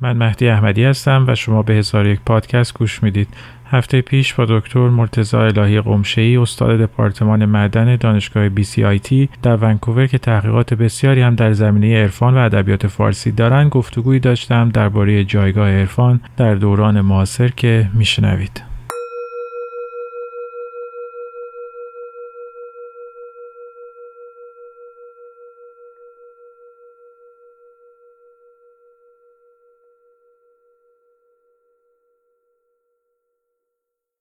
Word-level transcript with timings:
من 0.00 0.16
مهدی 0.16 0.48
احمدی 0.48 0.84
هستم 0.84 1.24
و 1.28 1.34
شما 1.34 1.62
به 1.62 1.74
هزار 1.74 2.06
یک 2.06 2.20
پادکست 2.26 2.74
گوش 2.74 3.02
می‌دید. 3.02 3.28
هفته 3.70 4.00
پیش 4.00 4.34
با 4.34 4.44
دکتر 4.48 4.88
مرتزا 4.88 5.44
الهی 5.44 5.80
قمشه‌ای 5.80 6.36
استاد 6.36 6.80
دپارتمان 6.80 7.44
معدن 7.44 7.96
دانشگاه 7.96 8.48
BCIT 8.48 9.28
در 9.42 9.56
ونکوور 9.56 10.06
که 10.06 10.18
تحقیقات 10.18 10.74
بسیاری 10.74 11.20
هم 11.20 11.34
در 11.34 11.52
زمینه 11.52 12.02
عرفان 12.02 12.34
و 12.34 12.38
ادبیات 12.38 12.86
فارسی 12.86 13.32
دارند 13.32 13.70
گفتگویی 13.70 14.20
داشتم 14.20 14.68
درباره 14.68 15.24
جایگاه 15.24 15.70
عرفان 15.70 16.20
در 16.36 16.54
دوران 16.54 17.00
معاصر 17.00 17.48
که 17.48 17.88
میشنوید. 17.94 18.75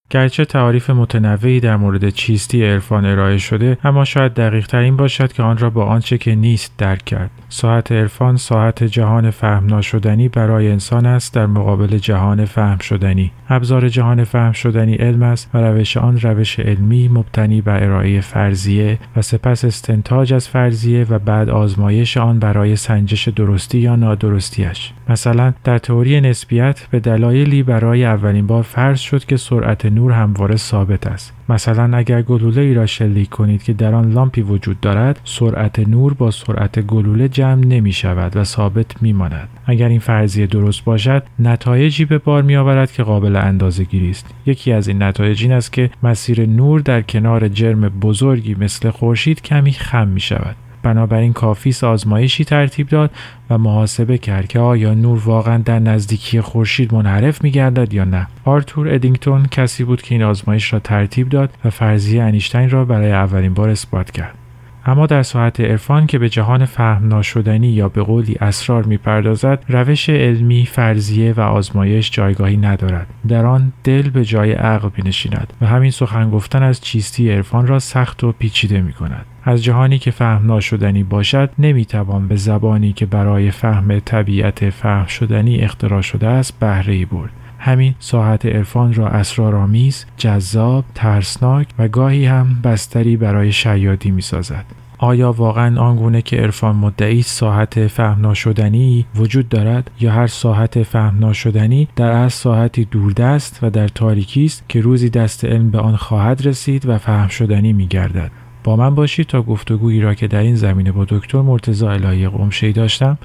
گرچه 0.10 0.46
تعاریف 0.46 0.90
متنوعی 0.90 1.60
در 1.60 1.78
مورد 1.78 2.10
چیستی 2.10 2.66
عرفان 2.66 3.06
ارائه 3.06 3.38
شده 3.38 3.78
اما 3.84 4.06
شاید 4.06 4.34
دقیق 4.34 4.68
تر 4.68 4.78
این 4.78 4.98
باشد 4.98 5.34
که 5.34 5.44
آن 5.44 5.58
را 5.58 5.70
با 5.70 5.86
آنچه 5.86 6.18
که 6.18 6.36
نیست 6.36 6.74
درک 6.78 7.06
کرد. 7.06 7.32
ساعت 7.50 7.92
عرفان 7.92 8.38
ساعت 8.38 8.84
جهان 8.84 9.32
فهم 9.32 9.66
ناشدنی 9.66 10.30
برای 10.30 10.72
انسان 10.72 11.06
است 11.06 11.34
در 11.34 11.46
مقابل 11.46 11.98
جهان 11.98 12.46
فهم 12.46 12.78
شدنی 12.78 13.32
ابزار 13.50 13.90
جهان 13.90 14.24
فهم 14.24 14.52
شدنی 14.52 14.96
علم 14.96 15.24
است 15.24 15.50
و 15.54 15.58
روش 15.58 15.98
آن 15.98 16.20
روش 16.20 16.60
علمی 16.60 17.08
مبتنی 17.08 17.62
بر 17.62 17.84
ارائه 17.84 18.22
فرضیه 18.22 19.00
و 19.16 19.22
سپس 19.22 19.66
استنتاج 19.66 20.34
از 20.34 20.50
فرضیه 20.50 21.06
و 21.10 21.20
بعد 21.20 21.50
آزمایش 21.50 22.18
آن 22.18 22.40
برای 22.40 22.76
سنجش 22.76 23.28
درستی 23.28 23.78
یا 23.78 23.96
نادرستیش 23.96 24.94
مثلا 25.10 25.54
در 25.64 25.78
تئوری 25.78 26.22
نسبیت 26.22 26.88
به 26.92 27.00
دلایلی 27.00 27.64
برای 27.64 28.06
اولین 28.06 28.48
بار 28.48 28.64
فرض 28.64 29.00
شد 29.00 29.26
که 29.26 29.38
سرعت 29.38 29.86
نور 29.96 30.12
همواره 30.12 30.56
ثابت 30.56 31.08
است. 31.08 31.34
مثلا 31.50 31.98
اگر 31.98 32.22
گلوله 32.22 32.62
ای 32.62 32.74
را 32.74 32.86
شلیک 32.86 33.30
کنید 33.30 33.64
که 33.64 33.74
در 33.74 33.96
آن 33.96 34.12
لامپی 34.12 34.42
وجود 34.42 34.80
دارد 34.80 35.20
سرعت 35.24 35.80
نور 35.80 36.14
با 36.14 36.32
سرعت 36.32 36.80
گلوله 36.80 37.28
جمع 37.28 37.66
نمی 37.66 37.92
شود 37.92 38.36
و 38.36 38.44
ثابت 38.44 39.02
می 39.02 39.14
ماند. 39.14 39.50
اگر 39.66 39.88
این 39.88 40.00
فرضیه 40.00 40.48
درست 40.48 40.84
باشد 40.84 41.24
نتایجی 41.40 42.06
به 42.06 42.18
بار 42.18 42.42
می 42.44 42.56
آورد 42.56 42.92
که 42.92 43.04
قابل 43.04 43.36
اندازه 43.36 43.84
گیری 43.84 44.10
است. 44.10 44.26
یکی 44.46 44.72
از 44.72 44.88
این 44.88 45.04
نتایج 45.04 45.44
این 45.44 45.52
است 45.52 45.74
که 45.74 45.90
مسیر 46.04 46.46
نور 46.46 46.80
در 46.80 47.02
کنار 47.02 47.48
جرم 47.48 47.90
بزرگی 47.90 48.56
مثل 48.60 48.90
خورشید 48.90 49.42
کمی 49.42 49.72
خم 49.72 50.08
می 50.08 50.20
شود. 50.20 50.56
بنابراین 50.86 51.34
کافی 51.34 51.76
آزمایشی 51.84 52.46
ترتیب 52.46 52.88
داد 52.90 53.12
و 53.50 53.58
محاسبه 53.58 54.18
کرد 54.18 54.48
که 54.48 54.60
آیا 54.60 54.94
نور 54.94 55.22
واقعا 55.26 55.58
در 55.58 55.80
نزدیکی 55.80 56.42
خورشید 56.42 56.94
منحرف 56.94 57.44
میگردد 57.44 57.94
یا 57.94 58.04
نه. 58.04 58.28
آرتور 58.46 58.94
ادینگتون 58.94 59.46
کسی 59.46 59.84
بود 59.84 60.02
که 60.02 60.16
این 60.16 60.24
آزمایش 60.24 60.74
را 60.74 60.80
ترتیب 60.80 61.30
داد 61.30 61.50
و 61.66 61.70
فرضیه 61.70 62.24
انیشتین 62.24 62.70
را 62.70 62.86
برای 62.86 63.12
اولین 63.12 63.54
بار 63.54 63.70
اثبات 63.70 64.12
کرد. 64.12 64.45
اما 64.86 65.06
در 65.06 65.24
ساحت 65.24 65.62
عرفان 65.62 66.08
که 66.08 66.20
به 66.20 66.30
جهان 66.30 66.66
فهم 66.66 67.08
ناشدنی 67.08 67.68
یا 67.68 67.90
به 67.90 68.04
قولی 68.04 68.36
اسرار 68.42 68.84
می‌پردازد 68.84 69.64
روش 69.70 70.10
علمی 70.10 70.66
فرضیه 70.66 71.34
و 71.34 71.42
آزمایش 71.42 72.12
جایگاهی 72.12 72.58
ندارد 72.58 73.08
در 73.28 73.46
آن 73.46 73.74
دل 73.84 74.10
به 74.10 74.26
جای 74.26 74.52
عقل 74.52 74.90
بنشیند 74.90 75.54
و 75.62 75.66
همین 75.66 75.92
سخن 75.92 76.30
گفتن 76.30 76.64
از 76.64 76.82
چیستی 76.82 77.32
عرفان 77.32 77.68
را 77.68 77.80
سخت 77.80 78.24
و 78.24 78.32
پیچیده 78.32 78.82
می 78.82 78.94
کند. 78.94 79.26
از 79.44 79.64
جهانی 79.64 80.00
که 80.00 80.12
فهم 80.12 80.46
ناشدنی 80.46 81.04
باشد 81.04 81.50
نمی‌توان 81.60 82.28
به 82.28 82.36
زبانی 82.36 82.94
که 82.94 83.06
برای 83.06 83.52
فهم 83.52 84.00
طبیعت 84.00 84.70
فهم 84.70 85.06
شدنی 85.06 85.62
اختراع 85.62 86.02
شده 86.02 86.28
است 86.28 86.60
بهره 86.60 87.06
برد 87.06 87.32
همین 87.66 87.96
ساحت 88.00 88.46
عرفان 88.46 88.94
را 88.94 89.08
اسرارآمیز، 89.08 90.06
جذاب، 90.18 90.86
ترسناک 90.96 91.68
و 91.80 91.88
گاهی 91.88 92.26
هم 92.26 92.60
بستری 92.64 93.18
برای 93.18 93.52
شیادی 93.52 94.12
می 94.12 94.22
سازد. 94.22 94.66
آیا 94.98 95.32
واقعا 95.32 95.82
آنگونه 95.82 96.22
که 96.22 96.38
عرفان 96.38 96.76
مدعی 96.76 97.22
ساحت 97.22 97.88
فهم 97.88 98.22
ناشدنی 98.22 99.06
وجود 99.16 99.50
دارد 99.50 99.92
یا 100.00 100.12
هر 100.12 100.28
ساحت 100.28 100.84
فهم 100.84 101.20
ناشدنی 101.20 101.88
در 101.96 102.12
از 102.12 102.34
ساحتی 102.34 102.86
دوردست 102.86 103.60
و 103.62 103.70
در 103.70 103.88
تاریکی 103.88 104.46
است 104.46 104.64
که 104.70 104.82
روزی 104.82 105.10
دست 105.10 105.46
علم 105.46 105.72
به 105.72 105.80
آن 105.80 105.96
خواهد 105.96 106.48
رسید 106.48 106.86
و 106.86 106.98
فهم 106.98 107.28
شدنی 107.28 107.74
می 107.74 107.88
گردد. 107.88 108.32
با 108.64 108.76
من 108.76 108.96
باشید 108.96 109.28
تا 109.28 109.42
گفتگویی 109.42 110.02
را 110.02 110.14
که 110.14 110.28
در 110.28 110.40
این 110.40 110.56
زمینه 110.56 110.92
با 110.92 111.06
دکتر 111.10 111.42
مرتضی 111.42 111.86
الهی 111.86 112.28
قمشه‌ای 112.28 112.74
داشتم 112.74 113.18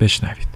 بشنوید. 0.00 0.53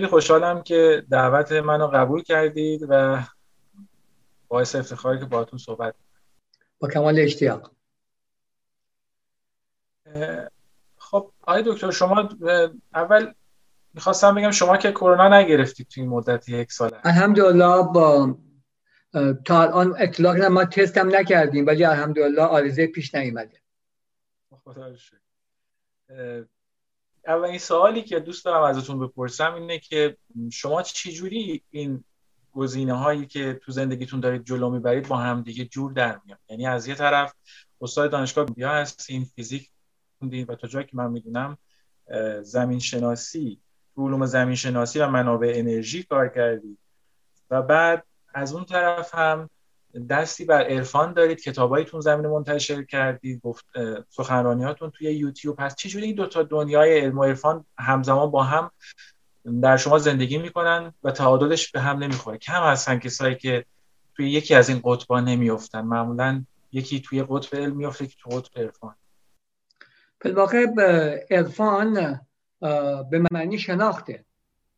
خیلی 0.00 0.10
خوشحالم 0.10 0.62
که 0.62 1.06
دعوت 1.10 1.52
منو 1.52 1.86
قبول 1.86 2.22
کردید 2.22 2.86
و 2.88 3.22
باعث 4.48 4.74
افتخاری 4.74 5.18
که 5.18 5.24
باهاتون 5.24 5.58
صحبت 5.58 5.94
با 6.78 6.88
کمال 6.88 7.18
اشتیاق. 7.18 7.72
خب 10.96 11.32
آقای 11.40 11.62
دکتر 11.66 11.90
شما 11.90 12.28
اول 12.94 13.32
می‌خواستم 13.94 14.34
بگم 14.34 14.50
شما 14.50 14.76
که 14.76 14.92
کرونا 14.92 15.38
نگرفتید 15.38 15.88
توی 15.88 16.02
این 16.02 16.12
مدت 16.12 16.48
یک 16.48 16.72
سال 16.72 17.00
الحمدلله 17.04 17.82
با 17.82 18.38
تا 19.44 19.62
الان 19.62 19.94
اطلاق 19.98 20.36
ما 20.36 20.64
تستم 20.64 21.16
نکردیم 21.16 21.66
ولی 21.66 21.84
الحمدلله 21.84 22.42
آرزه 22.42 22.86
پیش 22.86 23.14
نیومده. 23.14 23.60
خدا 24.64 24.94
اولین 27.26 27.58
سوالی 27.58 28.02
که 28.02 28.20
دوست 28.20 28.44
دارم 28.44 28.62
ازتون 28.62 28.98
بپرسم 28.98 29.54
اینه 29.54 29.78
که 29.78 30.16
شما 30.52 30.82
چجوری 30.82 31.64
این 31.70 32.04
گزینه 32.52 32.92
هایی 32.92 33.26
که 33.26 33.60
تو 33.64 33.72
زندگیتون 33.72 34.20
دارید 34.20 34.44
جلو 34.44 34.70
می‌برید 34.70 35.08
با 35.08 35.16
هم 35.16 35.42
دیگه 35.42 35.64
جور 35.64 35.92
در 35.92 36.20
میاد 36.24 36.38
یعنی 36.48 36.66
از 36.66 36.86
یه 36.86 36.94
طرف 36.94 37.34
استاد 37.80 38.10
دانشگاه 38.10 38.44
بیا 38.44 38.70
هستین 38.70 39.24
فیزیک 39.24 39.70
خوندین 40.18 40.46
و 40.48 40.54
تا 40.54 40.68
جایی 40.68 40.86
که 40.86 40.96
من 40.96 41.10
می‌دونم 41.10 41.58
زمین 42.42 42.78
شناسی 42.78 43.60
علوم 43.96 44.26
زمین 44.26 44.54
شناسی 44.54 44.98
و 44.98 45.08
منابع 45.08 45.52
انرژی 45.54 46.02
کار 46.02 46.28
کردید 46.28 46.78
و 47.50 47.62
بعد 47.62 48.06
از 48.34 48.52
اون 48.52 48.64
طرف 48.64 49.14
هم 49.14 49.50
دستی 50.10 50.44
بر 50.44 50.62
عرفان 50.62 51.12
دارید 51.12 51.42
کتابایتون 51.42 52.00
زمین 52.00 52.26
منتشر 52.26 52.82
کردید 52.82 53.40
گفت 53.40 53.66
سخنرانیاتون 54.08 54.90
توی 54.90 55.12
یوتیوب 55.12 55.56
هست. 55.58 55.76
چجوری 55.76 56.06
این 56.06 56.14
دوتا 56.14 56.42
دنیای 56.42 57.00
علم 57.00 57.18
و 57.18 57.24
عرفان 57.24 57.64
همزمان 57.78 58.30
با 58.30 58.42
هم 58.42 58.70
در 59.62 59.76
شما 59.76 59.98
زندگی 59.98 60.38
می‌کنن 60.38 60.92
و 61.02 61.10
تعادلش 61.10 61.70
به 61.70 61.80
هم 61.80 61.98
نمی‌خوره. 61.98 62.38
کم 62.38 62.62
هستن 62.62 62.98
کسایی 62.98 63.34
که 63.34 63.64
توی 64.16 64.30
یکی 64.30 64.54
از 64.54 64.68
این 64.68 64.80
قطبا 64.84 65.20
نمیافتن. 65.20 65.80
معمولا 65.80 66.44
یکی 66.72 67.00
توی 67.00 67.24
قطب 67.28 67.56
علم 67.56 67.76
میفته 67.76 68.06
که 68.06 68.14
تو 68.18 68.30
قطب 68.30 68.58
عرفان. 68.58 68.94
واقع 70.24 70.66
عرفان 71.30 72.20
به 73.10 73.22
معنی 73.30 73.58
شناخته. 73.58 74.24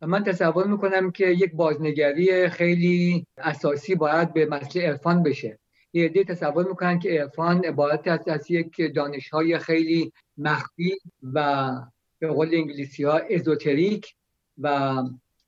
من 0.06 0.24
تصور 0.24 0.66
می‌کنم 0.66 1.10
که 1.10 1.26
یک 1.26 1.52
بازنگری 1.52 2.48
خیلی 2.48 3.26
اساسی 3.38 3.94
باید 3.94 4.32
به 4.32 4.46
مسئله 4.46 4.86
عرفان 4.86 5.22
بشه. 5.22 5.58
یه 5.92 6.04
عده 6.04 6.24
تصور 6.24 6.68
می‌کنن 6.68 6.98
که 6.98 7.10
عرفان 7.10 7.64
عبارت 7.64 8.08
است 8.08 8.28
از 8.28 8.50
یک 8.50 8.94
دانش 8.94 9.28
های 9.28 9.58
خیلی 9.58 10.12
مخفی 10.38 10.98
و 11.32 11.70
به 12.18 12.28
قول 12.28 12.54
انگلیسی 12.54 13.04
ها 13.04 13.18
esoteric 13.18 14.14
و 14.58 14.96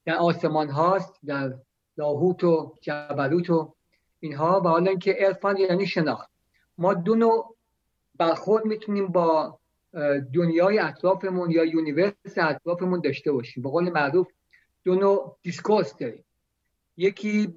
در 0.04 0.14
آسمان 0.14 0.70
هاست 0.70 1.14
در 1.26 1.54
لاهوت 1.96 2.44
و 2.44 2.74
جبروت 2.80 3.50
و 3.50 3.74
اینها 4.20 4.60
و 4.60 4.68
حالا 4.68 4.90
اینکه 4.90 5.12
عرفان 5.12 5.56
یعنی 5.56 5.86
شناخت. 5.86 6.30
ما 6.78 6.94
دو 6.94 7.14
نوع 7.14 7.56
برخورد 8.18 8.64
می‌تونیم 8.64 9.06
با 9.06 9.58
دنیای 10.34 10.78
اطرافمون 10.78 11.50
یا 11.50 11.64
universe 11.64 12.12
اطرافمون 12.36 13.00
داشته 13.00 13.32
باشیم. 13.32 13.62
به 13.62 13.68
قول 13.68 13.90
معروف 13.90 14.26
دو 14.84 14.94
نوع 14.94 15.36
discourse 15.42 15.96
داریم. 15.96 16.24
یکی 16.96 17.54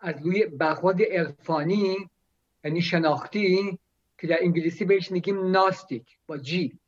از 0.00 0.14
روی 0.22 0.46
برخورد 0.46 1.02
عرفانی 1.02 2.10
یعنی 2.64 2.82
شناختی 2.82 3.78
که 4.18 4.26
در 4.26 4.36
انگلیسی 4.40 4.84
بهش 4.84 5.10
میگیم 5.10 5.50
ناستیک 5.50 6.18
با 6.26 6.38
جی 6.38 6.78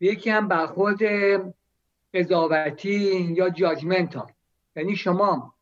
یکی 0.00 0.30
هم 0.30 0.48
برخورد 0.48 0.98
قضاوتی 2.14 3.34
یا 3.36 3.50
جاجمنتال 3.50 4.32
یعنی 4.76 4.96
شما 4.96 5.54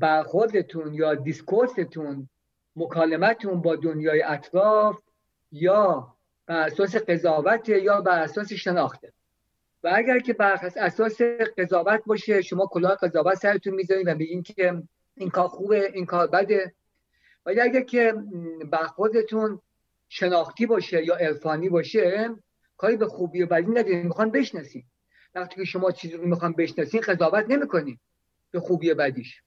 برخوردتون 0.00 0.94
یا 0.94 1.14
دیسکورستون 1.14 2.28
مکالمتون 2.76 3.60
با 3.60 3.76
دنیای 3.76 4.22
اطراف 4.22 4.98
یا 5.52 6.14
بر 6.46 6.66
اساس 6.66 6.96
قضاوت 6.96 7.68
یا 7.68 8.00
بر 8.00 8.18
اساس 8.18 8.52
شناخته. 8.52 9.12
و 9.88 9.92
اگر 9.94 10.18
که 10.18 10.32
بر 10.32 10.72
اساس 10.76 11.22
قضاوت 11.58 12.02
باشه 12.06 12.42
شما 12.42 12.66
کلاه 12.66 12.96
قضاوت 12.96 13.34
سرتون 13.34 13.74
می‌ذارید 13.74 14.08
و 14.08 14.14
میگین 14.14 14.42
که 14.42 14.82
این 15.16 15.30
کار 15.30 15.48
خوبه 15.48 15.90
این 15.94 16.06
کار 16.06 16.26
بده. 16.26 16.74
ولی 17.46 17.60
اگر 17.60 17.80
که 17.80 18.14
برخوردتون 18.70 19.60
شناختی 20.08 20.66
باشه 20.66 21.04
یا 21.04 21.14
عرفانی 21.14 21.68
باشه 21.68 22.30
کاری 22.76 22.96
به 22.96 23.06
خوبی 23.06 23.42
و 23.42 23.46
بدی 23.46 23.70
ندارید 23.70 24.04
می‌خوان 24.04 24.30
بشناسید 24.30 24.84
وقتی 25.34 25.56
که 25.56 25.64
شما 25.64 25.90
چیزی 25.90 26.16
رو 26.16 26.26
می‌خوان 26.26 26.52
بشناسین 26.52 27.00
قضاوت 27.00 27.44
نمی‌کنید 27.48 28.00
به 28.50 28.60
خوبی 28.60 28.90
و 28.90 28.94
بدیش. 28.94 29.42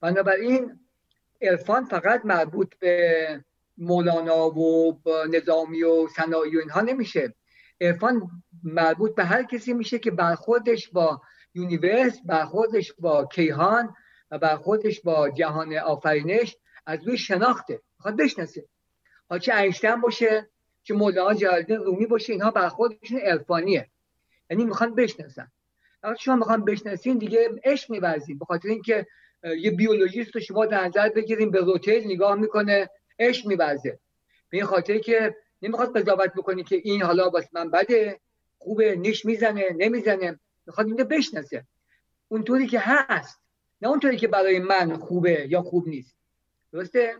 بنابراین 0.00 0.80
عرفان 1.42 1.84
فقط 1.84 2.24
مربوط 2.24 2.74
به 2.78 3.44
مولانا 3.78 4.50
و 4.50 5.00
نظامی 5.30 5.82
و 5.82 6.08
صناعی 6.08 6.56
و 6.56 6.60
اینها 6.60 6.80
نمیشه. 6.80 7.34
عرفان 7.80 8.30
مربوط 8.64 9.14
به 9.14 9.24
هر 9.24 9.42
کسی 9.42 9.72
میشه 9.72 9.98
که 9.98 10.10
برخوردش 10.10 10.88
با 10.88 11.20
universe 11.54 12.18
برخوردش 12.24 12.92
با 12.98 13.24
کیهان 13.24 13.94
و 14.30 14.38
برخوردش 14.38 15.00
با 15.00 15.30
جهان 15.30 15.78
آفرینش 15.78 16.56
از 16.86 17.06
روی 17.06 17.18
شناخته. 17.18 17.80
می‌خواد 17.98 18.16
بشناسه. 18.16 18.64
ها 19.30 19.38
چه 19.38 19.54
اینشتین 19.54 20.00
باشه 20.00 20.48
چه 20.82 20.94
مولانا 20.94 21.34
جلالدین 21.34 21.76
رومی 21.76 22.06
باشه 22.06 22.32
اینها 22.32 22.50
برخوردشون 22.50 23.20
عرفانیه. 23.20 23.86
یعنی 24.50 24.64
می‌خوان 24.64 24.94
بشناسن. 24.94 25.48
وقتی 26.02 26.22
شما 26.24 26.36
می‌خوان 26.36 26.64
بشناسین 26.64 27.18
دیگه 27.18 27.48
عشق 27.64 27.90
میورزین. 27.90 28.38
به 28.38 28.44
خاطر 28.44 28.68
اینکه 28.68 29.06
یه 29.60 29.70
biologist 29.70 30.34
رو 30.34 30.40
شما 30.40 30.66
در 30.66 30.86
نظر 30.86 31.08
بگیریم 31.08 31.50
به 31.50 31.60
رتیل 31.60 32.04
نگاه 32.04 32.34
می‌کنه 32.34 32.90
عشق 33.18 33.46
میورزه. 33.46 33.98
به 34.50 34.56
این 34.56 34.66
خاطر 34.66 34.98
که 34.98 35.36
نمی‌خواد 35.62 35.98
قضاوت 35.98 36.32
بکنی 36.34 36.64
که 36.64 36.76
این 36.84 37.02
حالا 37.02 37.30
واسه 37.30 37.48
من 37.52 37.70
بده. 37.70 38.20
خوبه 38.58 38.96
نیش 38.96 39.24
می‌زنه 39.24 39.64
نمی‌زنه. 39.76 40.40
می‌خواد 40.66 40.86
اینو 40.86 41.04
بشناسه. 41.04 41.64
اونطوری 42.28 42.66
که 42.66 42.78
هست. 42.82 43.40
نه 43.82 43.88
اونطوری 43.88 44.16
که 44.16 44.28
برای 44.28 44.58
من 44.58 44.96
خوبه 44.96 45.46
یا 45.48 45.62
خوب 45.62 45.88
نیست. 45.88 46.16
درسته؟ 46.72 47.14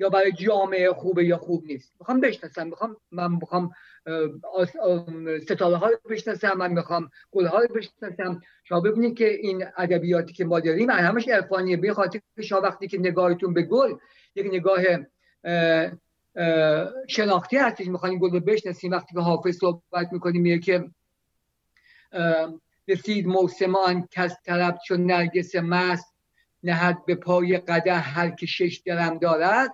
یا 0.00 0.08
برای 0.08 0.32
جامعه 0.32 0.92
خوبه 0.92 1.24
یا 1.24 1.36
خوب 1.36 1.64
نیست. 1.64 1.92
می‌خوام 2.00 2.20
بشناسم. 2.20 2.66
می‌خوام 2.66 2.96
من 3.10 3.32
می‌خوام 3.32 3.70
ستاره 5.42 5.76
ها 5.76 5.88
رو 5.88 5.98
بشناسم. 6.10 6.52
من 6.52 6.72
می‌خوام 6.72 7.10
گل 7.30 7.46
ها 7.46 7.58
رو 7.58 7.74
بشناسم. 7.74 8.40
شما 8.64 8.80
ببینید 8.80 9.16
که 9.16 9.28
این 9.28 9.64
ادبیاتی 9.76 10.32
که 10.32 10.44
ما 10.44 10.60
داریم 10.60 10.90
همش 10.90 11.28
عرفانیه. 11.28 11.76
به 11.76 11.92
خاطر 11.92 12.20
شما 12.42 12.60
وقتی 12.60 12.88
که 12.88 12.98
نگاهتون 12.98 13.54
به 13.54 13.62
گل 13.62 13.94
یک 14.34 14.46
نگاه 14.46 14.82
شناختی 17.08 17.56
هستش. 17.56 17.86
می‌خوایم 17.86 18.18
گل 18.18 18.30
رو 18.30 18.40
بشناسیم. 18.40 18.92
وقتی 18.92 19.14
که 19.14 19.20
حافظ 19.20 19.56
صحبت 19.56 20.12
می‌کنیم 20.12 20.42
میگه 20.42 20.58
که 20.58 20.90
رسید 22.88 23.26
موسمان 23.26 24.08
کس 24.10 24.36
طلب 24.44 24.78
چون 24.86 25.06
نرگس 25.06 25.56
مست 25.56 26.14
نهد 26.62 27.04
به 27.06 27.14
پای 27.14 27.58
قده 27.58 27.94
هر 27.94 28.30
که 28.30 28.46
شش 28.46 28.82
درم 28.86 29.18
دارد. 29.18 29.70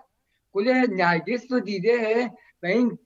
گل 0.52 0.68
نرگس 0.90 1.52
رو 1.52 1.60
دیده 1.60 2.30
و 2.62 2.66
این 2.66 2.98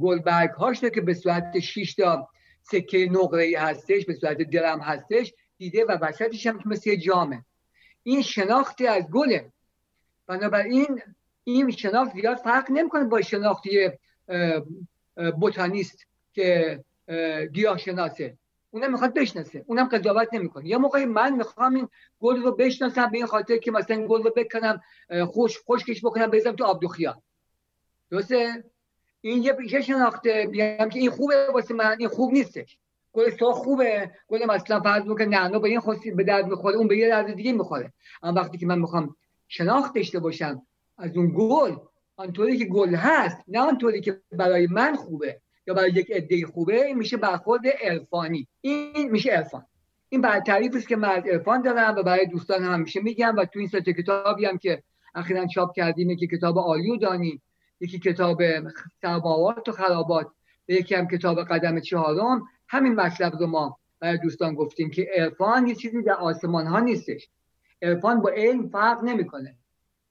گلبرگ 0.00 0.50
هاش 0.50 0.80
که 0.80 1.00
به 1.00 1.14
صورت 1.14 1.58
6 1.58 1.94
تا 1.94 2.28
سکه 2.62 3.08
نقره 3.10 3.42
ای 3.42 3.54
هستش 3.54 4.04
به 4.04 4.14
صورت 4.14 4.38
درم 4.38 4.80
هستش 4.80 5.34
دیده 5.58 5.84
و 5.84 5.98
وسطش 6.00 6.46
هم 6.46 6.60
مثل 6.66 6.96
جامه. 6.96 7.44
این 8.02 8.22
شناختی 8.22 8.86
از 8.86 9.04
گله. 9.10 9.52
بنابراین 10.26 11.02
این 11.54 11.70
شناخت 11.70 12.12
زیاد 12.12 12.36
فرق 12.36 12.70
نمی‌کنه 12.70 13.04
با 13.04 13.20
شناختی 13.20 13.90
بوتانیست 15.40 16.06
که 16.32 16.80
گیاه 17.52 17.78
شناسه. 17.78 18.36
اونم 18.70 18.92
می‌خواد 18.92 19.14
بشناسه. 19.14 19.64
اونم 19.66 19.88
قضاوت 19.88 20.28
نمی‌کنه. 20.32 20.66
یه 20.66 20.76
موقعی 20.76 21.04
من 21.04 21.36
می‌خوام 21.36 21.74
این 21.74 21.88
گل 22.20 22.42
رو 22.42 22.52
بشناسم 22.52 23.10
به 23.10 23.18
این 23.18 23.26
خاطر 23.26 23.56
که 23.56 23.70
مثلا 23.70 24.06
گل 24.06 24.22
رو 24.22 24.32
بکنم 24.36 24.80
خوش 25.26 25.58
خشکش 25.68 26.04
بکنم 26.04 26.26
بزنم 26.26 26.56
تو 26.56 26.64
آب 26.64 26.86
خیال 26.86 27.20
درسته؟ 28.10 28.64
این 29.20 29.42
یه 29.42 29.52
پیشه 29.52 29.80
شناخته. 29.80 30.48
بیام 30.50 30.88
که 30.88 30.98
این 30.98 31.10
خوبه 31.10 31.46
واسه 31.54 31.74
من. 31.74 31.96
این 31.98 32.08
خوب 32.08 32.32
نیستش. 32.32 32.78
گل 33.12 33.30
تو 33.30 33.52
خوبه. 33.52 34.10
گل 34.28 34.46
مثلا 34.46 34.80
فرض 34.80 35.02
که 35.18 35.24
نه 35.24 35.58
به 35.58 35.68
این 35.68 35.80
خوشی 35.80 36.10
به 36.10 36.24
درد 36.24 36.46
می‌خوره 36.46 36.76
اون 36.76 36.88
به 36.88 36.96
یه 36.96 37.08
درد 37.08 37.34
دیگه 37.34 37.52
می‌خوره. 37.52 37.92
اما 38.22 38.40
وقتی 38.40 38.58
که 38.58 38.66
من 38.66 38.78
می‌خوام 38.78 39.16
شناخت 39.48 39.94
داشته 39.94 40.18
باشم 40.18 40.62
از 41.00 41.16
اون 41.16 41.32
گل 41.36 41.76
آنطوری 42.16 42.58
که 42.58 42.64
گل 42.64 42.94
هست 42.94 43.44
نه 43.48 43.60
آنطوری 43.60 44.00
که 44.00 44.20
برای 44.32 44.66
من 44.66 44.96
خوبه 44.96 45.40
یا 45.66 45.74
برای 45.74 45.90
یک 45.90 46.10
عده 46.10 46.46
خوبه 46.46 46.86
این 46.86 46.98
میشه 46.98 47.16
برخورد 47.16 47.62
عرفانی. 47.82 48.48
این 48.60 49.10
میشه 49.10 49.30
عرفان. 49.30 49.66
این 50.08 50.20
برای 50.20 50.40
تعریفی 50.40 50.78
است 50.78 50.88
که 50.88 50.96
من 50.96 51.08
از 51.08 51.26
عرفان 51.26 51.62
دارم 51.62 51.96
و 51.96 52.02
برای 52.02 52.26
دوستان 52.26 52.62
همیشه 52.62 53.00
میگم 53.00 53.34
و 53.36 53.44
تو 53.44 53.58
این 53.58 53.68
سه 53.68 53.80
کتابی 53.80 54.44
هم 54.44 54.58
که 54.58 54.82
اخیرا 55.14 55.46
چاپ 55.46 55.74
کردیم 55.74 56.16
که 56.16 56.26
کتاب 56.26 56.58
عالی 56.58 56.90
و 56.90 56.96
دانی 56.96 57.40
یکی 57.80 57.98
کتاب 57.98 58.42
سماوات 59.02 59.68
و 59.68 59.72
خرابات 59.72 60.26
و 60.68 60.72
یکی 60.72 60.94
هم 60.94 61.08
کتاب 61.08 61.44
قدم 61.44 61.80
چهارم. 61.80 62.42
همین 62.68 62.94
مطلب 62.94 63.32
رو 63.40 63.46
ما 63.46 63.78
برای 64.00 64.18
دوستان 64.18 64.54
گفتیم 64.54 64.90
که 64.90 65.08
عرفان 65.14 65.66
یه 65.66 65.74
چیزی 65.74 66.02
در 66.02 66.12
آسمان 66.12 66.66
ها 66.66 66.80
نیستش. 66.80 67.28
عرفان 67.82 68.20
با 68.20 68.30
علم 68.30 68.68
فرق 68.68 69.04
نمی‌کنه. 69.04 69.56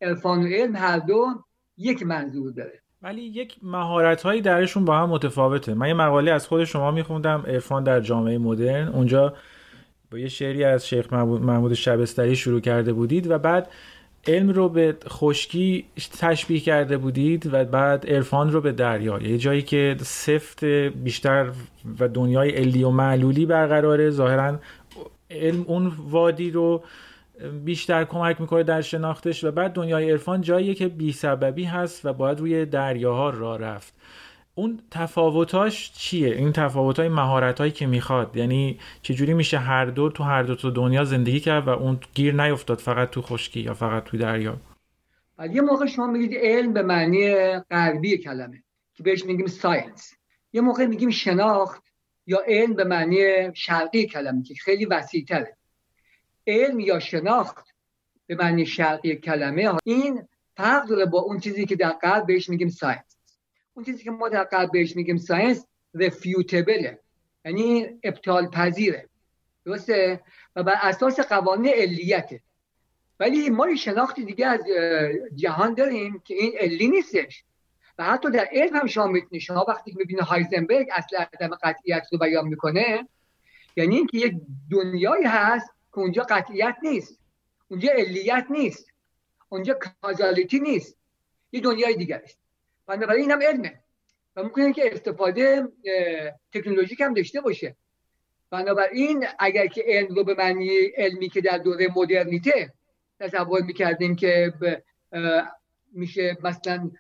عرفان 0.02 0.44
و 0.44 0.48
علم 0.48 0.76
هر 0.76 1.00
دو 1.00 1.26
یک 1.78 2.04
منظور 2.04 2.52
داره. 2.52 2.82
ولی 3.02 3.22
یک 3.22 3.56
مهارت 3.64 4.22
هایی 4.22 4.42
درشون 4.42 4.86
با 4.86 4.98
هم 4.98 5.10
متفاوته. 5.10 5.74
من 5.74 5.88
یه 5.88 5.94
مقاله 5.94 6.32
از 6.32 6.48
خود 6.48 6.64
شما 6.64 6.92
میخوندم 6.92 7.44
عرفان 7.48 7.84
در 7.84 8.00
جامعه 8.00 8.38
مدرن. 8.38 8.88
اونجا 8.88 9.34
با 10.12 10.18
یه 10.18 10.28
شعری 10.28 10.64
از 10.64 10.88
شیخ 10.88 11.14
محمود 11.14 11.74
شبستری 11.74 12.36
شروع 12.36 12.60
کرده 12.60 12.94
بودید 12.94 13.32
و 13.32 13.38
بعد 13.38 13.68
علم 14.28 14.50
رو 14.50 14.70
به 14.70 14.98
خشکی 15.08 15.86
تشبیه 16.20 16.60
کرده 16.60 16.98
بودید 16.98 17.54
و 17.54 17.66
بعد 17.66 18.10
عرفان 18.10 18.52
رو 18.52 18.62
به 18.62 18.72
دریا. 18.72 19.20
یه 19.20 19.38
جایی 19.38 19.62
که 19.62 19.96
سفت 20.00 20.66
بیشتر 20.66 21.52
و 22.00 22.08
دنیای 22.08 22.52
علی 22.52 22.84
و 22.84 22.90
معلولی 22.90 23.46
برقراره. 23.46 24.10
ظاهرا 24.10 24.60
علم 25.32 25.66
اون 25.68 25.92
وادی 26.10 26.52
رو 26.52 26.84
بیشتر 27.66 28.04
کمک 28.04 28.42
می‌کنه 28.42 28.64
در 28.64 28.82
شناختش 28.82 29.44
و 29.44 29.52
بعد 29.52 29.72
دنیای 29.74 30.12
عرفان 30.12 30.42
جاییه 30.42 30.76
که 30.76 30.88
بی 30.88 31.12
سببی 31.12 31.64
هست 31.64 32.06
و 32.06 32.14
باید 32.14 32.40
روی 32.40 32.66
دریاها 32.66 33.30
را 33.30 33.56
رفت. 33.56 33.94
اون 34.56 34.80
تفاوتاش 34.92 35.92
چیه؟ 35.92 36.36
این 36.36 36.52
تفاوت 36.52 37.00
های 37.00 37.10
مهارت 37.10 37.60
هایی 37.60 37.72
که 37.72 37.88
می‌خواد. 37.88 38.38
یعنی 38.38 38.80
چجوری 39.02 39.34
میشه 39.34 39.58
هر 39.58 39.86
دو 39.86 40.10
تو 40.10 40.24
هر 40.24 40.44
دو 40.44 40.56
تو 40.56 40.72
دنیا 40.72 41.04
زندگی 41.04 41.40
کرد 41.40 41.68
و 41.68 41.70
اون 41.70 42.00
گیر 42.14 42.44
نیفتاد 42.44 42.80
فقط 42.80 43.10
تو 43.10 43.22
خشکی 43.22 43.60
یا 43.60 43.74
فقط 43.74 44.04
تو 44.04 44.18
دریا؟ 44.18 44.58
یه 45.54 45.62
موقع 45.62 45.86
شما 45.86 46.08
میگید 46.08 46.38
علم 46.42 46.74
به 46.74 46.82
معنی 46.82 47.56
غربی 47.60 48.18
کلمه 48.18 48.64
که 48.94 49.04
بهش 49.04 49.26
میگیم 49.26 49.48
science 49.48 50.14
یه 50.54 50.62
موقع 50.62 50.86
میگیم 50.86 51.10
شناخت 51.10 51.84
یا 52.28 52.40
علم 52.48 52.74
به 52.74 52.84
معنی 52.84 53.18
شرقی 53.56 54.06
کلمه 54.06 54.44
که 54.44 54.54
خیلی 54.54 54.86
وسیع 54.86 55.26
تره 55.26 55.58
علم 56.50 56.80
یا 56.80 57.00
شناخت 57.00 57.68
به 58.28 58.36
معنی 58.36 58.66
شرقی 58.66 59.16
کلمه 59.16 59.74
این 59.84 60.28
فرق 60.58 60.88
داره 60.88 61.06
با 61.06 61.20
اون 61.20 61.40
چیزی 61.40 61.66
که 61.66 61.76
در 61.76 61.92
غرب 61.92 62.26
بهش 62.26 62.50
میگیم 62.50 62.70
science 62.70 63.18
اون 63.74 63.86
چیزی 63.86 64.04
که 64.04 64.12
ما 64.12 64.30
در 64.30 64.44
غرب 64.44 64.72
بهش 64.72 64.96
میگیم 64.96 65.18
science 65.18 65.66
refutable 65.94 66.89
ه 66.89 67.00
یعنی 67.46 67.88
ابطال 68.04 68.48
پذیره 68.48 69.10
درسته؟ 69.66 70.24
و 70.56 70.64
بر 70.64 70.76
اساس 70.82 71.20
قوانین 71.20 71.74
علیته. 71.74 72.42
ولی 73.20 73.50
ما 73.50 73.76
شناختی 73.76 74.26
دیگه 74.26 74.48
از 74.48 74.62
جهان 75.36 75.74
داریم 75.74 76.22
که 76.26 76.34
این 76.34 76.58
علی 76.60 76.88
نیستش. 76.88 77.44
و 77.98 78.04
حتی 78.04 78.32
در 78.32 78.48
علم 78.52 78.76
هم 78.96 79.12
می‌تونید 79.12 79.42
شما 79.42 79.66
وقتی 79.68 79.94
می‌بینید 79.98 80.24
هایزنبرگ 80.24 80.88
اصل 80.92 81.18
عدم 81.18 81.56
قطعیت 81.64 82.08
رو 82.12 82.18
بیان 82.18 82.48
می‌کنه 82.48 83.08
یعنی 83.76 83.96
اینکه 83.96 84.18
یک 84.18 84.36
دنیایی 84.72 85.26
هست 85.26 85.70
که 85.92 86.00
اونجا 86.00 86.24
قطعیت 86.30 86.76
نیست. 86.84 87.20
اونجا 87.68 87.90
علیت 87.92 88.46
نیست. 88.50 88.88
اونجا 89.50 89.80
کازالیتی 90.02 90.60
نیست. 90.60 90.98
یه 91.52 91.62
دنیای 91.62 91.96
دیگر 91.96 92.22
است. 92.24 92.40
بنابراین 92.88 93.32
اینم 93.32 93.42
علمه. 93.42 93.80
و 94.36 94.44
ممکنه 94.44 94.74
که 94.74 94.94
استفاده 94.94 95.68
تکنولوژیک 96.54 97.02
هم 97.02 97.14
داشته 97.14 97.42
باشه. 97.42 97.76
بنابراین 98.50 99.26
اگر 99.40 99.68
که 99.68 99.84
علم 99.88 100.16
رو 100.16 100.24
به 100.24 100.34
معنی 100.34 100.70
علمی 100.98 101.30
که 101.30 101.42
در 101.42 101.58
دوره 101.58 101.88
مدرنیته 101.96 102.74
تصور 103.20 103.62
می‌کردیم 103.62 104.16
که 104.16 104.54
میشه 105.92 106.38
مثلا 106.44 106.92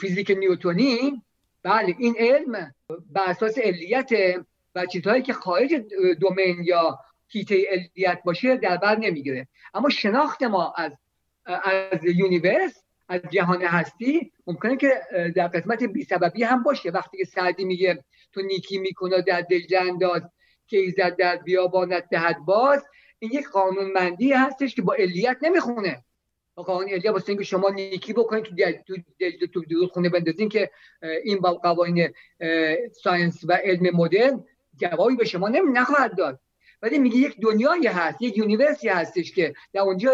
فیزیک 0.00 0.30
نیوتونی 0.30 1.22
بله 1.62 1.94
این 1.98 2.14
علم 2.18 2.74
بر 2.88 3.24
اساس 3.26 3.58
علیت 3.58 4.10
و 4.74 4.86
چیزهایی 4.86 5.22
که 5.22 5.32
خارج 5.32 5.74
دومین 6.20 6.56
یا 6.64 6.98
هیته 7.28 7.66
علیت 7.70 8.22
باشه 8.24 8.56
در 8.56 8.76
بر 8.76 8.96
نمی‌گیره. 8.96 9.48
اما 9.74 9.88
شناخت 9.88 10.42
ما 10.42 10.74
از 10.76 10.92
از 11.44 12.04
یونیورس 12.04 12.82
از 13.08 13.20
جهان 13.30 13.62
هستی 13.62 14.32
ممکنه 14.46 14.76
که 14.76 15.00
در 15.36 15.48
قسمت 15.48 15.82
بی 15.84 16.04
سببی 16.04 16.42
هم 16.42 16.62
باشه. 16.62 16.90
وقتی 16.90 17.18
که 17.18 17.24
سعدی 17.24 17.64
میگه 17.64 18.04
تو 18.32 18.42
نیکی 18.42 18.78
می‌کن 18.78 19.15
و 19.15 19.22
در 19.22 19.40
دجله 19.40 19.80
انداز 19.80 20.22
که 20.66 20.78
ایزد 20.78 21.16
در 21.16 21.36
بیابانت 21.36 22.08
دهد 22.10 22.38
باز 22.38 22.84
این 23.18 23.30
یک 23.34 23.48
قانونمندی 23.48 24.32
هستش 24.32 24.74
که 24.74 24.82
با 24.82 24.94
علیت 24.94 25.36
نمی‌خونه. 25.42 26.04
با 26.54 26.62
قانون 26.62 26.88
علیت 26.88 27.06
واسه 27.06 27.28
اینکه 27.28 27.44
شما 27.44 27.70
نیکی 27.70 28.12
بکنید 28.12 28.44
تو 28.86 28.96
تو 29.40 29.46
تو 29.46 29.64
رودخونه 29.64 30.08
بندازین 30.08 30.48
که 30.48 30.70
این 31.24 31.38
با 31.38 31.54
قوانین 31.54 32.08
science 33.02 33.44
و 33.44 33.52
علم 33.52 33.96
مدرن 33.96 34.44
جوابی 34.76 35.16
به 35.16 35.24
شما 35.24 35.48
نمی 35.48 35.72
نخواهد 35.72 36.16
داد. 36.16 36.40
ولی 36.82 36.98
میگه 36.98 37.16
یک 37.16 37.40
دنیایی 37.40 37.86
هست 37.86 38.22
یک 38.22 38.38
universe 38.38 38.82
ی 38.82 38.88
هستش 38.88 39.32
که 39.32 39.54
در 39.72 39.80
اونجا 39.80 40.10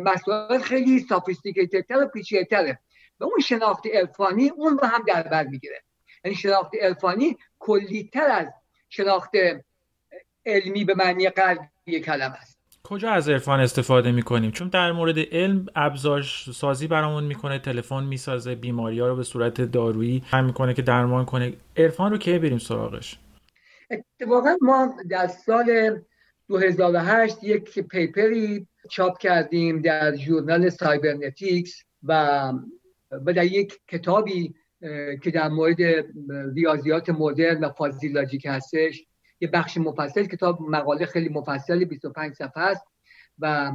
مسائل 0.00 0.58
خیلی 0.58 1.00
سافیستیکیتد 1.00 1.84
و 1.90 2.06
پیچیده‌تره 2.06 2.78
و 3.20 3.24
اون 3.24 3.40
شناخت 3.44 3.86
عرفانی 3.94 4.48
اون 4.48 4.78
رو 4.78 4.86
هم 4.86 5.02
در 5.06 5.22
بر 5.22 5.44
می‌گیره. 5.44 5.82
یعنی 6.24 6.36
شناخت 6.36 6.70
عرفانی 6.82 7.36
کلیتر 7.58 8.28
از 8.30 8.46
شناخت 8.88 9.30
علمی 10.46 10.84
به 10.84 10.94
معنی 10.94 11.28
قلبی 11.28 12.00
کلمه 12.00 12.34
است. 12.34 12.58
کجا 12.82 13.10
از 13.10 13.28
عرفان 13.28 13.60
استفاده 13.60 14.12
می‌کنیم؟ 14.12 14.50
چون 14.50 14.68
در 14.68 14.92
مورد 14.92 15.18
علم 15.18 15.66
ابزار 15.76 16.22
سازی 16.54 16.86
برامون 16.86 17.24
می‌کنه 17.24 17.58
تلفن 17.58 18.04
می‌سازه 18.04 18.54
بیماری 18.54 19.00
ها 19.00 19.08
رو 19.08 19.16
به 19.16 19.22
صورت 19.22 19.60
دارویی 19.60 20.22
هم 20.30 20.44
می‌کنه 20.44 20.74
که 20.74 20.82
درمان 20.82 21.24
کنه. 21.24 21.52
عرفان 21.76 22.12
رو 22.12 22.18
کی 22.18 22.38
بریم 22.38 22.58
سراغش؟ 22.58 23.18
اتفاقا 23.90 24.56
ما 24.60 24.94
در 25.10 25.26
سال 25.26 26.00
2008 26.48 27.44
یک 27.44 27.88
paper 27.88 28.53
ی 28.53 28.66
چاپ 28.90 29.18
کردیم 29.18 29.82
در 29.82 30.16
journal 30.16 30.68
cybernetics 30.68 31.82
و 32.02 32.52
و 33.26 33.32
در 33.32 33.44
یک 33.44 33.80
کتابی 33.88 34.54
که 35.22 35.30
در 35.34 35.48
مورد 35.48 35.76
ریاضیات 36.54 37.10
مدرن 37.10 37.64
و 37.64 37.70
fuzzy 37.70 38.08
logic 38.08 38.46
هستش. 38.46 39.04
یه 39.40 39.48
بخش 39.48 39.78
مفصل 39.78 40.24
کتاب 40.24 40.60
مقاله 40.60 41.06
خیلی 41.06 41.28
مفصلی 41.28 41.84
25 41.84 42.34
صفحه 42.34 42.62
است 42.62 42.86
و 43.38 43.72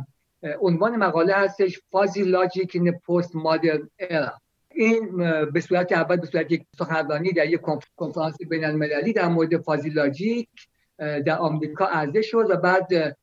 عنوان 0.62 0.96
مقاله 0.96 1.34
هستش 1.34 1.80
fuzzy 1.92 2.24
logic 2.24 2.72
in 2.76 2.92
postmodern 2.92 3.90
era. 4.02 4.45
این 4.76 5.18
به 5.46 5.62
صورت 5.62 5.92
اول 5.92 6.16
به 6.16 6.28
صورت 6.28 6.52
یک 6.52 6.64
سخنرانی 6.80 7.32
در 7.32 7.46
یک 7.46 7.62
کنفرانس 7.96 8.36
بین 8.50 8.66
المللی 8.66 9.14
در 9.14 9.28
مورد 9.28 9.58
فازی 9.58 9.90
لاجیک 9.90 10.50
در 10.98 11.38
آمریکا 11.38 11.86
عرضه 11.86 12.22
شد 12.22 12.46
و 12.50 12.58
بعد 12.58 13.18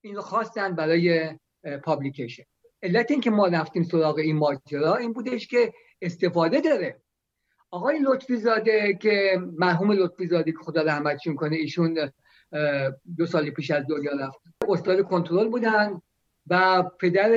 این 0.00 0.16
رو 0.16 0.22
خواستن 0.22 0.74
برای 0.74 1.30
پابلیکیشن 1.84 2.42
علت 2.82 3.10
این 3.10 3.20
که 3.20 3.30
ما 3.30 3.46
رفتیم 3.46 3.82
سراغ 3.82 4.18
این 4.18 4.36
ماجرا 4.36 4.96
این 4.96 5.12
بودش 5.12 5.46
که 5.46 5.72
استفاده 6.02 6.60
داره. 6.60 7.00
آقای 7.70 7.98
لطفی 7.98 8.36
زاده 8.36 8.98
که 9.02 9.40
مرحوم 9.58 9.92
لطفی 9.92 10.26
زاده 10.26 10.52
که 10.52 10.58
خدا 10.58 10.82
رحمتش 10.82 11.28
کنه 11.36 11.56
ایشون 11.56 12.10
دو 13.16 13.26
سال 13.26 13.50
پیش 13.50 13.70
از 13.70 13.84
دنیا 13.88 14.12
رفت. 14.20 14.38
استاد 14.68 15.02
کنترل 15.02 15.48
بودن. 15.48 16.00
و 16.50 16.82
پدر 17.00 17.30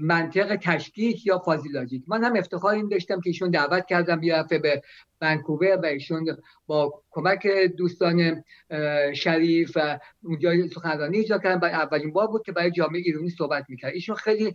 منطق 0.00 0.56
تشکیک 0.56 1.26
یا 1.26 1.38
فازیلاجیک 1.38 2.04
من 2.06 2.24
هم 2.24 2.36
افتخار 2.36 2.74
این 2.74 2.88
داشتم 2.88 3.20
که 3.20 3.30
ایشون 3.30 3.50
دعوت 3.50 3.86
کردم 3.86 4.20
بیافته 4.20 4.58
به 4.58 4.82
ونکوور 5.20 5.76
و 5.76 5.86
ایشون 5.86 6.36
با 6.66 7.02
کمک 7.10 7.46
دوستان 7.76 8.44
شریف 9.14 9.72
و 9.74 9.98
اونجا 10.22 10.68
سخنرانی 10.68 11.18
اجرا 11.18 11.38
کردن. 11.38 11.60
برای 11.60 11.74
اولین 11.74 12.12
بار 12.12 12.26
بود 12.26 12.42
که 12.42 12.52
برای 12.52 12.70
جامعه 12.70 13.00
ایرانی 13.00 13.30
صحبت 13.30 13.64
می‌کرد. 13.68 13.94
ایشون 13.94 14.16
خیلی 14.16 14.54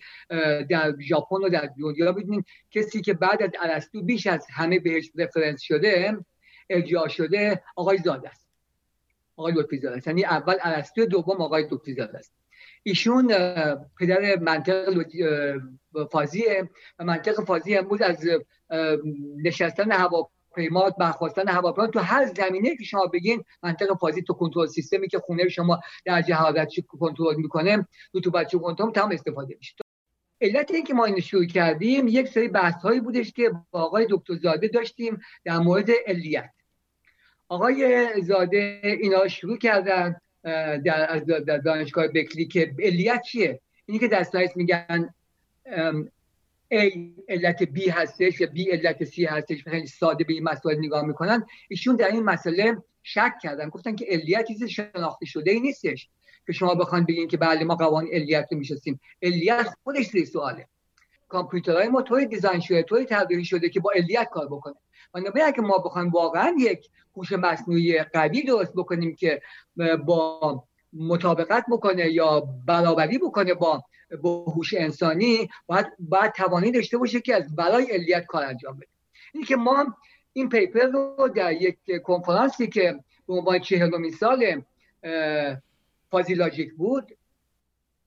در 0.70 0.96
ژاپن 1.02 1.36
و 1.36 1.50
در 1.50 1.70
دنیا 1.80 2.12
ببینین 2.12 2.44
کسی 2.72 3.02
که 3.02 3.14
بعد 3.14 3.44
از 3.44 3.50
ارسطو 3.62 4.04
بیش 4.04 4.28
از 4.28 4.48
همه 4.54 4.80
بهش 4.80 5.12
رفرنس 5.16 5.62
شده 5.62 6.18
ارجاع 6.70 7.08
شده 7.08 7.64
آقای 7.76 7.98
زاده 7.98 8.30
است. 8.30 8.48
آقای 9.36 9.54
لطفی 9.54 9.78
زاده 9.78 9.98
است. 9.98 10.08
یعنی 10.08 10.26
اول 10.26 10.56
ارسطو 10.62 11.06
دوم 11.06 11.42
آقای 11.42 11.68
لطفی 11.72 11.94
زاده 11.94 12.18
است. 12.18 12.34
ایشون 12.88 13.27
پدر 14.00 14.39
منطق 14.39 15.06
فازیه 16.12 16.70
و 17.00 17.04
منطق 17.04 17.44
فازی 17.44 17.77
امروز 17.77 18.01
از 18.01 18.27
نشستن 19.44 19.92
هواپیما 19.92 20.89
برخواستن 20.89 21.48
هواپیما 21.48 21.88
تو 21.88 22.00
هر 22.00 22.25
زمینه 22.25 22.75
که 22.75 22.84
شما 22.84 23.06
بگین 23.06 23.44
منطق 23.63 23.94
فازی 23.94 24.22
تو 24.22 24.34
کنترل 24.34 24.68
سیستمی 24.68 25.08
که 25.08 25.20
خونه 25.20 25.50
شما 25.50 25.80
در 26.06 26.22
حرارت 26.22 26.70
کنترل 27.00 27.36
می‌کنه 27.36 27.88
بچه 28.34 28.58
کنترل 28.58 28.92
تمام 28.92 29.12
استفاده 29.12 29.56
میشه. 29.58 29.75
علت 30.42 30.72
این 30.72 30.84
که 30.84 30.94
ما 30.94 31.06
این 31.06 31.20
شروع 31.20 31.46
کردیم 31.46 32.08
یک 32.08 32.27
سری 32.27 32.48
بحث 32.48 32.82
هایی 32.82 33.00
بودش 33.00 33.32
که 33.32 33.51
با 33.72 33.82
آقای 33.82 34.08
دکتر 34.10 34.36
زاده 34.36 34.68
داشتیم 34.68 35.22
در 35.46 35.58
مورد 35.58 35.89
علیت. 36.08 36.51
آقای 37.48 38.12
زاده 38.22 38.82
اینا 38.84 39.27
شروع 39.27 39.58
کردن. 39.58 40.15
در, 40.86 41.20
دانشگاه 41.66 42.08
بکلی 42.08 42.46
که 42.46 42.75
علیت 42.80 43.22
چیه؟ 43.22 43.62
اینی 43.86 44.00
که 44.00 44.08
در 44.08 44.24
سایت 44.24 44.58
میگن 44.58 45.14
A 46.74 46.98
علت 47.30 47.64
B 47.64 47.90
هستش 47.90 48.42
یا 48.42 48.48
B 48.48 48.68
علت 48.72 49.06
C 49.06 49.20
هستش 49.20 49.64
خیلی 49.64 49.88
ساده 49.88 50.24
به 50.24 50.34
این 50.34 50.44
مسائل 50.44 50.78
نگاه 50.80 51.06
می‌کنن. 51.06 51.46
ایشون 51.70 51.96
در 51.96 52.12
این 52.12 52.24
مسئله 52.24 52.78
شک 53.04 53.34
کردن. 53.44 53.70
گفتن 53.70 53.96
که 53.96 54.06
علیت 54.10 54.48
چیز 54.48 54.64
شناخته 54.64 55.25
شده 55.25 55.52
ای 55.52 55.60
نیستش. 55.60 56.10
که 56.48 56.54
شما 56.54 56.75
بخوان 56.75 57.06
بگین 57.06 57.28
که 57.28 57.38
بله 57.38 57.64
ما 57.64 57.75
قوانین 57.75 58.14
علیت 58.14 58.48
رو 58.52 58.58
میشستیم 58.58 59.00
علیت 59.24 59.68
خودش 59.84 60.06
زیر 60.06 60.25
سواله. 60.25 60.68
کامپیوترهای 61.28 61.88
ما 61.88 62.02
طوری 62.02 62.25
دیزاین 62.25 62.60
شده 62.60 62.84
طوری 62.84 63.06
طراحی 63.06 63.46
شده 63.46 63.70
که 63.70 63.80
با 63.80 63.92
علیت 63.96 64.30
کار 64.32 64.48
بکنه. 64.48 64.75
بنابراین 65.16 65.48
اگه 65.48 65.62
ما 65.62 65.78
بخوایم 65.78 66.10
واقعا 66.10 66.56
یک 66.60 66.90
هوش 67.18 67.32
مصنوعی 67.32 68.04
قوی 68.04 68.44
درست 68.44 68.74
بکنیم 68.74 69.16
که 69.16 69.42
با 70.06 70.64
مطابقت 70.94 71.66
بکنه 71.72 72.12
یا 72.12 72.40
برابری 72.66 73.18
بکنه 73.18 73.54
با 73.54 73.84
با 74.22 74.44
هوش 74.44 74.74
انسانی 74.74 75.50
باید 75.68 75.86
باید 76.00 76.32
توانی 76.32 76.72
داشته 76.72 76.98
باشه 76.98 77.22
که 77.22 77.36
از 77.36 77.56
برای 77.56 77.92
علیت 77.92 78.26
کار 78.26 78.44
انجام 78.44 78.78
بده. 78.78 78.88
این 79.34 79.44
که 79.44 79.56
ما 79.56 79.96
این 80.34 80.50
پیپر 80.50 80.86
رو 80.86 81.30
در 81.36 81.52
یک 81.52 81.78
کنفرانسی 82.04 82.68
که 82.68 83.00
به 83.28 83.34
عنوان 83.34 83.60
چهلمین 83.60 84.12
سال 84.12 84.64
فازیلاجیک 86.12 86.74
بود 86.74 87.18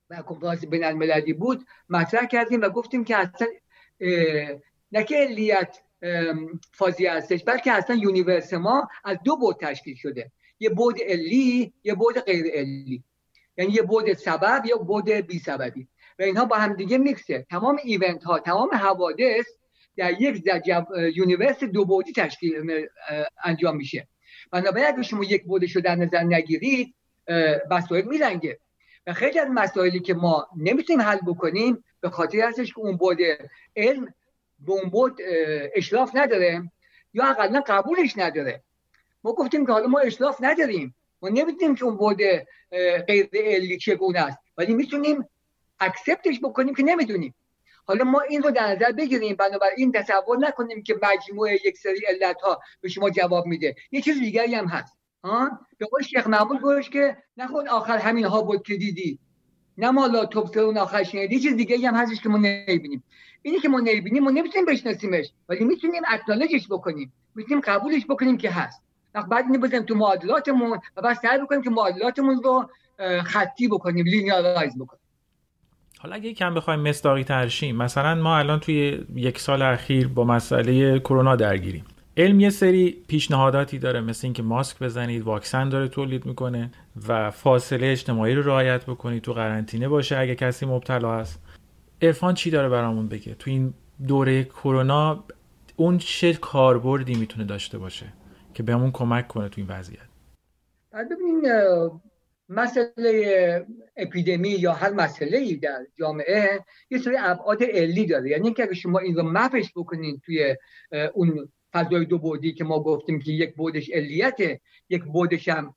و 0.09 0.21
کنفرانس 0.21 0.65
بین 0.65 0.83
المللی 0.83 1.33
بود 1.33 1.65
مطرح 1.89 2.25
کردیم 2.25 2.61
و 2.61 2.69
گفتیم 2.69 3.03
که 3.03 3.17
اصلا 3.17 3.47
نه 4.91 5.03
که 5.03 5.17
علیت 5.17 5.79
fuzzy 6.73 7.05
هستش. 7.05 7.43
بلکه 7.43 7.71
اصلا 7.71 7.95
universe 7.95 8.53
ما 8.53 8.89
از 9.03 9.17
دو 9.23 9.37
بعد 9.37 9.57
تشکیل 9.61 9.95
شده. 9.95 10.31
یه 10.59 10.69
بعد 10.69 11.01
علی 11.01 11.73
یه 11.83 11.95
بعد 11.95 12.19
غیر 12.19 12.45
علی. 12.53 13.03
یعنی 13.57 13.73
یه 13.73 13.81
بعد 13.81 14.13
سبب 14.13 14.63
یه 14.65 14.77
بعد 14.77 15.09
بی 15.09 15.39
سببی. 15.39 15.87
و 16.19 16.23
اینها 16.23 16.45
با 16.45 16.55
هم 16.55 16.73
دیگه 16.73 16.97
میکسه 16.97 17.45
تمام 17.49 17.79
event 17.83 18.23
ها 18.23 18.39
تمام 18.39 18.69
حوادث 18.73 19.45
در 19.97 20.21
یک 20.21 20.43
universe 21.15 21.63
دو 21.63 21.85
بعدی 21.85 22.11
تشکیل 22.11 22.87
انجام 23.43 23.75
میشه. 23.75 24.07
بنابراین 24.51 24.87
اگه 24.87 25.03
شما 25.03 25.23
یک 25.23 25.43
بعدش 25.43 25.75
رو 25.75 25.81
در 25.81 25.95
نظر 25.95 26.23
نگیرید 26.23 26.95
مسائل 27.71 28.05
میلنگه. 28.05 28.59
و 29.07 29.13
خیلی 29.13 29.39
از 29.39 29.47
مسائلی 29.51 29.99
که 29.99 30.13
ما 30.13 30.47
نمی‌تونیم 30.57 31.01
حل 31.01 31.17
بکنیم 31.27 31.83
به 32.01 32.09
خاطر 32.09 32.39
هستش 32.39 32.73
که 32.73 32.79
اون 32.79 32.97
بعد 32.97 33.17
علم 33.75 34.13
به 34.59 34.71
اون 34.71 34.89
بود 34.89 35.17
اشراف 35.75 36.11
نداره 36.13 36.71
یا 37.13 37.25
اقلا 37.25 37.63
قبولش 37.67 38.17
نداره. 38.17 38.63
ما 39.23 39.33
گفتیم 39.33 39.65
که 39.65 39.71
حالا 39.71 39.87
ما 39.87 39.99
اشراف 39.99 40.37
نداریم. 40.39 40.95
ما 41.21 41.29
نمی‌دونیم 41.29 41.75
که 41.75 41.85
اون 41.85 41.97
بود 41.97 42.17
غیر 43.07 43.29
علی 43.33 43.77
چگونه 43.77 44.19
است. 44.19 44.37
ولی 44.57 44.73
می‌تونیم 44.73 45.29
اکسپتش 45.79 46.39
بکنیم 46.39 46.75
که 46.75 46.83
نمی‌دونیم. 46.83 47.35
حالا 47.85 48.03
ما 48.03 48.21
این 48.21 48.43
رو 48.43 48.51
در 48.51 48.67
نظر 48.67 48.91
بگیریم. 48.91 49.35
بنابراین 49.35 49.91
تصور 49.91 50.37
نکنیم 50.37 50.83
که 50.83 50.95
مجموعه 51.03 51.59
یک 51.65 51.77
سری 51.77 52.05
علت 52.07 52.41
ها 52.41 52.59
به 52.81 52.89
شما 52.89 53.09
جواب 53.09 53.45
میده. 53.45 53.75
یه 53.91 54.01
چیز 54.01 54.19
دیگری 54.19 54.55
هم 54.55 54.67
هست. 54.67 54.97
ها؟ 55.23 55.59
به 55.77 55.85
قول 55.85 56.01
شیخ 56.01 56.27
معمول 56.27 56.59
گوش 56.59 56.89
که 56.89 57.17
نخود 57.37 57.67
آخر 57.67 57.97
همین 57.97 58.25
ها 58.25 58.41
بود 58.41 58.63
که 58.63 58.75
دیدی. 58.75 59.19
نه 59.77 59.91
ما 59.91 60.05
لا 60.05 60.29
اون 60.55 60.77
آخر 60.77 61.03
شنیدی. 61.03 61.39
چیز 61.39 61.55
دیگه 61.55 61.87
هم 61.87 61.95
هستش 61.95 62.21
که 62.21 62.29
ما 62.29 62.37
نمی‌بینیم. 62.37 63.03
اینی 63.41 63.59
که 63.59 63.69
ما 63.69 63.79
نمی‌بینیم 63.79 64.23
ما 64.23 64.31
نمی‌تونیم 64.31 64.65
بشناسیمش. 64.65 65.25
ولی 65.49 65.63
می‌تونیم 65.63 66.01
اکنالجش 66.07 66.67
بکنیم. 66.69 67.13
می‌تونیم 67.35 67.61
قبولش 67.65 68.05
بکنیم 68.09 68.37
که 68.37 68.51
هست. 68.51 68.83
بعد 69.13 69.45
اینو 69.51 69.83
تو 69.83 69.95
معادلاتمون 69.95 70.79
و 70.97 71.01
بعد 71.01 71.17
سعی 71.17 71.39
بکنیم 71.39 71.61
که 71.61 71.69
معادلاتمون 71.69 72.43
رو 72.43 72.69
خطی 73.23 73.67
بکنیم 73.67 74.05
لینیارایز 74.05 74.75
بکنیم. 74.79 75.01
حالا 75.99 76.15
اگه 76.15 76.33
کم 76.33 76.53
بخوایم 76.53 76.79
مصداقی 76.79 77.23
ترشیم 77.23 77.75
مثلا 77.75 78.15
ما 78.15 78.37
الان 78.37 78.59
توی 78.59 79.05
یک 79.15 79.39
سال 79.39 79.61
اخیر 79.61 80.07
با 80.07 80.23
مسئله 80.23 80.99
کرونا 80.99 81.35
درگیریم. 81.35 81.85
علم 82.17 82.39
یه 82.39 82.49
سری 82.49 83.03
پیشنهاداتی 83.07 83.79
داره 83.79 84.01
مثل 84.01 84.27
اینکه 84.27 84.43
ماسک 84.43 84.79
بزنید 84.79 85.21
واکسن 85.21 85.69
داره 85.69 85.87
تولید 85.87 86.25
می‌کنه 86.25 86.71
و 87.07 87.31
فاصله 87.31 87.87
اجتماعی 87.87 88.35
رو 88.35 88.41
رعایت 88.41 88.85
بکنید 88.85 89.21
تو 89.21 89.33
قرنطینه 89.33 89.89
باشه 89.89 90.17
اگه 90.17 90.35
کسی 90.35 90.65
مبتلا 90.65 91.19
هست. 91.19 91.41
عرفان 92.01 92.33
چی 92.33 92.51
داره 92.51 92.69
برامون 92.69 93.07
بگه؟ 93.07 93.35
تو 93.35 93.49
این 93.49 93.73
دوره 94.07 94.43
کرونا 94.43 95.23
اون 95.75 95.97
چه 95.97 96.33
کاربردی 96.33 97.15
می‌تونه 97.15 97.45
داشته 97.45 97.77
باشه 97.77 98.13
که 98.53 98.63
بهمون 98.63 98.91
کمک 98.91 99.27
کنه 99.27 99.49
تو 99.49 99.61
این 99.61 99.69
وضعیت. 99.69 100.09
ببینین 100.93 101.41
مسئله 102.49 103.65
اپیدمی 103.97 104.49
یا 104.49 104.73
هر 104.73 104.93
مسئله 104.93 105.55
در 105.55 105.85
جامعه 105.99 106.65
یه 106.89 106.97
سری 106.97 107.15
ابعاد 107.19 107.63
علی 107.63 108.05
داره. 108.05 108.29
یعنی 108.29 108.43
اینکه 108.43 108.63
اگه 108.63 108.73
شما 108.73 108.99
این 108.99 109.15
رو 109.15 109.23
مپش 109.23 109.71
بکنین 109.75 110.21
توی 110.25 110.55
اون 111.13 111.49
فضای 111.73 112.05
دو 112.05 112.17
بودی 112.17 112.53
که 112.53 112.63
ما 112.63 112.83
گفتیم 112.83 113.19
که 113.19 113.31
یک 113.31 113.55
بودش 113.55 113.89
علیته 113.89 114.61
یک 114.89 115.03
بودش 115.03 115.49
هم 115.49 115.75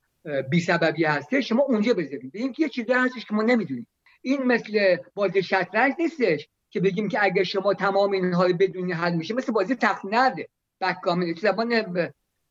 بی 0.49 0.59
سببی 0.59 1.03
هسته 1.03 1.41
شما 1.41 1.63
اونجا 1.63 1.93
بذارید 1.93 2.31
ببین 2.31 2.53
که 2.53 2.63
یه 2.63 2.69
چیزی 2.69 2.93
هستش 2.93 3.25
که 3.25 3.33
ما 3.33 3.43
نمی‌دونیم. 3.43 3.87
این 4.23 4.43
مثل 4.43 4.97
بازی 5.13 5.43
شطرنج 5.43 5.93
نیستش 5.99 6.47
که 6.69 6.79
بگیم 6.79 7.09
که 7.09 7.23
اگر 7.23 7.43
شما 7.43 7.73
تمام 7.73 8.11
اینها 8.11 8.45
رو 8.45 8.53
بدونی 8.53 8.91
حل 8.91 9.15
میشه 9.15 9.33
مثل 9.33 9.51
بازی 9.51 9.75
تخت 9.75 10.05
نرده 10.05 10.49
بک 10.81 11.01
گامن 11.01 11.33
زبان 11.33 11.73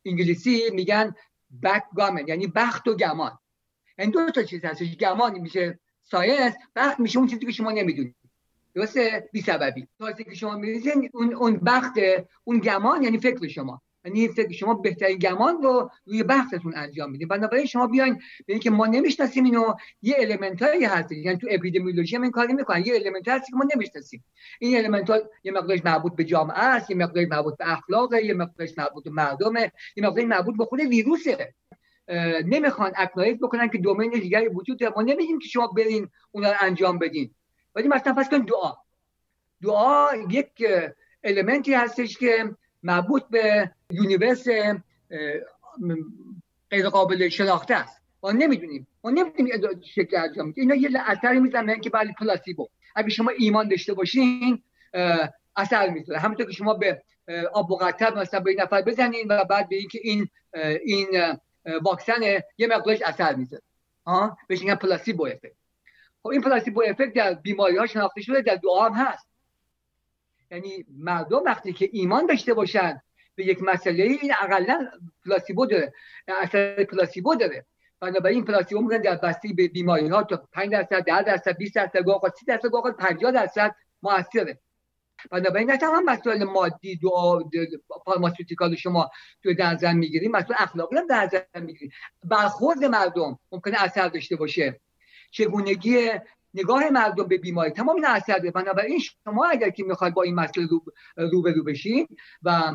انگلیسی 0.04 0.70
میگن 0.72 1.14
بک 1.62 1.84
گامن 1.96 2.28
یعنی 2.28 2.46
بخت 2.46 2.88
و 2.88 2.96
گمان. 2.96 3.38
این 3.98 4.10
دو 4.10 4.30
تا 4.30 4.42
چیز 4.42 4.64
هستش. 4.64 4.96
گمان 4.96 5.38
میشه 5.38 5.78
ساینس 6.02 6.54
بخت 6.76 7.00
میشه 7.00 7.18
اون 7.18 7.28
چیزی 7.28 7.46
که 7.46 7.52
شما 7.52 7.70
نمی‌دونید 7.70 8.16
درسته؟ 8.74 9.28
بی 9.32 9.42
سببی 9.42 9.88
وقتی 10.00 10.24
که 10.24 10.34
شما 10.34 10.56
میریزین 10.56 11.10
اون 11.12 11.34
اون 11.34 11.56
بخت 11.56 11.92
اون 12.44 12.58
گمان 12.58 13.02
یعنی 13.02 13.18
فکر 13.18 13.48
شما. 13.48 13.82
یعنی 14.04 14.28
فکر 14.28 14.52
شما 14.52 14.74
بهترین 14.74 15.18
گمان 15.18 15.62
رو 15.62 15.90
روی 16.06 16.22
بختتون 16.22 16.72
انجام 16.76 17.10
میدین. 17.10 17.28
بنابراین 17.28 17.66
شما 17.66 17.86
بیاین 17.86 18.18
ببینید 18.44 18.62
که 18.62 18.70
ما 18.70 18.86
نمی‌شناسیم 18.86 19.44
اینو. 19.44 19.74
یه 20.02 20.16
element 20.18 20.62
هایی 20.62 20.84
هست 20.84 21.12
یعنی 21.12 21.38
تو 21.38 21.46
epidemiology 21.50 22.16
هم 22.16 22.22
این 22.22 22.30
کاری 22.30 22.52
می‌کنن. 22.52 22.82
یه 22.86 22.94
element 22.94 23.28
هست 23.28 23.46
که 23.50 23.56
ما 23.56 23.64
نمی‌شناسیم. 23.74 24.24
این 24.60 24.78
element 24.78 25.10
یه 25.44 25.52
مقدارش 25.52 25.84
مربوط 25.84 26.16
به 26.16 26.24
جامعه 26.24 26.64
است 26.64 26.90
یه 26.90 26.96
مقداری 26.96 27.26
مربوط 27.26 27.56
به 27.56 27.72
اخلاقه 27.72 28.24
یه 28.24 28.34
مقدارش 28.34 28.78
مربوط 28.78 29.04
به 29.04 29.10
مردمه 29.10 29.72
یه 29.96 30.06
مقداری 30.06 30.26
مربوط 30.26 30.56
به 30.56 30.64
خود 30.64 30.80
ویروسه. 30.80 31.54
نمی‌خوان 32.44 32.92
recognize 32.96 33.38
بکنن 33.38 33.68
که 33.68 33.78
domain 33.78 34.10
دیگری 34.10 34.48
وجود 34.48 34.78
داره 34.78 34.92
ما 34.96 35.02
نمیگیم 35.02 35.38
که 35.38 35.48
شما 35.48 35.66
برین 35.66 36.08
اونا 36.30 36.50
رو 36.50 36.56
انجام 36.60 36.98
بدین. 36.98 37.34
ولی 37.74 37.88
مثلا 37.88 38.12
پس 38.14 38.28
کن 38.28 38.38
دعا. 38.38 38.72
دعا 39.62 40.08
یک 40.30 40.64
المنتی 41.24 41.74
هستش 41.74 42.18
که 42.18 42.56
مربوط 42.82 43.22
به 43.30 43.70
یونیورس 43.90 44.44
غیر 46.70 46.88
قابل 46.88 47.28
شناخته 47.28 47.74
است. 47.74 48.02
ما 48.22 48.32
نمی‌دونیم. 48.32 48.86
ما 49.04 49.10
نمی‌دونیم 49.10 49.80
شکل 49.94 50.16
انجام 50.16 50.46
میده. 50.46 50.60
اینا 50.60 50.74
یه 50.74 50.90
اثری 51.06 51.40
می‌زنن 51.40 51.80
که 51.80 51.90
بله 51.90 52.12
پلاسیبو 52.18 52.68
اگه 52.94 53.08
شما 53.08 53.30
ایمان 53.38 53.68
داشته 53.68 53.94
باشین 53.94 54.62
اثر 55.56 55.88
می‌ذاره. 55.88 56.20
همونطور 56.20 56.46
که 56.46 56.52
شما 56.52 56.74
به 56.74 57.02
آب 57.52 57.70
و 57.70 57.92
مثلا 58.16 58.40
به 58.40 58.54
نفر 58.58 58.82
بزنین 58.82 59.26
و 59.28 59.44
بعد 59.44 59.68
به 59.68 59.76
اینکه 59.76 60.00
این 60.02 60.28
این 60.84 61.08
واکسن 61.82 62.22
یه 62.58 62.66
مقدارش 62.66 63.02
اثر 63.02 63.34
می‌ذاره. 63.34 63.62
ها؟ 64.06 64.36
بهش 64.48 64.60
میگن 64.60 64.74
placebo 64.74 65.26
effect. 65.26 65.52
خب 66.22 66.28
این 66.28 66.40
placebo 66.40 66.82
effect 66.86 67.12
در 67.12 67.34
بیماری 67.34 67.76
ها 67.76 67.86
شناخته 67.86 68.22
شده 68.22 68.40
در 68.40 68.56
دعا 68.56 68.88
هم 68.88 68.92
هست. 68.92 69.28
یعنی 70.52 70.84
مردم 70.98 71.42
وقتی 71.46 71.72
که 71.72 71.88
ایمان 71.92 72.26
داشته 72.26 72.54
باشن 72.54 73.02
به 73.34 73.46
یک 73.46 73.62
مسئله 73.62 74.02
این 74.02 74.32
اقلا 74.42 74.88
placebo 75.24 75.66
داره 75.66 75.92
اثر 76.28 76.84
placebo 76.84 77.34
داره. 77.34 77.66
بنابراین 78.00 78.44
placebo 78.44 78.80
میگن 78.80 79.02
در 79.02 79.16
بسته 79.16 79.48
به 79.56 79.68
بیماری 79.68 80.08
ها 80.08 80.22
تا 80.22 80.48
5 80.52 80.72
درصد 80.72 81.04
10 81.04 81.22
درصد 81.22 81.56
20 81.56 81.74
درصد 81.74 82.04
گاه 82.04 82.20
30 82.38 82.46
درصد 82.46 82.68
گاه 82.68 82.92
50 82.92 83.32
درصد 83.32 83.74
موثره. 84.02 84.58
بنابراین 85.30 85.70
نه 85.70 85.76
تمام 85.76 86.04
مسائل 86.04 86.44
مادی 86.44 86.96
دعا 86.96 87.40
pharmaceutical 88.04 88.76
شما 88.76 89.10
تو 89.42 89.54
در 89.54 89.72
نظر 89.72 89.92
می‌گیریم 89.92 90.30
مسائل 90.30 90.54
اخلاقی 90.58 90.96
هم 90.96 91.06
در 91.06 91.24
نظر 91.24 91.42
می‌گیریم 91.54 91.90
برخورد 92.24 92.84
مردم 92.84 93.38
ممکنه 93.52 93.82
اثر 93.82 94.08
داشته 94.08 94.36
باشه. 94.36 94.80
چگونگی 95.30 96.10
نگاه 96.54 96.90
مردم 96.90 97.24
به 97.24 97.38
بیماری 97.38 97.70
تمام 97.70 97.96
این 97.96 98.06
اثر 98.06 98.38
داره. 98.38 98.50
بنابراین 98.50 98.98
شما 99.24 99.46
اگر 99.46 99.70
که 99.70 99.84
می‌خواید 99.84 100.14
با 100.14 100.22
این 100.22 100.34
مسئله 100.34 100.66
رو, 101.30 101.42
به 101.42 101.52
رو 101.52 101.64
بشین 101.64 102.06
و 102.42 102.72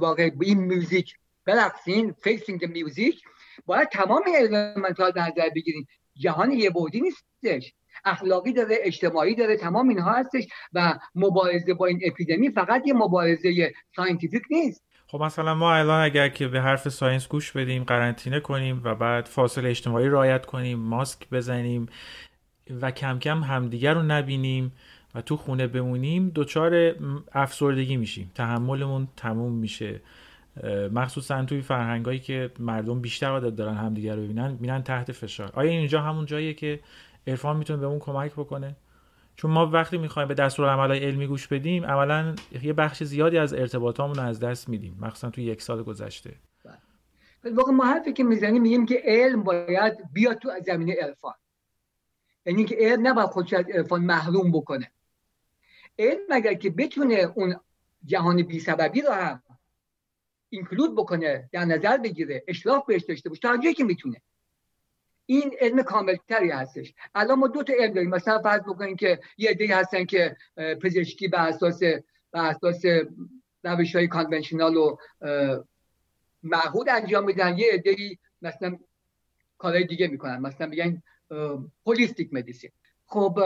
واقع 0.00 0.30
این 0.40 0.74
موزیک 0.74 1.14
برقصین 1.44 2.12
فیسینگ 2.12 2.64
میوزیک 2.64 3.22
باید 3.66 3.88
تمام 3.88 4.22
المنت 4.38 4.96
در 4.96 5.22
نظر 5.22 5.48
بگیریم 5.56 5.88
جهان 6.16 6.52
یه 6.52 6.70
بودی 6.70 7.00
نیستش. 7.00 7.72
اخلاقی 8.04 8.52
داره 8.52 8.78
اجتماعی 8.80 9.34
داره 9.34 9.56
تمام 9.56 9.88
اینها 9.88 10.12
هستش 10.12 10.46
و 10.72 10.98
مبارزه 11.14 11.74
با 11.74 11.86
این 11.86 12.00
اپیدمی 12.04 12.50
فقط 12.50 12.86
یه 12.86 12.94
مبارزه 12.94 13.72
ساینتیفیک 13.96 14.42
نیست. 14.50 14.84
خب 15.06 15.22
مثلا 15.22 15.54
ما 15.54 15.74
الان 15.74 16.04
اگر 16.04 16.28
که 16.28 16.48
به 16.48 16.60
حرف 16.60 16.88
ساینس 16.88 17.28
گوش 17.28 17.52
بدیم 17.52 17.84
قرنطینه 17.84 18.40
کنیم 18.40 18.80
و 18.84 18.94
بعد 18.94 19.26
فاصله 19.26 19.70
اجتماعی 19.70 20.08
رعایت 20.08 20.46
کنیم 20.46 20.78
ماسک 20.78 21.30
بزنیم 21.30 21.86
و 22.80 22.90
کم 22.90 23.18
کم 23.18 23.42
همدیگر 23.42 23.94
رو 23.94 24.02
نبینیم 24.02 24.72
و 25.14 25.20
تو 25.22 25.36
خونه 25.36 25.66
بمونیم 25.66 26.32
دچار 26.34 26.94
افسردگی 27.32 27.96
میشیم. 27.96 28.30
تحملمون 28.34 29.08
تموم 29.16 29.52
میشه. 29.52 30.00
مخصوصا 30.92 31.44
توی 31.44 31.62
فرهنگایی 31.62 32.18
که 32.18 32.50
مردم 32.58 33.00
بیشتر 33.00 33.26
عادت 33.26 33.56
دارن 33.56 33.74
همدیگر 33.74 34.16
رو 34.16 34.22
ببینن 34.22 34.56
میرن 34.60 34.82
تحت 34.82 35.12
فشار. 35.12 35.50
آیا 35.54 35.70
اینجا 35.70 36.00
همون 36.00 36.26
جاییه 36.26 36.54
که 36.54 36.80
عرفان 37.26 37.56
می‌تونه 37.56 37.80
به 37.80 37.86
اون 37.86 37.98
کمک 37.98 38.32
بکنه؟ 38.32 38.76
چون 39.36 39.50
ما 39.50 39.66
وقتی 39.66 39.98
می‌خوایم 39.98 40.28
به 40.28 40.34
دستور 40.34 40.68
عملای 40.68 40.98
علمی 40.98 41.26
گوش 41.26 41.46
بدیم 41.46 41.84
عملا 41.84 42.34
یه 42.62 42.72
بخش 42.72 43.02
زیادی 43.02 43.38
از 43.38 43.54
ارتباطامون 43.54 44.18
از 44.18 44.40
دست 44.40 44.68
میدیم. 44.68 44.96
مخصوصا 45.00 45.30
توی 45.30 45.44
یک 45.44 45.62
سال 45.62 45.82
گذشته. 45.82 46.34
بله. 46.64 47.54
واقعا 47.54 47.74
ما 47.74 47.84
حرفی 47.84 48.12
که 48.12 48.24
می‌زنیم 48.24 48.62
میگیم 48.62 48.86
که 48.86 49.02
علم 49.04 49.42
باید 49.42 49.94
بیاد 50.12 50.38
تو 50.38 50.50
زمینه 50.66 50.94
عرفان. 51.02 51.34
یعنی 52.48 52.64
که 52.64 52.76
علم 52.80 53.06
نباید 53.06 53.28
خودش 53.28 53.52
از 53.52 53.64
عرفان 53.68 54.04
محروم 54.04 54.52
بکنه. 54.52 54.90
علم 55.98 56.26
اگر 56.30 56.54
که 56.54 56.70
بتونه 56.70 57.14
اون 57.14 57.60
جهان 58.04 58.42
بی 58.42 58.60
سببی 58.60 59.00
رو 59.00 59.12
هم 59.12 59.42
اینکلود 60.50 60.96
بکنه 60.96 61.48
در 61.52 61.64
نظر 61.64 61.96
بگیره 61.96 62.44
اشراف 62.48 62.86
بهش 62.86 63.02
داشته 63.02 63.28
باشه 63.28 63.40
تا 63.40 63.56
جایی 63.56 63.74
که 63.74 63.84
می‌تونه. 63.84 64.20
این 65.26 65.54
علم 65.60 65.82
کاملتری 65.82 66.50
هستش. 66.50 66.94
الان 67.14 67.38
ما 67.38 67.48
دو 67.48 67.62
تا 67.62 67.72
علم 67.78 67.94
داریم. 67.94 68.10
مثلا 68.10 68.42
فرض 68.42 68.60
بکنیم 68.60 68.96
که 68.96 69.20
یه 69.38 69.50
عده‌ای 69.50 69.72
هستن 69.72 70.04
که 70.04 70.36
پزشکی 70.56 71.28
به 71.28 71.40
اساس 71.40 71.78
به 72.30 72.44
اساس 72.44 72.82
روش 73.64 73.96
های 73.96 74.08
conventional 74.08 74.76
و 74.76 74.96
معهود 76.42 76.88
انجام 76.88 77.24
میدن. 77.24 77.58
یه 77.58 77.72
عده‌ای 77.72 78.18
مثلا 78.42 78.78
کارهای 79.58 79.84
دیگه 79.84 80.08
می‌کنن. 80.08 80.38
مثلا 80.38 80.66
میگن 80.66 81.02
holistic 81.86 82.28
medicine 82.32 82.70
خب 83.06 83.38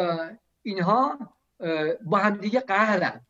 اینها 0.62 1.18
با 2.04 2.18
هم 2.18 2.36
دیگه 2.36 2.60
قهرن. 2.60 3.26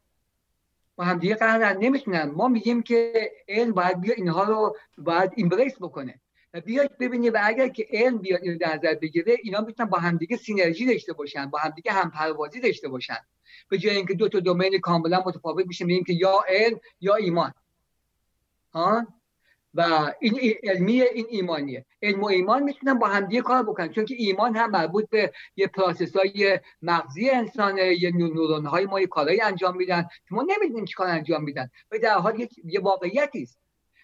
با 0.96 1.04
هم 1.04 1.18
دیگه 1.18 1.34
قهرن. 1.34 1.76
نمی‌تونن. 1.76 2.24
ما 2.24 2.48
میگیم 2.48 2.82
که 2.82 3.30
علم 3.48 3.72
باید 3.72 4.00
بیا 4.00 4.14
اینها 4.14 4.44
رو 4.44 4.76
باید 4.98 5.32
embrace 5.36 5.76
بکنه. 5.80 6.20
بیاید 6.64 6.98
ببینید 6.98 7.34
و 7.34 7.38
اگر 7.42 7.68
که 7.68 7.86
علم 7.90 8.18
بیاد 8.18 8.42
اینو 8.42 8.58
در 8.58 8.76
نظر 8.76 8.94
بگیره 8.94 9.36
اینا 9.42 9.60
می‌تونن 9.60 9.88
با 9.88 9.98
همدیگه 9.98 10.36
synergy 10.36 10.86
داشته 10.86 11.12
باشن 11.12 11.46
با 11.46 11.58
همدیگه 11.58 11.92
همپروازی 11.92 12.60
داشته 12.60 12.88
باشن. 12.88 13.18
به 13.68 13.78
جای 13.78 13.96
اینکه 13.96 14.14
دو 14.14 14.28
تا 14.28 14.40
domain 14.40 14.80
کاملا 14.80 15.22
متفاوت 15.26 15.66
میشه 15.66 15.84
میگیم 15.84 16.04
که 16.04 16.12
یا 16.12 16.44
علم 16.48 16.80
یا 17.00 17.14
ایمان. 17.14 17.54
ها؟ 18.74 19.06
و 19.74 20.12
این 20.20 20.54
علمی 20.62 21.02
این 21.02 21.26
ایمانیه. 21.28 21.86
علم 22.02 22.20
و 22.20 22.26
ایمان 22.26 22.62
می‌تونن 22.62 22.98
با 22.98 23.08
همدیگه 23.08 23.42
کار 23.42 23.62
بکنن 23.62 23.88
چون 23.88 24.04
که 24.04 24.14
ایمان 24.18 24.56
هم 24.56 24.70
مربوط 24.70 25.08
به 25.08 25.32
یه 25.56 25.66
process 25.66 26.16
های 26.16 26.60
مغزی 26.82 27.30
انسانه 27.30 28.02
یه 28.02 28.10
نورون 28.10 28.66
های 28.66 28.86
ما 28.86 29.00
یه 29.00 29.06
کارهایی 29.06 29.40
انجام 29.40 29.76
میدن. 29.76 30.06
ما 30.30 30.42
نمی‌دونیم 30.42 30.84
چی 30.84 30.94
کار 30.94 31.08
انجام 31.08 31.44
میدن 31.44 31.70
و 31.90 31.98
در 31.98 32.14
حال 32.14 32.46
یه 32.64 32.80
واقعیتی 32.80 33.42
است. 33.42 33.58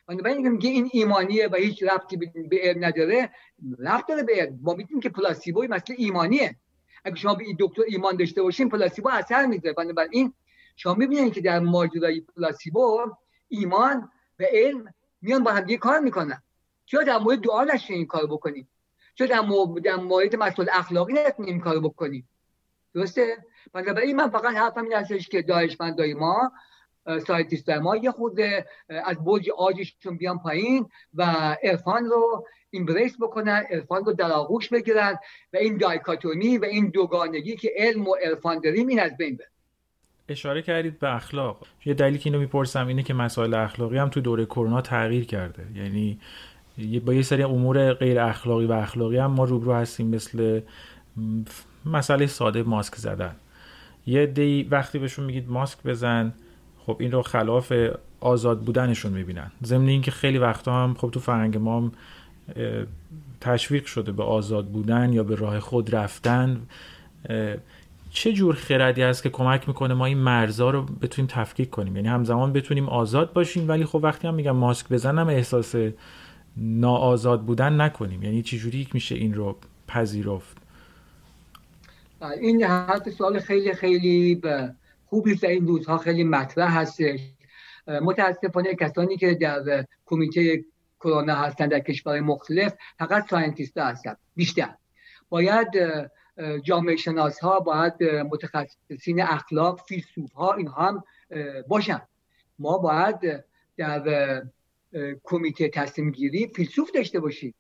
بنابراین 0.07 0.49
میگه 0.49 0.71
این 0.71 0.91
ایمانیه 0.93 1.49
و 1.49 1.57
هیچ 1.57 1.83
ربطی 1.83 2.17
به 2.51 2.59
علم 2.63 2.85
نداره 2.85 3.31
ربط 3.79 4.07
داره 4.09 4.23
به 4.23 4.33
علم. 4.37 4.59
ما 4.63 4.75
می‌تونیم 4.75 5.01
که 5.01 5.09
placebo 5.09 5.59
ی 5.60 5.67
مثل 5.67 5.95
ایمانیه. 5.97 6.57
اگه 7.05 7.17
شما 7.17 7.35
به 7.35 7.45
دکتر 7.59 7.83
ایمان 7.89 8.17
داشته 8.17 8.43
باشین 8.43 8.69
placebo 8.69 9.09
اثر 9.09 9.47
میده 9.47 9.73
بنابراین 9.73 10.35
شما 10.77 10.95
می‌بینید 10.95 11.33
که 11.33 11.41
در 11.41 11.59
ماجرای 11.59 12.21
placebo 12.21 13.01
ایمان 13.49 14.11
و 14.39 14.45
علم 14.53 14.95
میان 15.23 15.45
با 15.45 15.53
هم 15.53 15.77
کار 15.77 16.01
می‌کنن. 16.01 16.43
چرا 16.87 17.03
در 17.03 17.19
مورد 17.19 17.41
دعا 17.41 17.65
نشین 17.65 17.97
این 17.97 18.07
کار 18.07 18.27
بکنیم 18.27 18.69
چرا 19.15 19.27
در 19.27 19.41
مورد, 19.41 19.89
مورد 19.89 20.37
مسائل 20.37 20.67
اخلاقی 20.73 21.13
نتونیم 21.13 21.53
این 21.53 21.61
کار 21.61 21.81
بکنیم 21.81 22.29
درسته؟ 22.95 23.37
بنابراین 23.73 24.17
من 24.17 24.31
فقط 24.31 24.55
حرفم 24.55 24.85
این 24.85 24.93
هستش 24.93 25.29
که 25.29 25.43
دانشمندای 25.43 26.15
ما 26.15 26.53
scientist 27.27 27.71
ما 27.71 27.97
یه 27.97 28.11
خود 28.11 28.41
از 28.89 29.25
برج 29.25 29.51
عاجشون 29.51 30.17
بیان 30.17 30.39
پایین 30.39 30.89
و 31.15 31.23
عرفان 31.63 32.05
رو 32.05 32.47
embrace 32.71 33.17
بکنن 33.21 33.67
عرفان 33.71 34.05
رو 34.05 34.13
در 34.13 34.33
آغوش 34.33 34.69
بگیرن 34.69 35.19
و 35.53 35.57
این 35.57 35.77
دایکاتومی 35.77 36.59
و 36.59 36.65
این 36.65 36.91
دوگانگی 36.91 37.57
که 37.57 37.73
علم 37.77 38.09
و 38.09 38.15
عرفان 38.15 38.61
داریم 38.61 38.87
این 38.87 39.01
از 39.01 39.17
بین 39.17 39.37
بره. 39.37 39.51
اشاره 40.29 40.63
کردید 40.63 40.99
به 40.99 41.15
اخلاق. 41.15 41.67
یه 41.85 41.95
دلیلی 41.95 42.19
که 42.19 42.31
اینو 42.31 42.41
می‌پرسم 42.41 42.87
اینه 42.87 43.03
که 43.03 43.15
مسائل 43.15 43.55
اخلاقی 43.55 43.99
هم 43.99 44.09
تو 44.09 44.21
دوره 44.21 44.45
کرونا 44.45 44.81
تغییر 44.81 45.25
کرده. 45.25 45.67
یعنی 45.75 46.19
با 47.07 47.15
یه 47.15 47.23
سری 47.23 47.43
امور 47.43 47.93
غیر 47.93 48.21
اخلاقی 48.21 48.67
و 48.67 48.73
اخلاقی 48.73 49.17
هم 49.17 49.31
ما 49.31 49.45
روبرو 49.45 49.73
هستیم 49.75 50.07
مثل 50.07 50.61
مسئله 51.85 52.27
ساده 52.27 52.63
ماسک 52.63 52.95
زدن. 52.95 53.37
یه 54.07 54.27
دی 54.27 54.69
وقتی 54.71 54.99
بهشون 54.99 55.25
میگید 55.25 55.51
ماسک 55.51 55.79
بزن 55.85 56.33
خب 56.87 56.97
این 57.01 57.13
رو 57.13 57.23
خلاف 57.23 57.73
آزاد 58.21 58.61
بودنشون 58.61 59.13
می‌بینن. 59.13 59.51
ضمن 59.65 59.89
اینکه 59.89 60.11
خیلی 60.11 60.39
وقتا 60.39 60.85
هم 60.85 60.95
خب 60.95 61.11
تو 61.11 61.21
فرهنگ 61.21 61.57
ما 61.57 61.77
هم 61.77 61.93
تشویق 63.41 63.87
شده 63.87 64.13
به 64.13 64.23
آزاد 64.23 64.67
بودن 64.67 65.13
یا 65.13 65.23
به 65.23 65.35
راه 65.35 65.61
خود 65.61 65.95
رفتن. 65.95 66.61
چه 68.11 68.33
جور 68.33 68.55
خردی 68.55 69.03
هست 69.03 69.23
که 69.23 69.31
کمک 69.31 69.69
می‌کنه 69.69 69.95
ما 69.95 70.07
این 70.07 70.19
مرزا 70.19 70.71
رو 70.71 70.83
بتونیم 70.83 71.31
تفکیک 71.35 71.71
کنیم؟ 71.71 71.97
یعنی 71.97 72.09
همزمان 72.09 72.53
بتونیم 72.53 72.89
آزاد 72.89 73.33
باشیم 73.33 73.69
ولی 73.69 73.85
خب 73.85 74.01
وقتی 74.03 74.29
هم 74.29 74.35
میگم 74.35 74.57
ماسک 74.57 74.89
بزنم 74.89 75.29
احساس 75.29 75.75
ناآزاد 76.57 77.43
بودن 77.43 77.81
نکنیم. 77.81 78.23
یعنی 78.23 78.43
چجوری 78.43 78.89
میشه 78.93 79.15
این 79.15 79.35
رو 79.35 79.57
پذیرفت؟ 79.89 80.57
این 82.41 82.65
حالت 82.65 83.11
سوال 83.11 83.41
خیلی 83.41 83.75
خیلی 83.75 84.43
خوبی 85.07 85.35
در 85.35 85.49
این 85.49 85.67
روزها 85.67 85.99
خیلی 85.99 86.25
مطرح 86.25 86.79
هستش. 86.79 87.21
متاسفانه 87.87 88.75
کسانی 88.75 89.17
که 89.17 89.35
در 89.35 89.85
کمیته 90.07 90.65
کرونا 91.01 91.35
هستند 91.35 91.71
در 91.71 91.81
کشور 91.81 92.21
مختلف 92.21 92.75
فقط 92.99 93.31
scientist 93.31 93.79
هستند 93.79 94.19
بیشتر. 94.37 94.75
باید 95.29 95.69
جامعه 96.63 96.97
شناس 96.97 97.39
ها 97.39 97.61
باید 97.61 98.03
متخصصین 98.03 99.23
اخلاق 99.23 99.81
فیلسوف 99.89 100.33
ها 100.33 100.53
این 100.53 100.69
هم 100.69 101.05
باشن. 101.69 102.03
ما 102.59 102.79
باید 102.79 103.45
در 103.77 104.43
کمیته 105.25 105.69
تصمیم 105.69 106.11
گیری 106.11 106.47
فیلسوف 106.47 106.91
داشته 106.91 107.21
باشیم. 107.21 107.55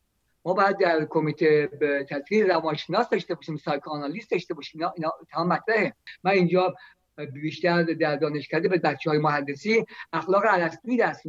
ما 0.44 0.54
باید 0.54 0.78
در 0.78 1.06
کمیته 1.10 1.70
تصمیم 2.10 2.46
روانشناس 2.46 3.08
داشته 3.08 3.34
باشیم 3.34 3.56
psychoanalyst 3.56 4.30
داشته 4.30 4.54
باشیم. 4.54 4.82
اینا, 4.96 5.12
تمام 5.30 5.48
مطرحه 5.48 5.94
من 6.24 6.30
اینجا 6.30 6.74
بیشتر 7.32 7.82
در 7.82 8.16
دانشکده 8.16 8.68
به 8.68 8.78
بچه 8.78 9.10
های 9.10 9.18
مهندسی 9.18 9.84
اخلاق 10.12 10.42
ارسطویی 10.48 10.96
درس 10.96 11.22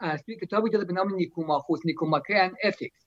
ارسطویی 0.00 0.38
کتابی 0.38 0.70
داره 0.70 0.84
به 0.84 0.92
نام 0.92 1.14
نیکوماخوس 1.14 1.80
نیکوماکه 1.84 2.42
ان 2.42 2.54
افیکس. 2.62 3.03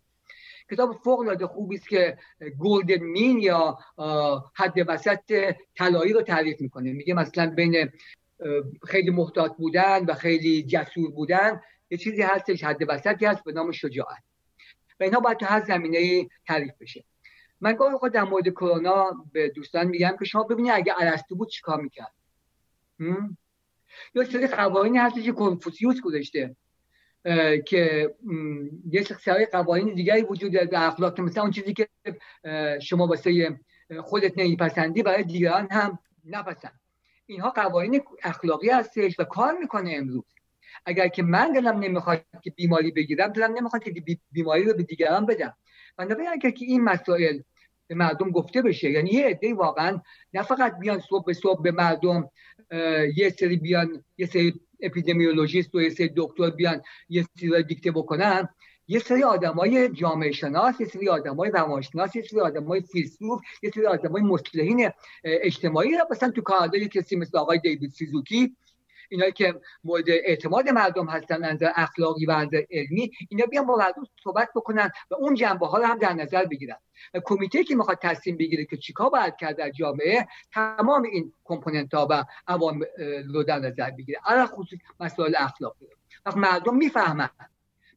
کتاب 0.71 1.01
فوق 1.03 1.19
العاده 1.19 1.47
خوبی 1.47 1.75
است 1.75 1.89
که 1.89 2.17
گلدن 2.60 2.97
مین 2.97 3.39
یا 3.39 3.77
حد 4.56 4.73
وسط 4.88 5.56
طلایی 5.75 6.13
رو 6.13 6.21
تعریف 6.21 6.62
می‌کنه. 6.62 6.93
میگه 6.93 7.13
مثلا 7.13 7.49
بین 7.49 7.91
خیلی 8.88 9.10
محتاط 9.10 9.51
بودن 9.58 10.06
و 10.06 10.13
خیلی 10.13 10.63
جسور 10.63 11.12
بودن 11.12 11.62
یه 11.89 11.97
چیزی 11.97 12.21
هستش 12.21 12.63
حد 12.63 12.77
وسطی 12.88 13.25
هست 13.25 13.43
به 13.43 13.51
نام 13.51 13.71
شجاعت. 13.71 14.23
و 14.99 15.03
اینها 15.03 15.19
باید 15.19 15.38
تو 15.38 15.45
هر 15.45 15.65
زمینه 15.65 16.30
تعریف 16.47 16.73
بشه. 16.80 17.03
من 17.62 17.73
گاهی 17.73 17.97
خود 17.97 18.13
در 18.13 18.23
مورد 18.23 18.49
کرونا 18.49 19.25
به 19.32 19.49
دوستان 19.49 19.88
میگم 19.88 20.15
که 20.19 20.25
شما 20.25 20.43
ببینید 20.43 20.71
اگه 20.75 20.93
ارسطو 20.99 21.36
بود 21.36 21.49
چیکار 21.49 21.82
می‌کرد؟ 21.82 22.13
یا 24.15 24.23
سری 24.23 24.47
قوانین 24.47 24.97
هستش 24.97 25.23
که 25.23 25.32
کنفوسیوس 25.32 26.01
گذاشته. 26.01 26.56
که 27.66 28.16
یه 28.92 29.04
سری 29.04 29.46
قوانین 29.46 29.94
دیگری 29.94 30.22
وجود 30.22 30.54
داره 30.54 30.66
در 30.66 30.88
اخلاق 30.88 31.16
که 31.16 31.22
مثلا 31.22 31.44
اون 31.44 31.52
چیزی 31.52 31.74
که 31.74 31.88
شما 32.82 33.08
واسه 33.08 33.60
خودت 34.00 34.38
نمیپسندی 34.38 35.04
برای 35.04 35.24
دیگران 35.24 35.68
هم 35.72 36.00
نپسند. 36.26 36.80
اینها 37.26 37.50
قوانین 37.50 38.02
اخلاقی 38.24 38.70
هستش 38.70 39.20
و 39.20 39.24
کار 39.24 39.58
می‌کنه 39.58 39.94
امروز. 39.96 40.26
اگر 40.86 41.08
که 41.08 41.24
من 41.24 41.52
دلم 41.52 41.80
نمی‌خواد 41.80 42.26
که 42.44 42.50
بیماری 42.50 42.92
بگیرم 42.92 43.28
دلم 43.28 43.54
نمی‌خواد 43.58 43.84
که 43.84 43.94
بیماری 44.32 44.63
رو 44.63 44.74
به 44.74 44.84
دیگران 44.84 45.26
بدم. 45.26 45.54
بنابراین 45.98 46.30
اگر 46.30 46.50
که 46.50 46.66
این 46.66 46.84
مسائل 46.84 47.40
به 47.88 47.96
مردم 47.96 48.32
گفته 48.32 48.62
بشه 48.62 48.90
یعنی 48.92 49.10
یه 49.10 49.26
عده 49.26 49.54
واقعا 49.54 50.02
نه 50.34 50.44
فقط 50.44 50.80
بیان 50.80 51.00
صبح 51.00 51.26
به 51.26 51.34
صبح 51.34 51.62
به 51.62 51.72
مردم 51.72 52.30
یه 53.16 53.30
سری 53.40 53.58
بیان 53.58 54.04
یه 54.18 54.26
سری 54.26 54.60
اپیدمیولوژیست 54.82 55.76
و 55.76 55.82
یه 55.82 55.90
سری 55.90 56.10
دکتر 56.16 56.50
بیان 56.50 56.82
یه 57.10 57.26
سری 57.40 57.63
دیکته 57.63 57.92
بکنن. 57.92 58.50
یه 58.88 59.00
سری 59.00 59.24
آدمای 59.24 59.90
جامعه 59.90 60.32
شناس 60.32 60.82
یه 60.82 60.88
سری 60.88 61.10
آدمای 61.10 61.52
روانشناس 61.52 62.16
یه 62.16 62.22
سری 62.22 62.40
آدمای 62.40 62.82
فیلسوف 62.82 63.42
یه 63.63 63.72
سری 63.76 63.86
آدمای 63.86 64.22
مصلحین 64.22 64.90
اجتماعی 65.24 65.90
مثلا 66.12 66.32
تو 66.32 66.42
کانادا 66.42 66.80
کسی 66.80 67.16
مثل 67.16 67.38
آقای 67.38 67.60
دیوید 67.60 67.92
سیزوکی 67.92 68.56
اینایی 69.10 69.32
که 69.32 69.62
مورد 69.84 70.10
اعتماد 70.10 70.70
مردم 70.70 71.06
هستن 71.10 71.43
از 71.43 71.60
اخلاقی 71.76 72.26
و 72.26 72.32
از 72.32 72.50
علمی 72.72 73.12
اینا 73.30 73.46
بیان 73.46 73.65
با 73.65 73.76
مردم 73.76 74.04
صحبت 74.24 74.50
بکنن 74.56 74.91
و 75.12 75.15
اون 75.15 75.36
جنبه 75.36 75.67
ها 75.67 75.78
رو 75.78 75.86
هم 75.86 75.98
در 75.98 76.13
نظر 76.13 76.46
بگیرن. 76.46 76.78
و 77.13 77.20
کمیته 77.26 77.63
که 77.63 77.76
می‌خواد 77.76 78.00
تصمیم 78.02 78.38
بگیره 78.38 78.65
که 78.65 78.78
چیکار 78.78 79.10
باید 79.10 79.36
کرد 79.36 79.58
در 79.58 79.70
جامعه 79.70 80.28
تمام 80.54 81.04
این 81.04 81.34
component 81.43 81.93
ها 81.93 82.08
و 82.10 82.26
عوامل 82.48 82.86
رو 83.34 83.43
در 83.43 83.60
نظر 83.60 83.91
بگیره. 83.91 84.20
علی 84.26 84.45
الخصوص 84.45 84.80
مسائل 85.00 85.36
اخلاقی. 85.38 85.86
وقت 86.26 86.38
مردم 86.38 86.76
می‌فهمن. 86.76 87.30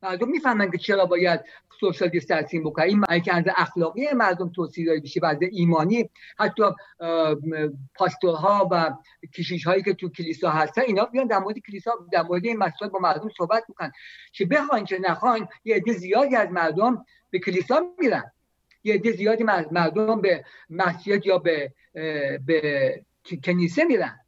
مردم 0.03 0.29
می‌فهمن 0.29 0.71
که 0.71 0.79
چرا 0.79 1.07
باید 1.07 1.41
social 1.81 2.09
distancing 2.09 2.65
بکنن 2.65 2.85
این 2.85 3.23
که 3.23 3.35
از 3.35 3.45
اخلاقی 3.57 4.13
مردم 4.13 4.49
توصیه 4.49 4.87
داده 4.87 5.01
بشه 5.01 5.21
و 5.23 5.35
ایمانی. 5.51 6.11
حتی 6.39 6.63
pastor 7.95 8.58
ها 8.58 8.69
و 8.73 8.95
کشیش 9.35 9.67
هایی 9.67 9.83
که 9.83 9.95
تو 9.95 10.09
کلیسا 10.09 10.51
هستن 10.51 10.83
اینا 10.83 11.05
بیان 11.05 11.27
در 11.27 11.39
مورد 11.39 11.59
کلیسا 11.59 11.91
در 12.13 12.23
مورد 12.23 12.45
این 12.45 12.57
مسائل 12.57 12.91
با 12.91 12.99
مردم 12.99 13.29
صحبت 13.39 13.65
می‌کنن. 13.69 13.93
چه 14.33 14.45
بخواین 14.45 14.85
چه 14.85 14.99
نخواین 14.99 15.47
یه 15.65 15.77
عده 15.77 15.93
زیادی 15.93 16.37
از 16.37 16.49
مردم 16.51 17.05
به 17.31 17.39
کلیسا 17.39 17.83
میرن. 17.99 18.33
یه 18.85 18.95
عده 18.95 19.13
زیادی 19.13 19.45
مردم 19.71 20.21
به 20.21 20.45
مسجد 20.71 21.27
یا 21.27 21.39
به 21.39 21.73
به 22.47 23.05
کنیسه 23.45 23.85
میرن. 23.85 24.21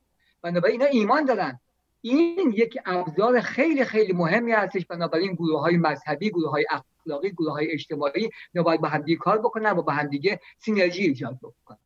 بنابراین 0.42 0.82
اینا 0.82 0.90
ایمان 0.92 1.24
دارن. 1.24 1.60
این 2.00 2.52
یک 2.56 2.78
ابزار 2.86 3.40
خیلی 3.40 3.84
خیلی 3.84 4.12
مهمی 4.12 4.52
هستش. 4.52 4.86
بنابراین 4.86 5.34
گروه 5.34 5.60
های 5.60 5.76
مذهبی 5.76 6.30
گروه 6.30 6.50
های 6.50 6.66
اخلاقی 7.02 7.30
گروه 7.30 7.52
های 7.52 7.72
اجتماعی 7.72 8.30
باید 8.64 8.80
با 8.80 8.88
همدیگه 8.88 9.18
کار 9.18 9.38
بکنن 9.38 9.70
و 9.70 9.82
با 9.82 9.92
همدیگه 9.92 10.40
سینرژی 10.58 11.02
ایجاد 11.02 11.38
بکنن. 11.42 11.78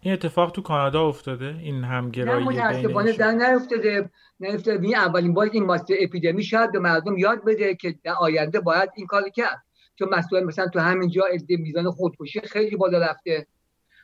این 0.00 0.14
اتفاق 0.14 0.50
تو 0.52 0.62
کانادا 0.62 1.08
افتاده؟ 1.08 1.56
این 1.62 1.84
همگرایی 1.84 2.46
نه 2.46 3.12
در 3.12 3.32
نیفتاده. 3.32 4.10
نیفتاده. 4.40 4.86
این 4.86 4.96
اولین 4.96 5.34
بار 5.34 5.50
این 5.52 5.64
ماستر 5.64 5.94
اپیدمی 6.00 6.42
شاید 6.42 6.72
به 6.72 6.78
مردم 6.78 7.18
یاد 7.18 7.44
بده 7.44 7.74
که 7.74 7.94
در 8.04 8.12
آینده 8.12 8.60
باید 8.60 8.90
این 8.96 9.06
کار 9.06 9.28
کرد. 9.28 9.62
چون 9.98 10.08
مسئول 10.08 10.44
مثلا 10.44 10.68
تو 10.68 10.78
همینجا 10.78 11.24
میزان 11.48 11.90
خودکشی 11.90 12.40
خیلی 12.40 12.76
بالا 12.76 12.98
رفته. 12.98 13.46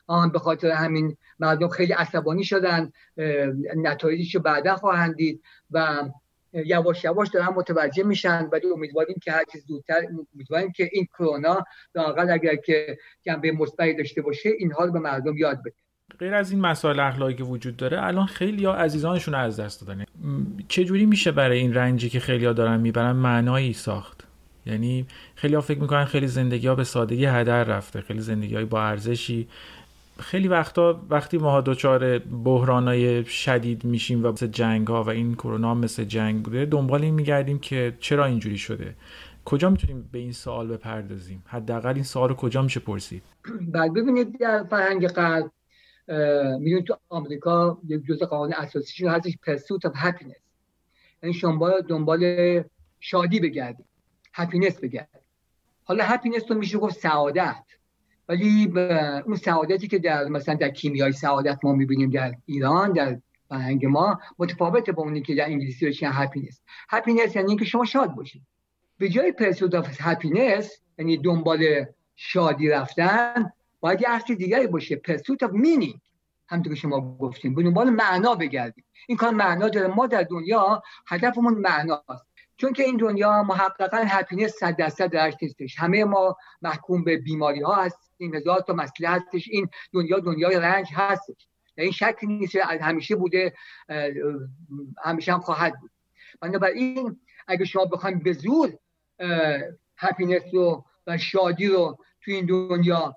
آن 0.07 0.33
به 0.33 0.39
خاطر 0.39 0.71
همین 0.71 1.17
مردم 1.39 1.69
خیلی 1.69 1.93
عصبانی 1.93 2.45
شدن 2.45 2.93
نتایجش 3.77 4.35
رو 4.35 4.41
بعدا 4.41 4.77
خواهند 4.77 5.15
دید 5.15 5.43
و 5.71 6.05
یواش 6.53 7.05
یواش 7.05 7.29
دارن 7.29 7.49
متوجه 7.49 8.03
میشن 8.03 8.49
ولی 8.53 8.67
امیدواریم 8.75 9.17
که 9.23 9.33
هر 9.33 9.45
چیز 9.53 9.67
زودتر 9.67 10.01
امیدواریم 10.35 10.73
که 10.73 10.89
این 10.93 11.07
کرونا 11.07 11.65
لاقل 11.95 12.31
اگر 12.31 12.57
که 12.57 12.99
جنبه 13.23 13.53
مثبتی 13.53 13.95
داشته 13.95 14.23
باشه 14.23 14.51
اینها 14.59 14.85
رو 14.85 14.93
به 14.93 14.99
مردم 14.99 15.37
یاد 15.37 15.61
بده. 15.61 15.75
غیر 16.19 16.35
از 16.35 16.51
این 16.51 16.61
مسائل 16.61 17.01
اخلاقی 17.01 17.35
که 17.35 17.45
وجود 17.45 17.77
داره 17.77 18.05
الان 18.05 18.27
خیلی 18.27 18.65
ها 18.65 18.75
عزیزانشون 18.75 19.35
از 19.35 19.61
دست 19.61 19.87
دادن. 19.87 20.05
چه 20.69 20.85
جوری 20.85 21.07
میشه 21.07 21.33
برای 21.33 21.59
این 21.59 21.75
رنجی 21.75 22.09
که 22.09 22.21
خیلی 22.21 22.45
ها 22.45 22.53
دارن 22.53 22.81
می‌برن 22.81 23.13
معنایی 23.13 23.73
ساخت؟ 23.73 24.27
یعنی 24.67 25.07
خیلی 25.35 25.55
ها 25.55 25.61
فکر 25.61 25.79
می‌کنن 25.79 26.05
خیلی 26.05 26.27
زندگی 26.27 26.67
ها 26.67 26.75
به 26.75 26.85
سادگی 26.85 27.25
هدر 27.25 27.65
رفته 27.65 28.01
خیلی 28.01 28.21
زندگی 28.21 28.55
های 28.55 28.65
با 28.65 28.83
ارزشی 28.83 29.49
خیلی 30.21 30.49
وقتا 30.49 31.07
وقتی 31.11 31.39
ما 31.39 31.61
دچار 31.61 32.19
بحرانای 32.19 33.25
شدید 33.25 33.85
میشیم 33.85 34.25
و 34.25 34.33
مثل 34.33 34.47
جنگ 34.47 34.87
ها 34.87 35.03
و 35.03 35.09
این 35.09 35.35
کرونا 35.35 35.75
مثل 35.75 36.05
جنگ 36.05 36.43
بوده 36.43 36.65
دنبال 36.67 37.03
این 37.03 37.15
میگردیم 37.15 37.59
که 37.59 37.97
چرا 38.01 38.25
اینجوری 38.25 38.59
شده؟ 38.59 38.95
کجا 39.45 39.71
می‌تونیم 39.71 40.09
به 40.13 40.19
این 40.19 40.33
سوال 40.33 40.69
بپردازیم؟ 40.69 41.43
حداقل 41.47 41.95
این 41.95 42.05
سوال 42.05 42.29
رو 42.29 42.35
کجا 42.35 42.63
میشه 42.63 42.81
پرسید؟ 42.81 43.23
بعد 43.75 43.95
ببینید 43.95 44.39
در 44.39 44.65
فرهنگ 44.65 45.09
غرب 45.09 45.51
می‌دونید 46.59 46.85
تو 46.85 46.97
آمریکا 47.09 47.79
یک 47.89 48.05
جزء 48.09 48.27
قانون 48.27 48.53
اساسی 48.53 49.07
هستش 49.07 49.39
pursuit 49.43 49.87
of 49.87 49.93
happiness 49.97 50.37
یعنی 51.23 51.35
شما 51.35 51.81
دنبال 51.81 52.63
شادی 53.01 53.41
بگردید 53.41 53.87
happiness 54.33 54.81
بگردید. 54.81 55.21
حالا 55.85 56.05
happiness 56.05 56.43
رو 56.51 56.59
میشه 56.59 56.79
گفت 56.79 56.99
سعادت. 56.99 57.65
ولی 58.31 58.73
اون 59.27 59.37
سعادتی 59.37 59.89
که 59.89 59.99
در 59.99 60.25
مثلا 60.25 60.55
در 60.55 60.69
کیمیای 60.69 61.13
سعادت 61.13 61.59
ما 61.63 61.73
می‌بینیم 61.73 62.11
در 62.11 62.35
ایران 62.47 62.93
در 62.93 63.19
فرهنگ 63.49 63.87
ما 63.87 64.21
متفاوته 64.39 64.93
با 64.93 65.03
اونی 65.03 65.23
که 65.23 65.35
در 65.35 65.45
انگلیسی 65.45 65.85
بهش 65.85 66.03
happiness 66.03 66.61
happiness 66.89 67.37
یعنی 67.37 67.49
اینکه 67.49 67.65
شما 67.65 67.85
شاد 67.85 68.15
باشید. 68.15 68.43
به 68.99 69.09
جای 69.09 69.33
pursuit 69.33 69.77
of 69.77 69.97
happiness 70.01 70.81
یعنی 70.99 71.17
دنبال 71.17 71.85
شادی 72.17 72.69
رفتن 72.69 73.53
باید 73.81 74.03
یه 74.03 74.11
اصل 74.11 74.35
دیگری 74.35 74.67
باشه. 74.67 74.97
pursuit 74.97 75.43
of 75.43 75.51
meaning 75.53 76.01
همونطور 76.49 76.75
که 76.75 76.81
شما 76.81 77.17
گفتیم 77.17 77.55
به 77.55 77.63
دنبال 77.63 77.91
معنا 77.91 78.35
بگردیم. 78.35 78.85
این 79.09 79.19
کار 79.19 79.31
معنا 79.31 79.69
داره. 79.69 79.87
ما 79.87 80.07
در 80.07 80.23
دنیا 80.23 80.83
هدفمون 81.07 81.55
معناست. 81.55 82.27
چون 82.57 82.73
که 82.73 82.83
این 82.83 82.97
دنیا 82.97 83.43
محققا 83.43 84.03
happiness 84.07 84.53
صد 84.53 84.77
درصد 84.77 85.07
درش 85.07 85.35
نیستش. 85.43 85.79
همه 85.79 86.05
ما 86.05 86.37
محکوم 86.63 87.05
به 87.05 87.17
بیماری 87.17 87.63
ها 87.63 87.75
هستیم. 87.75 88.10
هزار 88.21 88.61
تا 88.61 88.73
مسئله 88.73 89.09
هستش 89.09 89.49
این 89.49 89.69
دنیا 89.93 90.19
دنیای 90.19 90.57
رنج 90.57 90.89
هستش. 90.93 91.49
این 91.79 91.93
شکلی 91.93 92.37
نیست 92.37 92.57
همیشه 92.57 93.17
بوده 93.17 93.53
همیشه 95.05 95.33
هم 95.33 95.41
خواهد 95.41 95.81
بود. 95.81 95.91
بنابراین 96.41 97.21
اگه 97.49 97.65
شما 97.65 97.85
بخوایم 97.85 98.19
به 98.19 98.33
زور 98.33 98.73
happiness 99.99 100.43
رو 100.53 100.85
و 101.07 101.19
شادی 101.19 101.67
رو 101.67 101.99
تو 102.25 102.31
این 102.31 102.47
دنیا 102.47 103.15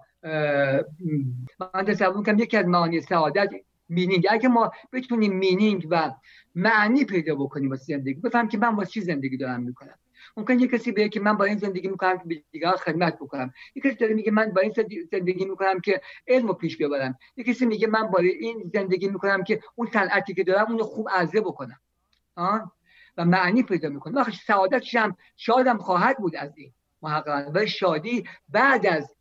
من 1.59 1.85
تصور 1.87 2.17
می‌کنم 2.17 2.39
یکی 2.39 2.57
از 2.57 2.65
معانی 2.65 3.01
سعادت 3.01 3.49
meaning. 3.89 4.27
اگه 4.29 4.49
ما 4.49 4.71
بتونیم 4.93 5.33
meaning 5.33 5.87
و 5.89 6.11
معنی 6.55 7.05
پیدا 7.05 7.35
بکنیم 7.35 7.69
واسه 7.69 7.97
زندگی 7.97 8.21
بفهم 8.21 8.47
که 8.47 8.57
من 8.57 8.75
واسه 8.75 8.91
چی 8.91 9.01
زندگی 9.01 9.37
دارم 9.37 9.63
می‌کنم. 9.63 9.97
ممکن 10.37 10.59
یه 10.59 10.67
کسی 10.67 10.91
بگه 10.91 11.09
که 11.09 11.19
من 11.19 11.37
با 11.37 11.45
این 11.45 11.57
زندگی 11.57 11.87
می‌کنم 11.87 12.17
که 12.17 12.23
به 12.25 12.43
دیگران 12.51 12.75
خدمت 12.75 13.15
بکنم 13.15 13.53
یه 13.75 13.81
کسی 13.81 13.95
داره 13.95 14.13
میگه 14.13 14.31
من 14.31 14.51
با 14.51 14.61
این 14.61 14.73
زندگی 15.11 15.45
می‌کنم 15.45 15.79
که 15.79 16.01
علم 16.27 16.47
رو 16.47 16.53
پیش 16.53 16.77
ببرم 16.77 17.17
یه 17.37 17.43
کسی 17.43 17.65
میگه 17.65 17.87
من 17.87 18.07
با 18.07 18.19
این 18.19 18.71
زندگی 18.73 19.07
می‌کنم 19.07 19.43
که 19.43 19.59
اون 19.75 19.87
صنعتی 19.93 20.33
که 20.33 20.43
دارم 20.43 20.71
اون 20.71 20.83
خوب 20.83 21.09
عرضه 21.09 21.41
بکنم 21.41 21.79
آه؟ 22.35 22.71
و 23.17 23.25
معنی 23.25 23.63
پیدا 23.63 23.89
می‌کنه 23.89 24.15
وقتی 24.15 24.39
سعادتش 24.47 24.95
هم 24.95 25.17
شادم 25.35 25.77
خواهد 25.77 26.17
بود 26.17 26.35
از 26.35 26.57
این 26.57 26.73
محققا 27.01 27.51
و 27.53 27.65
شادی 27.65 28.23
بعد 28.49 28.85
از 28.85 29.15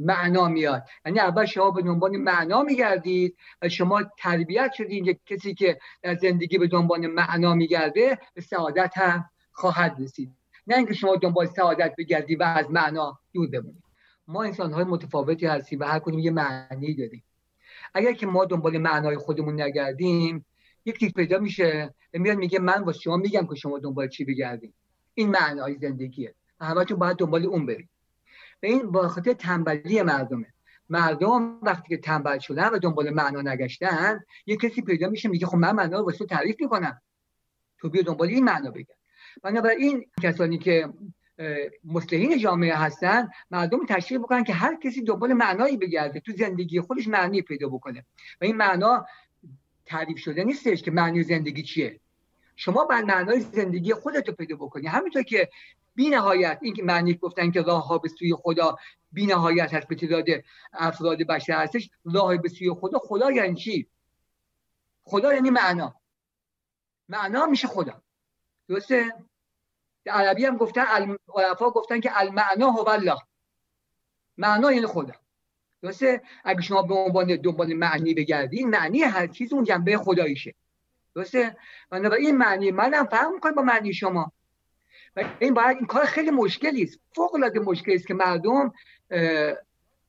معنا 0.00 0.48
میاد 0.48 0.84
یعنی 1.06 1.20
اول 1.20 1.44
شما 1.44 1.70
به 1.70 1.82
دنبال 1.82 2.16
معنا 2.16 2.62
میگردید 2.62 3.36
و 3.62 3.68
شما 3.68 4.02
تربیت 4.18 4.72
شدید 4.72 5.06
یک 5.06 5.20
کسی 5.26 5.54
که 5.54 5.78
در 6.02 6.14
زندگی 6.14 6.58
به 6.58 6.66
دنبال 6.66 7.06
معنا 7.06 7.54
میگرده 7.54 8.18
به 8.34 8.40
سعادت 8.40 8.98
هم 8.98 9.30
خواهد 9.52 9.96
رسید 10.00 10.43
نه 10.66 10.76
اینکه 10.76 10.94
شما 10.94 11.16
دنبال 11.16 11.46
سعادت 11.46 11.94
بگردید 11.98 12.40
و 12.40 12.44
از 12.44 12.70
معنا 12.70 13.18
دور 13.32 13.48
بمونید 13.48 13.84
ما 14.28 14.42
انسان 14.42 14.72
های 14.72 14.84
متفاوتی 14.84 15.46
هستیم 15.46 15.80
و 15.80 15.84
هر 15.84 15.98
کدوم 15.98 16.18
یه 16.18 16.30
معنی 16.30 16.94
داریم. 16.94 17.24
اگر 17.94 18.12
که 18.12 18.26
ما 18.26 18.44
دنبال 18.44 18.78
معنای 18.78 19.16
خودمون 19.16 19.60
نگردیم 19.60 20.46
یک 20.84 20.98
چیز 20.98 21.12
پیدا 21.12 21.38
میشه 21.38 21.94
و 22.14 22.18
میاد 22.18 22.36
میگه 22.36 22.58
من 22.58 22.82
واسه 22.82 23.00
شما 23.00 23.16
میگم 23.16 23.46
که 23.46 23.54
شما 23.54 23.78
دنبال 23.78 24.08
چی 24.08 24.24
بگردین 24.24 24.72
این 25.14 25.30
معنای 25.30 25.74
زندگیه. 25.74 26.34
همتون 26.60 26.98
باید 26.98 27.16
دنبال 27.16 27.46
اون 27.46 27.66
برید. 27.66 27.88
و 28.62 28.66
این 28.66 28.90
با 28.90 29.08
خاطر 29.08 29.32
تنبلی 29.32 30.02
مردمه. 30.02 30.46
مردم 30.88 31.58
وقتی 31.62 31.88
که 31.88 31.96
تنبل 31.96 32.38
شدن 32.38 32.68
و 32.68 32.78
دنبال 32.78 33.10
معنا 33.10 33.42
نگشتن 33.42 34.20
یه 34.46 34.56
کسی 34.56 34.82
پیدا 34.82 35.08
میشه 35.08 35.28
میگه 35.28 35.46
خب 35.46 35.56
من 35.56 35.72
معنا 35.72 35.98
رو 35.98 36.04
واسه 36.04 36.26
تعریف 36.26 36.56
می‌کنم. 36.60 37.00
تو 37.78 37.88
بیا 37.88 38.02
دنبال 38.02 38.28
این 38.28 38.44
معنا 38.44 38.70
بگم 38.70 38.94
بنابراین 39.42 40.06
کسانی 40.22 40.58
که 40.58 40.88
مسلحین 41.84 42.38
جامعه 42.38 42.74
هستن 42.74 43.28
مردم 43.50 43.86
تشریح 43.86 44.20
بکنن 44.20 44.44
که 44.44 44.52
هر 44.52 44.76
کسی 44.76 45.02
دنبال 45.02 45.32
معنایی 45.32 45.76
بگرده 45.76 46.20
تو 46.20 46.32
زندگی 46.32 46.80
خودش 46.80 47.08
معنی 47.08 47.42
پیدا 47.42 47.68
بکنه. 47.68 48.04
و 48.40 48.44
این 48.44 48.56
معنا 48.56 49.06
تعریف 49.86 50.18
شده 50.18 50.44
نیستش 50.44 50.82
که 50.82 50.90
معنی 50.90 51.22
زندگی 51.22 51.62
چیه. 51.62 52.00
شما 52.56 52.84
بر 52.84 53.02
معنای 53.02 53.40
زندگی 53.40 53.94
خودت 53.94 54.28
رو 54.28 54.34
پیدا 54.34 54.56
بکنی. 54.56 54.86
همینطور 54.86 55.22
که 55.22 55.48
بی 55.94 56.10
نهایت 56.10 56.58
این 56.62 56.74
که 56.74 56.82
معنی 56.82 57.14
گفتن 57.14 57.50
که 57.50 57.62
راه 57.62 57.86
ها 57.86 57.98
به 57.98 58.08
سوی 58.08 58.34
خدا 58.34 58.76
بی 59.12 59.26
نهایت 59.26 59.74
هست 59.74 59.88
به 59.88 59.94
تعداد 59.94 60.24
افراد 60.72 61.18
بشر 61.18 61.62
هستش 61.62 61.90
راه 62.04 62.36
به 62.36 62.48
سوی 62.48 62.70
خدا 62.70 62.98
خدا 62.98 63.32
یعنی 63.32 63.54
چی؟ 63.54 63.86
خدا 65.04 65.34
یعنی 65.34 65.50
معنا. 65.50 65.94
معنا 67.08 67.46
میشه 67.46 67.68
خدا. 67.68 68.03
درسته؟ 68.68 69.14
در 70.04 70.12
عربی 70.12 70.44
هم 70.44 70.56
گفتن 70.56 70.84
العرفا 70.88 71.70
گفتن 71.70 72.00
که 72.00 72.20
المعنا 72.20 72.70
هو 72.70 72.88
الله. 72.88 73.18
معنا 74.38 74.72
یعنی 74.72 74.86
خدا. 74.86 75.14
درسته؟ 75.82 76.22
اگه 76.44 76.60
شما 76.60 76.82
به 76.82 76.94
عنوان 76.94 77.36
دنبال 77.36 77.74
معنی 77.74 78.14
بگردین 78.14 78.70
معنی 78.70 79.02
هر 79.02 79.26
چیز 79.26 79.52
اون 79.52 79.64
جنبه 79.64 79.98
خداییشه. 79.98 80.54
درسته؟ 81.14 81.56
این 82.18 82.36
معنی 82.36 82.70
منم 82.70 83.06
فهم 83.06 83.34
می‌کنه 83.34 83.52
با 83.52 83.62
معنی 83.62 83.94
شما. 83.94 84.32
و 85.16 85.24
این 85.38 85.54
باید 85.54 85.76
این 85.76 85.86
کار 85.86 86.04
خیلی 86.04 86.30
مشکلی 86.30 86.82
است. 86.82 87.00
فوق 87.14 87.34
العاده 87.34 87.60
مشکلی 87.60 87.94
است 87.94 88.06
که 88.06 88.14
مردم 88.14 88.72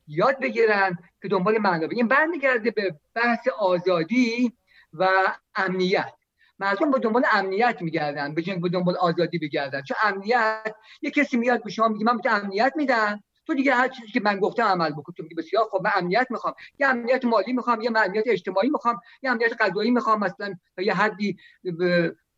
یاد 0.08 0.40
بگیرن 0.40 0.98
که 1.22 1.28
دنبال 1.28 1.58
معنا 1.58 1.88
این 1.88 2.08
برمیگرده 2.08 2.70
به 2.70 3.00
بحث 3.14 3.48
آزادی 3.48 4.52
و 4.92 5.08
امنیت. 5.54 6.12
مردم 6.58 6.90
با 6.90 6.98
دنبال 6.98 7.24
امنیت 7.32 7.76
میگردن 7.80 8.34
به 8.34 8.42
به 8.62 8.68
دنبال 8.68 8.96
آزادی 8.96 9.38
بگردن. 9.38 9.82
چون 9.82 9.96
امنیت 10.02 10.74
یه 11.02 11.10
کسی 11.10 11.36
میاد 11.36 11.64
به 11.64 11.70
شما 11.70 11.88
میگه 11.88 12.04
من 12.04 12.16
به 12.16 12.32
امنیت 12.32 12.72
میدم. 12.76 13.22
تو 13.46 13.54
دیگه 13.54 13.74
هر 13.74 13.88
چیزی 13.88 14.08
که 14.08 14.20
من 14.20 14.38
گفتم 14.38 14.62
عمل 14.62 14.90
بکن. 14.90 15.12
تو 15.12 15.22
میگی 15.22 15.34
بسیار 15.34 15.64
خب 15.70 15.80
من 15.84 15.90
امنیت 15.94 16.26
می‌خوام. 16.30 16.54
یه 16.78 16.88
امنیت 16.88 17.24
مالی 17.24 17.52
می‌خوام 17.52 17.80
یه 17.80 17.90
امنیت 17.96 18.24
اجتماعی 18.26 18.70
می‌خوام 18.70 19.00
یه 19.22 19.30
امنیت 19.30 19.62
غذایی 19.62 19.90
می‌خوام 19.90 20.20
مثلا 20.20 20.54
یه 20.78 20.94
حدی 20.94 21.36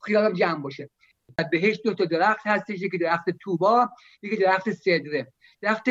خیالم 0.03 0.33
جمع 0.33 0.63
باشه. 0.63 0.91
بهش 1.53 1.81
دو 1.85 1.95
تا 1.95 2.05
درخت 2.05 2.47
هستش 2.47 2.83
یکی 2.83 2.99
درخت 2.99 3.31
توبا 3.41 3.89
یکی 4.23 4.37
درخت 4.37 4.71
سدره 4.71 5.33
درخت 5.61 5.85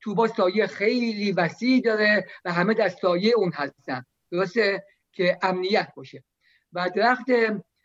توبا 0.00 0.28
سایه 0.28 0.66
خیلی 0.66 1.32
وسیع 1.32 1.80
داره 1.80 2.26
و 2.44 2.52
همه 2.52 2.74
در 2.74 2.88
سایه 2.88 3.32
اون 3.36 3.52
هستن. 3.54 4.04
درسته؟ 4.32 4.84
که 5.12 5.38
امنیت 5.42 5.92
باشه. 5.96 6.24
و 6.72 6.90
درخت 6.94 7.24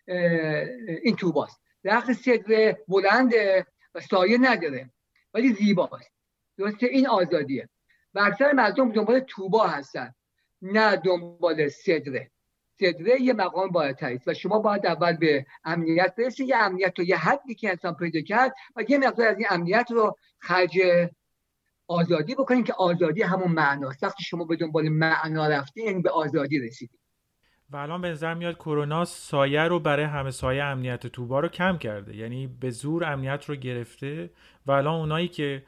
این 0.07 1.15
توباست. 1.15 1.61
درخت 1.83 2.13
سدره 2.13 2.77
بلنده 2.87 3.65
و 3.95 3.99
سایه 3.99 4.37
نداره 4.37 4.89
ولی 5.33 5.53
زیباست. 5.53 6.11
درسته؟ 6.57 6.87
این 6.87 7.07
آزادیه. 7.07 7.69
و 8.13 8.19
اکثر 8.19 8.51
مردم 8.51 8.91
دنبال 8.91 9.19
توبا 9.19 9.67
هستن 9.67 10.13
نه 10.61 10.95
دنبال 10.95 11.69
صدره 11.69 12.31
صدره 12.79 13.21
یه 13.21 13.33
مقام 13.33 13.69
بالاتر 13.69 14.19
و 14.27 14.33
شما 14.33 14.59
باید 14.59 14.85
اول 14.85 15.13
به 15.13 15.45
امنیت 15.63 16.15
برسید. 16.17 16.47
یه 16.49 16.57
امنیت 16.57 16.99
رو 16.99 17.05
یه 17.05 17.17
حدی 17.17 17.55
که 17.55 17.69
انسان 17.69 17.95
پیدا 17.95 18.21
کرد 18.21 18.53
و 18.75 18.83
یه 18.89 18.97
مقدار 18.97 19.27
از 19.27 19.37
این 19.37 19.47
امنیت 19.49 19.87
رو 19.91 20.17
خرج 20.39 20.79
آزادی 21.87 22.35
بکنید 22.35 22.65
که 22.65 22.73
آزادی 22.73 23.21
همون 23.21 23.51
معناست. 23.51 24.03
وقتی 24.03 24.23
شما 24.23 24.45
به 24.45 24.55
دنبال 24.55 24.89
معنا 24.89 25.47
رفتین 25.47 25.85
یعنی 25.85 26.01
به 26.01 26.09
آزادی 26.09 26.59
رسیدید 26.59 27.04
و 27.71 27.77
الان 27.77 28.01
به 28.01 28.09
نظر 28.09 28.33
میاد 28.33 28.55
کرونا 28.55 29.05
سایه 29.05 29.61
رو 29.61 29.79
برای 29.79 30.05
همه 30.05 30.31
سایه 30.31 30.63
امنیت 30.63 31.07
توبا 31.07 31.39
رو 31.39 31.47
کم 31.47 31.77
کرده. 31.77 32.15
یعنی 32.15 32.47
به 32.47 32.69
زور 32.69 33.03
امنیت 33.03 33.45
رو 33.45 33.55
گرفته 33.55 34.29
و 34.65 34.71
الان 34.71 34.99
اونایی 34.99 35.27
که 35.27 35.63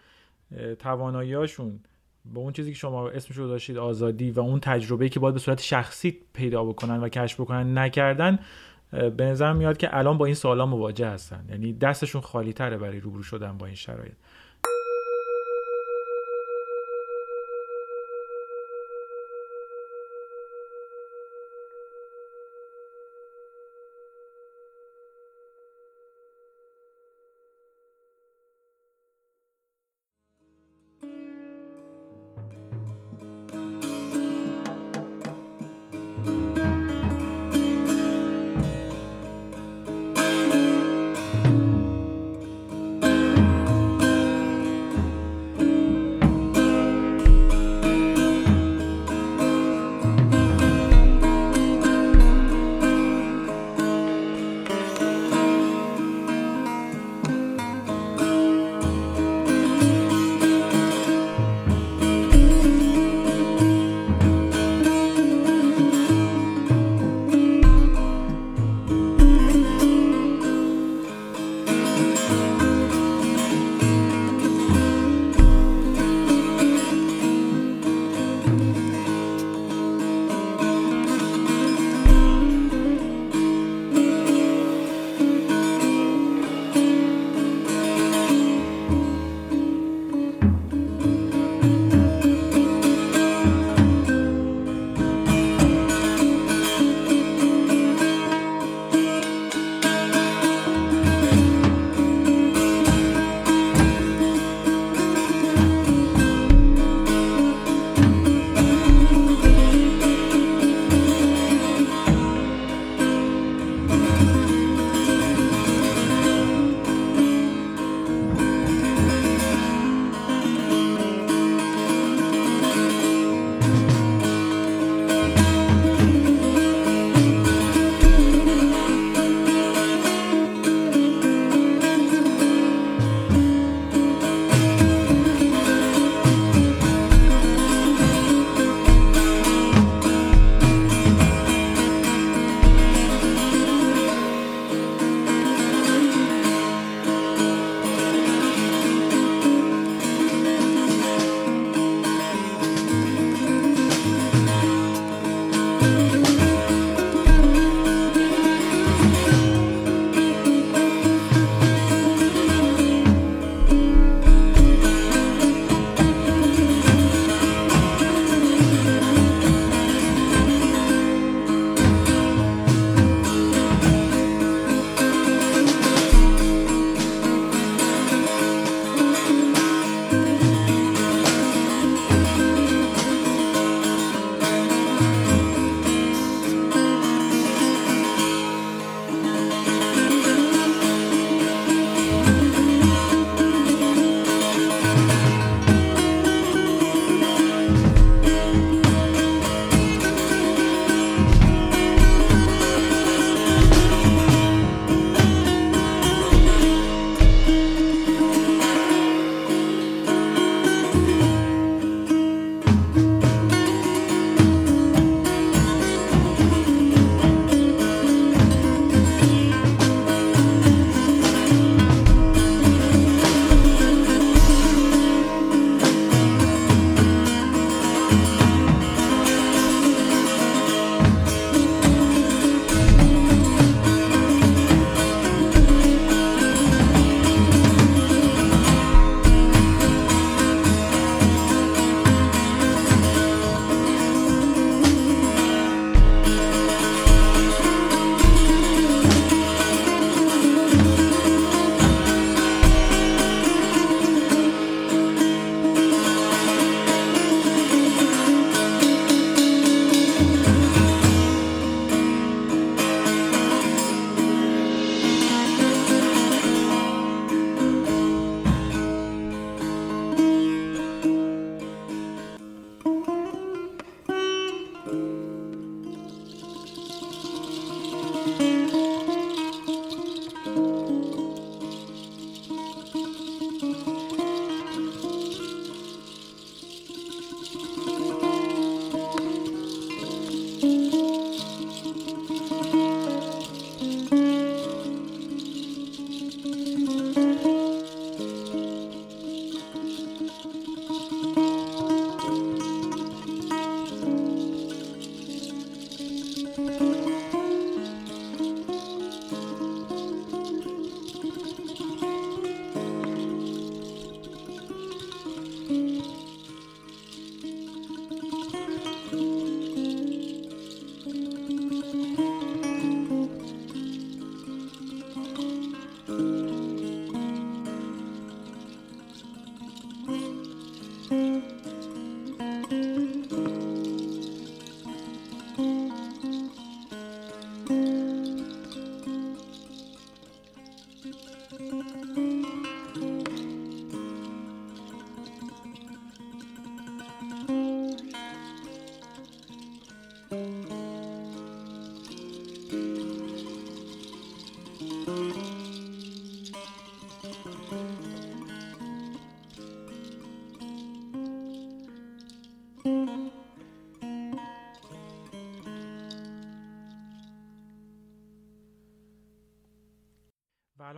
تواناییاشون 0.80 1.80
با 2.26 2.42
اون 2.42 2.54
چیزی 2.54 2.72
که 2.72 2.78
شما 2.78 3.10
اسمش 3.10 3.38
رو 3.38 3.48
داشتید 3.48 3.78
آزادی 3.78 4.32
و 4.32 4.40
اون 4.40 4.60
تجربه 4.60 5.10
که 5.10 5.20
باید 5.20 5.34
به 5.34 5.40
صورت 5.40 5.62
شخصی 5.62 6.18
پیدا 6.34 6.64
بکنن 6.64 7.00
و 7.00 7.10
کشف 7.10 7.40
بکنن 7.40 7.78
نکردن 7.78 8.40
به 8.92 9.26
نظر 9.26 9.54
میاد 9.54 9.78
که 9.78 9.98
الان 9.98 10.18
با 10.18 10.26
این 10.26 10.36
سوالا 10.36 10.66
مواجه 10.66 11.08
هستن. 11.08 11.46
یعنی 11.50 11.74
دستشون 11.74 12.22
خالی 12.22 12.54
تره 12.54 12.78
برای 12.78 13.00
روبرو 13.00 13.24
شدن 13.24 13.58
با 13.58 13.66
این 13.66 13.76
شرایط. 13.76 14.14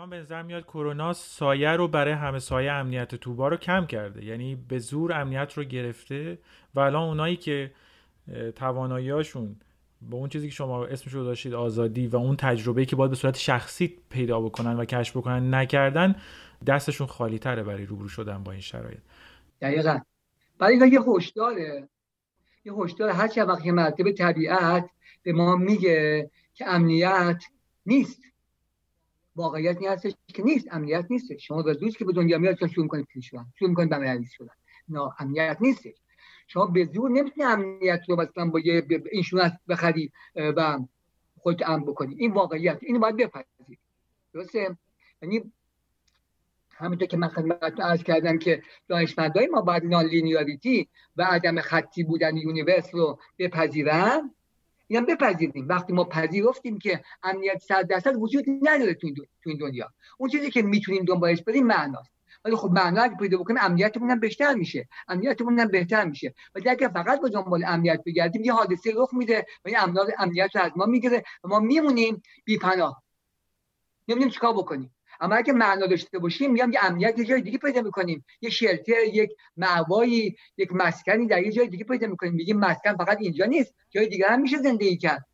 الان 0.10 0.20
به 0.20 0.26
نظر 0.26 0.42
میاد 0.42 0.64
کرونا 0.64 1.14
سایه 1.14 1.70
رو 1.70 1.88
برای 1.88 2.14
همه 2.14 2.40
سایه 2.40 2.72
امنیت 2.72 3.16
توبا 3.16 3.48
رو 3.48 3.58
کم 3.58 3.86
کرده. 3.86 4.26
یعنی 4.26 4.56
به 4.56 4.80
زور 4.80 5.14
امنیت 5.14 5.54
رو 5.54 5.64
گرفته 5.64 6.38
و 6.76 6.80
الان 6.80 7.04
اونایی 7.08 7.36
که 7.36 7.72
تواناییاشون 8.56 9.56
با 10.02 10.18
اون 10.18 10.30
چیزی 10.30 10.48
که 10.48 10.54
شما 10.54 10.86
اسمش 10.86 11.14
رو 11.14 11.24
داشتید 11.24 11.54
آزادی 11.54 12.08
و 12.08 12.16
اون 12.16 12.36
تجربه‌ای 12.36 12.86
که 12.86 12.96
باید 12.96 13.12
به 13.12 13.18
صورت 13.18 13.38
شخصی 13.38 13.98
پیدا 14.10 14.42
بکنن 14.42 14.78
و 14.78 14.86
کشف 14.86 15.18
بکنن 15.18 15.54
نکردن 15.54 16.16
دستشون 16.68 17.08
خالی 17.08 17.40
تره 17.40 17.64
برای 17.64 17.86
روبرو 17.86 18.08
شدن 18.08 18.44
با 18.44 18.52
این 18.52 18.62
شرایط. 18.62 19.00
دقیقا. 19.62 20.00
برای 20.60 20.90
یه 20.92 21.02
هشداره 21.02 21.90
یه 22.66 22.74
هشدار 22.74 23.10
هر 23.10 23.28
چه 23.28 23.44
وقتی 23.44 23.72
مرتبه 23.72 24.14
طبیعت 24.14 24.90
به 25.24 25.34
ما 25.34 25.56
میگه 25.56 26.30
که 26.54 26.68
امنیت 26.68 27.44
نیست. 27.86 28.29
واقعیت 29.40 29.78
این 29.82 30.14
که 30.28 30.44
نیست 30.44 30.68
امنیت 30.72 31.06
نیست 31.10 31.38
شما 31.38 31.62
به 31.62 31.74
زور 31.74 31.90
که 31.90 32.06
به 32.06 32.14
دنیا 32.14 32.38
میاد 32.38 32.68
شروع 32.68 32.84
می‌کنید 32.84 33.06
پیش 33.06 33.30
شدن 33.30 33.46
شروع 33.60 33.70
می‌کنید 33.70 33.90
به 33.90 34.24
شدن 34.32 34.54
نه 34.90 35.12
امنیت 35.20 35.58
نیست 35.62 35.84
شما 36.48 36.66
به 36.66 36.86
زور 36.86 37.10
نمی‌تونید 37.10 37.50
امنیت 37.52 38.02
رو 38.08 38.16
مثلا 38.16 38.46
با 38.46 38.60
یه 38.60 38.88
اینشورنس 39.12 39.52
بخرید 39.70 40.14
و 40.36 40.80
خودت 41.38 41.70
امن 41.70 41.84
بکنید 41.84 42.20
این 42.20 42.34
واقعیت. 42.34 42.80
اینو 42.82 43.00
باید 43.00 43.18
بپذیرید 43.18 43.80
درسته؟ 44.34 44.78
یعنی 45.22 45.52
همونطور 46.72 47.08
که 47.08 47.18
من 47.18 47.28
خدمتتون 47.28 47.86
عرض 47.86 48.04
کردم 48.04 48.38
که 48.38 48.64
دانشمندای 48.88 49.48
ما 49.48 49.62
باید 49.62 49.86
نان 49.86 50.06
لینیاریتی 50.06 50.88
و 51.18 51.24
عدم 51.24 51.62
خطی 51.62 52.04
بودن 52.04 52.38
universe 52.38 52.96
رو 52.96 53.20
بپذیرن. 53.38 54.36
اینم 54.90 55.06
بپذیریم. 55.06 55.68
وقتی 55.70 55.94
ما 55.94 56.04
پذیرفتیم 56.04 56.80
که 56.80 57.02
امنیت 57.24 57.58
صد 57.58 57.88
درصد 57.88 58.16
وجود 58.16 58.46
نداره 58.62 58.94
تو 58.94 59.08
این 59.46 59.58
دنیا. 59.58 59.90
اون 60.18 60.30
چیزی 60.30 60.52
که 60.52 60.62
می‌تونیم 60.62 61.06
دنبالش 61.06 61.44
بریم 61.44 61.68
معناست. 61.68 62.12
ولی 62.46 62.56
خب 62.56 62.72
معنا 62.72 63.02
اگه 63.02 63.16
پیدا 63.16 63.38
بکنیم 63.38 63.60
امنیتمون 63.62 64.10
هم 64.10 64.20
بیشتر 64.20 64.54
میشه. 64.54 64.88
امنیتمون 65.08 65.60
هم 65.60 65.68
بهتر 65.68 66.06
میشه. 66.06 66.34
ولی 66.56 66.70
اگه 66.70 66.88
فقط 66.88 67.22
با 67.22 67.30
دنبال 67.30 67.64
امنیت 67.68 68.04
بگردیم 68.06 68.44
یه 68.44 68.54
حادثه 68.54 68.94
رخ 68.96 69.14
میده 69.14 69.46
و 69.66 69.68
این 69.68 69.78
امنیت 70.18 70.56
رو 70.56 70.62
از 70.62 70.72
ما 70.76 70.86
می‌گیره 70.86 71.24
و 71.44 71.48
ما 71.48 71.60
میمونیم 71.60 72.22
بی 72.46 72.58
پناه 72.58 73.04
نمی‌دونیم 74.08 74.34
چیکار 74.34 74.54
بکنیم. 74.54 74.96
اما 75.20 75.36
اگه 75.36 75.54
معنا 75.54 75.88
داشته 75.88 76.20
باشیم 76.20 76.52
میگم 76.52 76.72
یه 76.72 76.80
امنیت 76.86 77.20
یه 77.20 77.26
جای 77.26 77.42
دیگه 77.42 77.58
پیدا 77.58 77.82
می‌کنیم. 77.82 78.26
یه 78.42 78.50
shelter 78.50 79.04
یک 79.14 79.30
معوایی 79.58 80.36
یک 80.58 80.70
مسکنی 80.74 81.28
در 81.28 81.44
یه 81.44 81.52
جای 81.52 81.68
دیگه 81.68 81.84
پیدا 81.84 82.08
می‌کنیم. 82.08 82.34
میگیم 82.34 82.58
مسکن 82.60 82.96
فقط 82.96 83.18
اینجا 83.22 83.46
نیست. 83.46 83.74
جای 83.90 84.08
دیگه 84.08 84.28
هم 84.28 84.42
میشه 84.42 84.58
زندگی 84.58 84.98
کرد. 84.98 85.26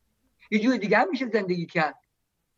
یه 0.52 0.60
جور 0.60 0.78
دیگه 0.78 0.98
هم 0.98 1.10
میشه 1.10 1.30
زندگی 1.30 1.66
کرد. 1.66 1.96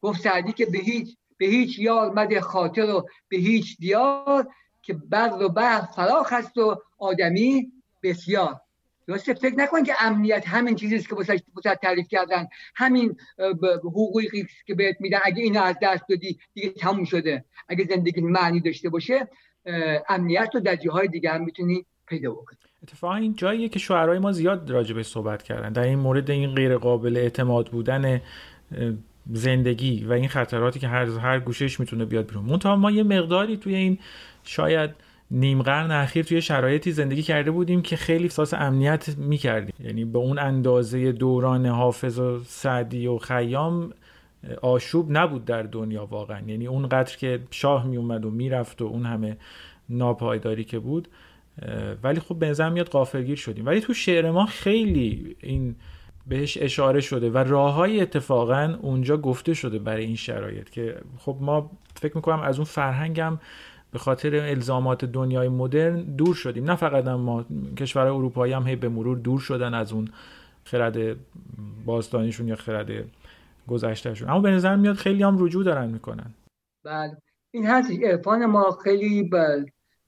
گفت 0.02 0.22
سعدی 0.22 0.54
که 0.54 0.66
به 0.66 0.78
هیچ 0.78 1.18
به 1.38 1.46
هیچ 1.46 1.80
یار 1.80 2.14
مده 2.14 2.42
خاطر 2.42 2.90
و 2.90 3.08
به 3.30 3.38
هیچ 3.38 3.78
دیار 3.78 4.48
که 4.82 4.94
بر 4.94 5.38
و 5.42 5.50
بحر 5.50 5.82
فراخ 5.82 6.34
است 6.34 6.58
و 6.58 6.82
آدمی 6.98 7.72
بسیار. 8.04 8.62
درسته؟ 9.08 9.34
فکر 9.34 9.55
نکن 9.55 9.84
که 9.84 9.93
امنیت 9.99 10.47
همین 10.47 10.76
چیزی 10.76 10.99
که 10.99 11.16
واسه 11.16 11.41
تعریف 11.82 12.08
کردن. 12.08 12.47
همین 12.76 13.16
حقوقی 13.84 14.47
که 14.68 14.76
بهت 14.76 14.95
میدن. 14.99 15.20
اگه 15.24 15.43
اینو 15.43 15.62
از 15.62 15.76
دست 15.82 16.03
دادی 16.10 16.39
دیگه 16.53 16.70
تموم 16.70 17.05
شده. 17.05 17.45
اگه 17.70 17.86
زندگی 17.86 18.22
معنی 18.22 18.60
داشته 18.62 18.89
باشه 18.89 19.28
امنیت 20.10 20.49
رو 20.53 20.60
در 20.60 20.76
جاهای 20.76 21.08
دیگه 21.08 21.30
هم 21.30 21.43
می‌تونی 21.43 21.86
پیدا 22.08 22.32
بکنی. 22.32 22.58
اتفاقا 22.84 23.16
این 23.16 23.36
جاییه 23.36 23.70
که 23.70 23.80
شعرهای 23.80 24.20
ما 24.20 24.32
زیاد 24.32 24.72
راجع 24.72 25.01
صحبت 25.01 25.43
کردن. 25.43 25.74
در 25.74 25.84
این 25.84 25.99
مورد 25.99 26.32
این 26.32 26.55
غیر 26.55 26.78
قابل 26.78 27.18
اعتماد 27.18 27.70
بودن 27.70 28.22
زندگی 29.32 30.05
و 30.05 30.14
این 30.14 30.28
خطراتی 30.28 30.80
که 30.80 30.88
هر 30.88 31.05
هر 31.05 31.39
گوشش 31.39 31.80
می‌تونه 31.80 32.05
بیاد 32.05 32.28
بیرون. 32.28 32.45
منتها 32.45 32.76
ما 32.76 32.91
یه 32.91 33.03
مقداری 33.03 33.58
توی 33.58 33.76
این 33.76 33.99
شاید 34.43 34.89
نیم 35.32 35.62
قرن 35.62 35.92
اخیر 35.92 36.26
توی 36.26 36.42
شرایطی 36.42 36.92
زندگی 36.92 37.22
کرده 37.22 37.52
بودیم 37.52 37.82
که 37.82 37.96
خیلی 37.96 38.24
احساس 38.24 38.54
امنیت 38.54 39.18
می‌کردیم. 39.18 39.74
یعنی 39.80 40.06
به 40.06 40.20
اون 40.20 40.40
اندازه 40.40 41.12
دوران 41.12 41.66
حافظ 41.66 42.20
و 42.20 42.44
سعدی 42.44 43.08
و 43.08 43.18
خیام 43.18 43.94
آشوب 44.62 45.08
نبود 45.12 45.46
در 45.46 45.64
دنیا 45.64 46.06
واقعا. 46.06 46.42
یعنی 46.48 46.68
اون 46.68 46.88
قدر 46.90 47.18
که 47.18 47.40
شاه 47.52 47.88
میومد 47.88 48.26
و 48.26 48.32
می‌رفت 48.32 48.82
و 48.82 48.86
اون 48.86 49.06
همه 49.06 49.38
ناپایداری 49.90 50.64
که 50.64 50.80
بود 50.80 51.08
ولی 52.04 52.20
خب 52.20 52.40
به 52.40 52.50
نظر 52.50 52.70
میاد 52.70 52.88
قافلگیر 52.90 53.36
شدیم. 53.36 53.66
ولی 53.66 53.82
تو 53.82 53.94
شعر 53.94 54.32
ما 54.32 54.46
خیلی 54.46 55.36
این 55.40 55.76
بهش 56.28 56.58
اشاره 56.62 57.02
شده 57.02 57.30
و 57.30 57.38
راههای 57.38 58.02
اتفاقا 58.02 58.78
اونجا 58.82 59.18
گفته 59.18 59.54
شده 59.54 59.80
برای 59.80 60.06
این 60.06 60.16
شرایط 60.16 60.70
که 60.70 60.98
خب 61.18 61.38
ما 61.42 61.72
فکر 61.96 62.16
می‌کنم 62.16 62.40
از 62.40 62.58
اون 62.58 62.66
فرهنگم 62.66 63.40
به 63.92 64.00
خاطر 64.00 64.36
الزامات 64.36 65.06
دنیای 65.06 65.50
مدرن 65.50 66.02
دور 66.02 66.36
شدیم. 66.36 66.64
نه 66.64 66.76
فقط 66.76 67.08
ما 67.08 67.46
کشورهای 67.78 68.16
اروپایی 68.16 68.54
هم 68.54 68.68
هی 68.68 68.76
به 68.76 68.90
مرور 68.90 69.18
دور 69.18 69.40
شدن 69.40 69.74
از 69.74 69.94
اون 69.94 70.08
خرد 70.64 70.98
باستانیشون 71.86 72.48
یا 72.48 72.56
خرد 72.56 72.90
گذشتهشون. 73.68 74.30
اما 74.30 74.40
به 74.40 74.52
نظر 74.52 74.76
میاد 74.76 74.96
خیلی 74.96 75.24
هم 75.24 75.44
رجوع 75.44 75.64
دارن 75.64 75.90
می‌کنن. 75.90 76.34
بله. 76.84 77.18
این 77.52 77.66
هست. 77.66 77.92
عرفان 78.04 78.46
ما 78.46 78.72
خیلی 78.84 79.30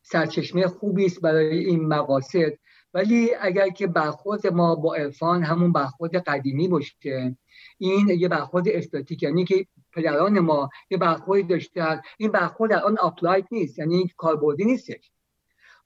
سرچشمه 0.02 0.68
خوبی 0.68 1.06
است 1.06 1.22
برای 1.22 1.58
این 1.66 1.88
مقاصد. 1.88 2.52
ولی 2.94 3.30
اگر 3.42 3.70
که 3.70 3.88
برخورد 3.88 4.48
ما 4.48 4.76
با 4.76 4.96
عرفان 4.96 5.44
همون 5.44 5.72
برخورد 5.72 6.16
قدیمی 6.16 6.68
باشه 6.68 7.36
این 7.78 8.10
یه 8.10 8.28
برخورد 8.28 8.68
استاتیک 8.68 9.24
یعنی 9.24 9.46
که 9.46 9.66
پدران 10.02 10.40
ما 10.40 10.70
یه 10.90 10.98
برخوردی 10.98 11.44
داشتن 11.44 12.02
این 12.18 12.32
برخورد 12.32 12.74
الان 12.74 12.98
applied 12.98 13.46
نیست 13.52 13.80
یعنی 13.80 14.12
کاربردی 14.18 14.66
نیستش. 14.66 15.12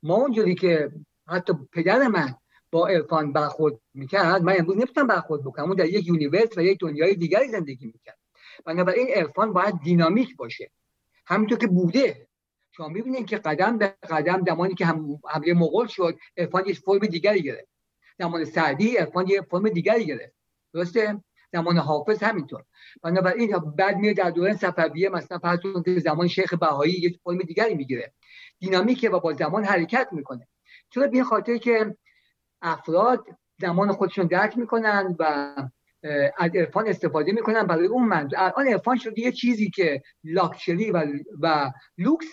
ما 0.04 0.16
اونجوری 0.16 0.56
که 0.56 0.92
حتی 1.28 1.54
پدر 1.72 2.08
من 2.08 2.36
با 2.72 2.88
عرفان 2.88 3.34
برخورد 3.34 3.80
می‌کرد 3.94 4.42
من 4.42 4.56
امروز 4.60 4.78
نمی‌تونم 4.78 5.08
برخورد 5.08 5.42
بکنم. 5.42 5.66
اون 5.66 5.76
در 5.76 5.86
یک 5.86 6.08
universe 6.08 6.58
و 6.58 6.62
یک 6.62 6.80
دنیای 6.80 7.16
دیگری 7.16 7.48
زندگی 7.48 7.86
می‌کرد. 7.86 8.18
بنابراین 8.66 9.08
عرفان 9.08 9.54
باید 9.54 9.80
دینامیک 9.84 10.36
باشه. 10.36 10.72
همینطور 11.26 11.58
که 11.58 11.68
بوده. 11.68 12.28
شما 12.72 12.88
می‌بینید 12.88 13.26
که 13.26 13.38
قدم 13.38 13.78
به 13.78 13.96
قدم 14.10 14.44
زمانی 14.48 14.76
که 14.76 14.86
هم 14.86 15.20
مغول 15.56 15.88
شد 15.88 16.18
عرفان 16.38 16.64
یک 16.66 16.80
فرم 16.80 17.00
دیگری 17.00 17.42
گرفت. 17.42 17.68
زمان 18.20 18.46
سعدی 18.46 18.98
عرفان 18.98 19.28
یک 19.28 19.42
فرم 19.42 19.70
دیگری 19.70 20.06
گرفت. 20.06 20.34
درسته؟ 20.74 21.24
زمان 21.54 21.78
حافظ 21.78 22.24
همینطور. 22.24 22.64
بنابراین 23.04 23.58
بعد 23.78 23.98
میاد 23.98 24.16
در 24.16 24.30
دوران 24.30 24.56
صفویه 24.56 25.10
مثلا 25.10 25.38
فرض 25.38 25.60
که 25.86 26.00
زمان 26.00 26.28
شیخ 26.28 26.54
بهایی 26.54 26.94
یک 26.94 27.20
فرم 27.24 27.38
دیگری 27.38 27.76
می‌گیره. 27.76 28.14
دینامیکه 28.60 29.10
و 29.10 29.20
با 29.20 29.34
زمان 29.34 29.64
حرکت 29.64 30.08
می‌کنه. 30.12 30.48
چرا؟ 30.90 31.08
به 31.08 31.24
خاطر 31.24 31.58
که 31.58 31.96
افراد 32.62 33.26
زمان 33.60 33.92
خودشون 33.92 34.28
درک 34.28 34.58
می‌کنن 34.58 35.16
و 35.20 35.24
از 36.38 36.52
عرفان 36.56 36.88
استفاده 36.88 37.32
می‌کنن 37.32 37.64
برای 37.64 37.88
اون 37.88 38.08
منظور. 38.08 38.40
الان 38.40 38.68
عرفان 38.68 38.98
شده 38.98 39.20
یه 39.20 39.32
چیزی 39.32 39.70
که 39.70 40.02
لاکچری 40.24 40.92
و, 40.92 41.06
و 41.42 41.72
لوکس 41.98 42.28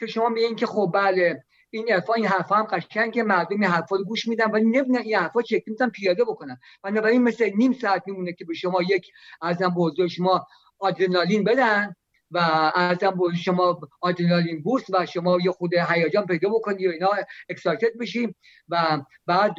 که 0.00 0.06
شما 0.06 0.28
میگین 0.28 0.56
که 0.56 0.66
خب 0.66 0.90
بله 0.94 1.44
این 1.76 1.92
عرفان 1.92 2.16
این 2.16 2.26
حرفا 2.26 2.54
هم 2.54 2.64
قشنگه 2.64 3.22
مردم 3.22 3.60
این 3.60 3.64
حرفا 3.64 3.96
رو 3.96 4.04
گوش 4.04 4.28
میدن 4.28 4.50
ولی 4.50 4.64
نمی‌دونن 4.64 4.98
این 4.98 5.16
حرفا 5.16 5.42
چه 5.42 5.62
می‌تونن 5.66 5.90
پیاده 5.90 6.24
بکنن. 6.24 6.58
بنابراین 6.82 7.22
مثل 7.22 7.50
نیم 7.56 7.72
ساعت 7.72 8.02
میمونه 8.06 8.32
که 8.32 8.44
به 8.44 8.54
شما 8.54 8.82
یک 8.82 9.06
ازم 9.42 9.74
به 9.96 10.08
شما 10.08 10.46
آدرنالین 10.78 11.44
بدن 11.44 11.94
و 12.30 12.38
ازم 12.74 13.10
به 13.10 13.36
شما 13.36 13.80
آدرنالین 14.00 14.62
بورس 14.62 14.84
و 14.90 15.06
شما 15.06 15.38
یه 15.44 15.50
خود 15.50 15.74
هیجان 15.74 16.26
پیدا 16.26 16.48
بکنی 16.48 16.86
و 16.86 16.90
اینا 16.90 17.10
اکسایتد 17.48 17.98
بشیم 18.00 18.34
و 18.68 19.02
بعد 19.26 19.54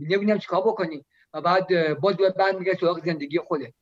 نمی‌دونم 0.00 0.38
چیکار 0.38 0.60
بکنی 0.60 1.04
و 1.34 1.40
بعد 1.40 1.94
باز 2.00 2.16
بعد 2.16 2.58
میگه 2.58 2.74
سراغ 2.80 3.04
زندگی 3.04 3.38
خوده 3.38 3.74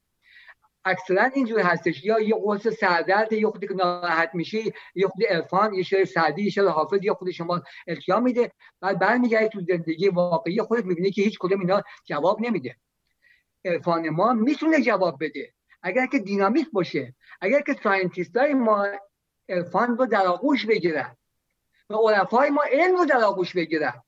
اکثرا 0.85 1.25
اینجور 1.25 1.61
هستش. 1.61 2.05
یا 2.05 2.21
یه 2.21 2.35
قرص 2.35 2.69
سردرد 2.69 3.33
یه 3.33 3.47
خودی 3.47 3.67
که 3.67 3.75
ناراحت 3.75 4.31
میشی 4.35 4.73
یه 4.95 5.09
خود 5.09 5.25
عرفان 5.25 5.75
یه 5.75 5.83
شعر 5.83 6.05
سعدی 6.05 6.43
یه 6.43 6.51
شعر 6.51 6.69
حافظ 6.69 7.05
یه 7.05 7.13
خود 7.13 7.31
شما 7.31 7.63
التیام 7.87 8.21
میده. 8.21 8.53
بعد 8.81 8.99
برمیگردی 8.99 9.49
تو 9.49 9.61
زندگی 9.61 10.09
واقعی 10.09 10.63
خودت 10.63 10.85
می‌بینی 10.85 11.11
که 11.11 11.23
هیچ 11.23 11.39
کدوم 11.39 11.61
اینا 11.61 11.83
جواب 12.05 12.41
نمیده. 12.41 12.77
عرفان 13.65 14.09
ما 14.09 14.33
می‌تونه 14.33 14.83
جواب 14.83 15.25
بده. 15.25 15.53
اگر 15.83 16.07
که 16.07 16.19
دینامیک 16.19 16.71
باشه 16.73 17.15
اگر 17.41 17.61
که 17.61 17.77
scientist 17.83 18.37
های 18.37 18.55
ما 18.55 18.87
عرفان 19.49 19.97
رو 19.97 20.07
در 20.07 20.27
آغوش 20.27 20.67
بگیرن 20.67 21.17
و 21.91 21.95
عرفای 21.95 22.51
ما 22.51 22.63
علم 22.73 22.97
رو 22.97 23.05
در 23.05 23.25
آغوش 23.25 23.57
بگیرن 23.57 24.03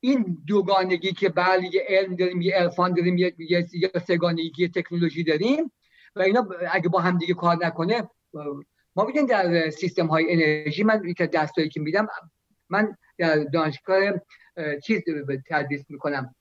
این 0.00 0.42
دوگانگی 0.46 1.12
که 1.12 1.28
بله 1.28 1.74
یه 1.74 1.84
علم 1.88 2.16
داریم 2.16 2.40
یه 2.40 2.54
عرفان 2.54 2.94
داریم 2.94 3.18
یه, 3.18 3.34
یه 3.38 3.90
سگانگی 4.06 4.68
تکنولوژی 4.68 5.24
داریم 5.24 5.72
و 6.18 6.22
اینا 6.22 6.48
اگه 6.72 6.88
با 6.88 7.00
هم 7.00 7.18
دیگه 7.18 7.34
کار 7.34 7.56
نکنه 7.66 8.10
ما 8.96 9.04
ببینید 9.04 9.30
در 9.30 9.70
سیستم 9.70 10.06
های 10.06 10.32
انرژی 10.32 10.82
من 10.82 11.02
یک 11.04 11.22
دستایی 11.22 11.68
که 11.68 11.80
میدم 11.80 12.08
من 12.68 12.96
در 13.18 13.36
دانشگاه 13.38 14.00
چیز 14.84 15.00
تدریس 15.46 15.84
می‌کنم 15.88 16.34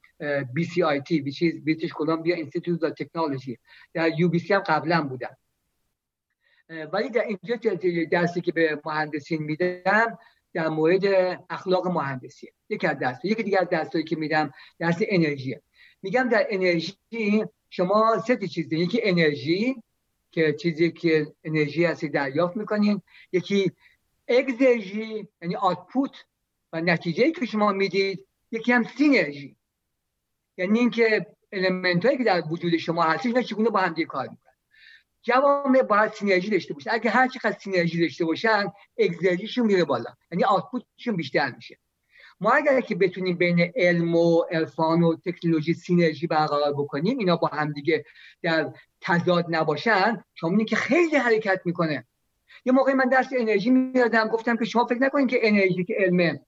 BCIT 0.55 1.09
is 1.29 1.61
British 1.65 1.91
Columbia 1.99 2.35
Institute 2.43 2.81
of 2.87 2.93
Technology. 3.01 3.57
در 3.93 4.09
UBC 4.09 4.51
هم 4.51 4.59
قبلا 4.59 5.01
بودم. 5.01 5.37
ولی 6.93 7.09
در 7.09 7.23
اینجا 7.23 7.55
درسی 8.11 8.41
که 8.41 8.51
به 8.51 8.81
مهندسین 8.85 9.43
میدم 9.43 10.17
در 10.53 10.67
مورد 10.67 11.05
اخلاق 11.49 11.87
مهندسی 11.87 12.51
یکی 12.69 12.87
از 12.87 12.99
درس 12.99 13.17
یکی 13.23 13.43
دیگر 13.43 13.63
درسایی 13.63 14.03
که 14.03 14.15
میدم 14.15 14.53
درس 14.79 14.97
انرژی 15.07 15.57
میگم 16.01 16.29
در 16.29 16.47
انرژی 16.49 17.45
شما 17.69 18.23
سه 18.27 18.47
چیز 18.47 18.73
یکی 18.73 18.99
انرژی 19.03 19.75
که 20.31 20.53
چیزی 20.53 20.91
که 20.91 21.33
انرژی 21.43 21.85
هستی 21.85 22.09
دریافت 22.09 22.57
می‌کنین. 22.57 23.01
یکی 23.31 23.71
اگزرژی 24.27 25.27
یعنی 25.41 25.55
آتپوت 25.55 26.25
و 26.73 26.81
نتیجه 26.81 27.31
که 27.31 27.45
شما 27.45 27.71
می‌دید. 27.71 28.27
یکی 28.51 28.71
هم 28.71 28.83
سینرژی. 28.83 29.55
یعنی 30.57 30.79
اینکه 30.79 31.25
المنت 31.51 32.05
هایی 32.05 32.17
که 32.17 32.23
در 32.23 32.43
وجود 32.49 32.77
شما 32.77 33.03
هستش 33.03 33.45
چگونه 33.45 33.69
با 33.69 33.79
هم 33.79 33.93
دیگه 33.93 34.07
کار 34.07 34.27
می‌کنن. 34.27 34.53
جوامع 35.21 35.81
باید 35.81 36.11
سینرژی 36.11 36.49
داشته 36.49 36.73
باشه 36.73 36.93
اگه 36.93 37.09
هر 37.09 37.27
چقدر 37.27 37.59
سینرژی 37.59 38.01
داشته 38.01 38.25
باشن 38.25 38.71
اگزرژیشون 38.97 39.65
میره 39.65 39.83
بالا. 39.83 40.15
یعنی 40.31 40.43
آتپوتشون 40.43 41.15
بیشتر 41.15 41.55
میشه. 41.55 41.77
ما 42.39 42.51
اگر 42.51 42.81
که 42.81 42.95
بتونیم 42.95 43.37
بین 43.37 43.71
علم 43.75 44.15
و 44.15 44.41
عرفان 44.51 45.03
و 45.03 45.15
تکنولوژی 45.25 45.73
سینرژی 45.73 46.27
برقرار 46.27 46.73
بکنیم 46.73 47.17
اینا 47.17 47.35
با 47.35 47.47
هم 47.47 47.73
دیگه 47.73 48.05
در 48.41 48.73
تضاد 49.01 49.45
نباشن 49.49 50.23
شما 50.35 50.63
که 50.63 50.75
خیلی 50.75 51.15
حرکت 51.15 51.61
می‌کنه. 51.65 52.05
یه 52.65 52.73
موقعی 52.73 52.93
من 52.93 53.09
درس 53.09 53.27
انرژی 53.39 53.69
میادم 53.69 54.27
گفتم 54.27 54.57
که 54.57 54.65
شما 54.65 54.85
فکر 54.85 54.99
نکنید 54.99 55.29
که 55.29 55.39
انرژی 55.41 55.83
که 55.83 55.95
علمه 55.99 56.41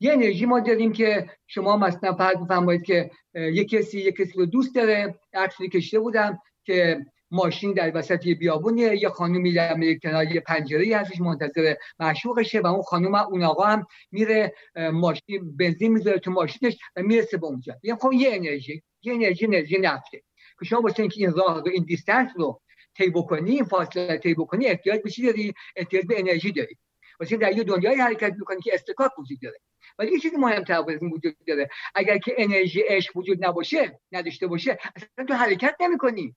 یه 0.00 0.12
انرژی 0.12 0.46
ما 0.46 0.60
داریم 0.60 0.92
که 0.92 1.30
شما 1.46 1.76
مثلا 1.76 2.14
فرض 2.14 2.36
بفرمایید 2.36 2.82
که 2.82 3.10
یه 3.34 3.64
کسی 3.64 4.00
یه 4.00 4.12
کسی 4.12 4.32
رو 4.38 4.46
دوست 4.46 4.74
داره. 4.74 5.14
عکسی 5.34 5.68
کشته 5.68 6.00
بودم 6.00 6.38
که 6.64 7.06
ماشین 7.32 7.72
در 7.72 7.92
وسط 7.94 8.26
یه 8.26 8.34
بیابونیه 8.34 9.02
یه 9.02 9.08
خانومی 9.08 9.52
در 9.52 9.94
کنار 10.02 10.24
یه 10.34 10.40
پنجره 10.40 10.96
هستش 10.96 11.20
منتظر 11.20 11.74
معشوقشه 11.98 12.60
و 12.60 12.66
اون 12.66 12.82
خانم 12.82 13.14
اون 13.14 13.42
آقا 13.42 13.64
هم 13.64 13.86
میره 14.10 14.54
ماشین 14.76 15.56
بنزین 15.56 15.92
می‌ذاره 15.92 16.18
تو 16.18 16.30
ماشینش 16.30 16.78
و 16.96 17.02
می‌رسه 17.02 17.36
به 17.36 17.46
اونجا. 17.46 17.74
یعنی 17.82 18.00
خب 18.00 18.12
یه 18.12 18.34
انرژی 18.34 18.82
یه 19.02 19.14
انرژی 19.14 19.46
انرژی 19.46 19.78
نفته. 19.78 20.22
که 20.58 20.64
شما 20.64 20.80
واسه 20.80 21.00
اینکه 21.00 21.20
این 21.20 21.32
راه 21.32 21.60
رو 21.60 21.68
این 21.68 21.84
دیستنس 21.84 22.30
رو 22.36 22.60
طی 22.96 23.10
بکنی 23.10 23.50
این 23.50 23.64
فاصله 23.64 24.18
طی 24.18 24.34
بکنی 24.34 24.66
احتیاج 24.66 25.00
به 25.00 25.10
چی 25.10 25.22
داری؟ 25.22 25.54
احتیاج 25.76 26.06
به 26.06 26.18
انرژی 26.18 26.52
داری. 26.52 26.76
واسه 27.20 27.36
در 27.36 27.56
یه 27.56 27.64
دنیای 27.64 27.96
حرکت 27.96 28.32
می‌کنی 28.38 28.60
که 28.60 28.74
اصطکاک 28.74 29.18
وجود 29.18 29.38
داره. 29.42 29.58
ولی 29.98 30.12
یه 30.12 30.18
چیزی 30.18 30.36
مهمتر 30.36 30.74
از 30.74 31.02
وجود 31.02 31.36
داره. 31.46 31.68
اگر 31.94 32.18
که 32.18 32.34
انرژی 32.38 32.80
عشق 32.88 33.16
وجود 33.16 33.44
نباشه 33.44 34.00
نداشته 34.12 34.46
باشه 34.46 34.78
اصلا 34.96 35.24
تو 35.28 35.34
حرکت 35.34 35.76
نمی‌کنی. 35.80 36.36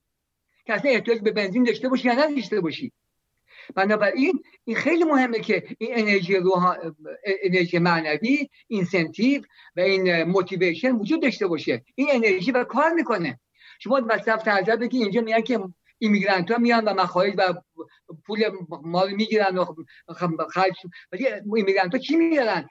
که 0.65 0.73
اصلا 0.73 0.91
احتیاج 0.91 1.19
به 1.19 1.31
بنزین 1.31 1.63
داشته 1.63 1.89
باشی 1.89 2.07
یا 2.07 2.13
نداشته 2.13 2.61
باشی. 2.61 2.91
بنابراین 3.75 4.43
این 4.65 4.75
خیلی 4.75 5.03
مهمه 5.03 5.39
که 5.39 5.63
این 5.77 5.89
انرژی 5.93 6.35
روح 6.35 6.75
انرژی 7.43 7.79
معنوی 7.79 8.49
incentive 8.67 9.41
و 9.75 9.79
این 9.79 10.23
motivation 10.23 10.91
وجود 10.91 11.21
داشته 11.21 11.47
باشه. 11.47 11.83
این 11.95 12.07
انرژی 12.11 12.51
و 12.51 12.63
کار 12.63 12.93
می‌کنه. 12.93 13.39
شما 13.79 13.99
مصرف 13.99 14.43
تعذر 14.43 14.75
بگی 14.75 14.97
اینجا 14.97 15.21
میگن 15.21 15.41
که 15.41 15.59
immigrant 15.97 16.51
ها 16.51 16.57
میان 16.57 16.85
و 16.85 16.93
مخارج 16.93 17.33
و 17.37 17.53
پول 18.25 18.43
مال 18.83 19.11
می‌گیرن 19.13 19.57
و 19.57 19.65
خرج 20.49 20.73
ولی 21.11 21.27
immigrant 21.55 21.93
ها 21.93 21.97
چی 21.99 22.15
میارن؟ 22.15 22.69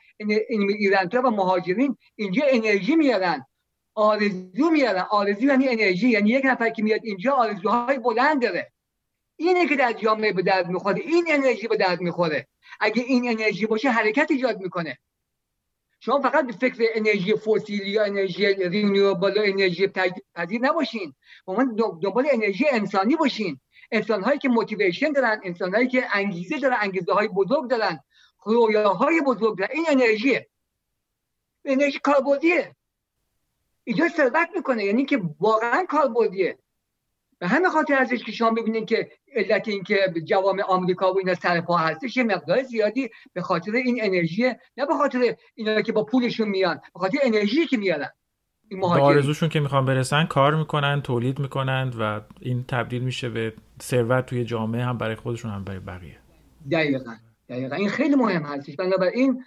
immigrant 0.49 1.15
ها 1.15 1.23
و 1.23 1.31
مهاجرین 1.31 1.97
اینجا 2.17 2.43
انرژی 2.49 2.97
میارن. 2.97 3.47
آرزو 3.95 4.71
میارن 4.71 5.07
آرزو 5.11 5.43
یعنی 5.43 5.69
انرژی. 5.69 6.09
یعنی 6.09 6.31
یک 6.31 6.45
نفر 6.45 6.71
که 6.71 6.83
میاد 6.83 7.01
اینجا 7.05 7.33
آرزوهای 7.33 7.99
بلند 7.99 8.43
داره. 8.43 8.73
اینه 9.37 9.67
که 9.67 9.77
در 9.77 9.93
جامعه 9.93 10.33
به 10.33 10.43
درد 10.43 10.67
می‌خوره. 10.67 11.01
این 11.01 11.25
انرژی 11.29 11.69
به 11.69 11.77
درد 11.77 12.01
می‌خوره. 12.01 12.47
اگه 12.81 13.03
این 13.03 13.29
انرژی 13.29 13.67
باشه 13.67 13.91
حرکت 13.91 14.31
ایجاد 14.31 14.61
می‌کنه. 14.61 14.99
شما 16.01 16.21
فقط 16.21 16.47
به 16.47 16.53
فکر 16.53 16.85
انرژی 16.95 17.35
فسیلی 17.35 17.91
یا 17.91 18.05
انرژی 18.05 18.47
renewable 18.47 19.35
انرژی 19.37 19.87
پذیر 20.35 20.61
نباشین. 20.61 21.15
من 21.47 21.75
دنبال 22.03 22.29
انرژی 22.33 22.65
انسانی 22.71 23.17
باشین. 23.17 23.61
انسان 23.91 24.23
هایی 24.23 24.39
که 24.39 24.49
موتیویشن 24.49 25.13
دارن 25.13 25.41
انسان 25.45 25.75
هایی 25.75 25.89
که 25.89 26.05
انگیزه 26.13 26.59
دارن 26.59 26.77
انگیزه 26.81 27.13
های 27.13 27.29
بزرگ 27.29 27.71
دارن. 27.71 28.01
های 28.99 29.21
بزرگ 29.21 29.59
دارن. 29.59 29.71
این 29.73 29.85
انرژیه. 29.89 30.49
انرژی 31.65 31.99
کاربردیه. 31.99 32.77
ایجاد 33.85 34.09
ثروت 34.09 34.49
می‌کنه. 34.57 34.85
یعنی 34.85 35.05
که 35.05 35.23
واقعا 35.41 35.87
کاربردیه 35.89 36.59
به 37.39 37.49
همه 37.49 37.69
خاطر 37.69 37.95
ازش 37.95 38.25
که 38.25 38.33
شما 38.33 38.51
ببینید 38.51 38.89
که 38.89 39.11
علت 39.35 39.69
اینکه 39.69 40.15
جوام 40.25 40.61
آمریکا 40.61 41.13
و 41.13 41.19
اینا 41.19 41.35
سر 41.35 41.61
پا 41.61 41.77
هستش 41.77 42.17
یه 42.17 42.23
مقدار 42.25 42.63
زیادی 42.63 43.11
به 43.33 43.43
خاطر 43.43 43.73
این 43.73 43.99
انرژی 44.03 44.43
نه 44.77 44.87
به 44.87 44.95
خاطر 44.95 45.37
اینا 45.55 45.83
که 45.83 45.93
با 45.93 46.05
پولشون 46.05 46.49
میان 46.49 46.81
به 46.95 47.01
خاطر 47.01 47.19
انرژی 47.23 47.67
که 47.67 47.77
میارن. 47.77 48.09
این 48.71 48.85
آرزوشون 48.85 49.49
که 49.49 49.61
می‌خوان 49.61 49.85
برسن 49.85 50.25
کار 50.25 50.55
می‌کنن 50.55 51.03
تولید 51.03 51.39
می‌کنن 51.39 51.93
و 51.99 52.21
این 52.41 52.65
تبدیل 52.69 53.03
میشه 53.03 53.29
به 53.29 53.55
ثروت 53.83 54.27
توی 54.27 54.45
جامعه 54.45 54.85
هم 54.85 54.99
برای 54.99 55.15
خودشون 55.15 55.51
هم 55.51 55.65
برای 55.65 55.81
بقیه. 55.81 56.19
دقیقا. 56.71 57.15
دقیقا. 57.49 57.77
این 57.77 57.89
خیلی 57.89 58.15
مهم 58.15 58.43
هستش. 58.43 58.77
بنابراین 58.77 59.45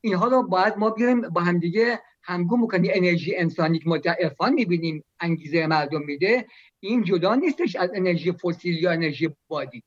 اینها 0.00 0.26
رو 0.26 0.42
باید 0.42 0.76
ما 0.76 0.90
بیاریم 0.90 1.20
با 1.20 1.40
همدیگه 1.40 2.00
همگون 2.24 2.62
بکنیم 2.62 2.90
انرژی 2.94 3.36
انسانی 3.36 3.78
که 3.78 3.88
ما 3.88 3.98
در 3.98 4.16
عرفان 4.22 4.52
می‌بینیم 4.52 5.04
انگیزه 5.20 5.66
مردم 5.66 6.02
میده 6.02 6.46
این 6.80 7.04
جدا 7.04 7.34
نیستش 7.34 7.76
از 7.76 7.90
انرژی 7.94 8.32
فسیل 8.32 8.82
یا 8.82 8.90
انرژی 8.90 9.30
بادی. 9.48 9.82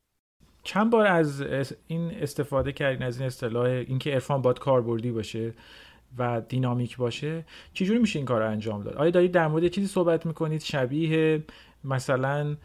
چند 0.63 0.91
بار 0.91 1.07
از 1.07 1.45
این 1.87 2.11
استفاده 2.11 2.71
کردین 2.71 3.03
از 3.03 3.17
این 3.17 3.27
اصطلاح 3.27 3.65
اینکه 3.65 4.11
عرفان 4.11 4.41
باید 4.41 4.59
کاربردی 4.59 5.11
باشه 5.11 5.53
و 6.17 6.41
دینامیک 6.49 6.97
باشه 6.97 7.45
چجوری 7.73 7.99
میشه 7.99 8.19
این 8.19 8.25
کار 8.25 8.41
رو 8.41 8.51
انجام 8.51 8.83
داد؟ 8.83 8.95
آیا 8.95 9.11
دارید 9.11 9.31
در 9.31 9.47
مورد 9.47 9.67
چیزی 9.67 9.87
صحبت 9.87 10.25
می‌کنید؟ 10.25 10.61
شبیه 10.61 11.43
مثلا 11.83 12.57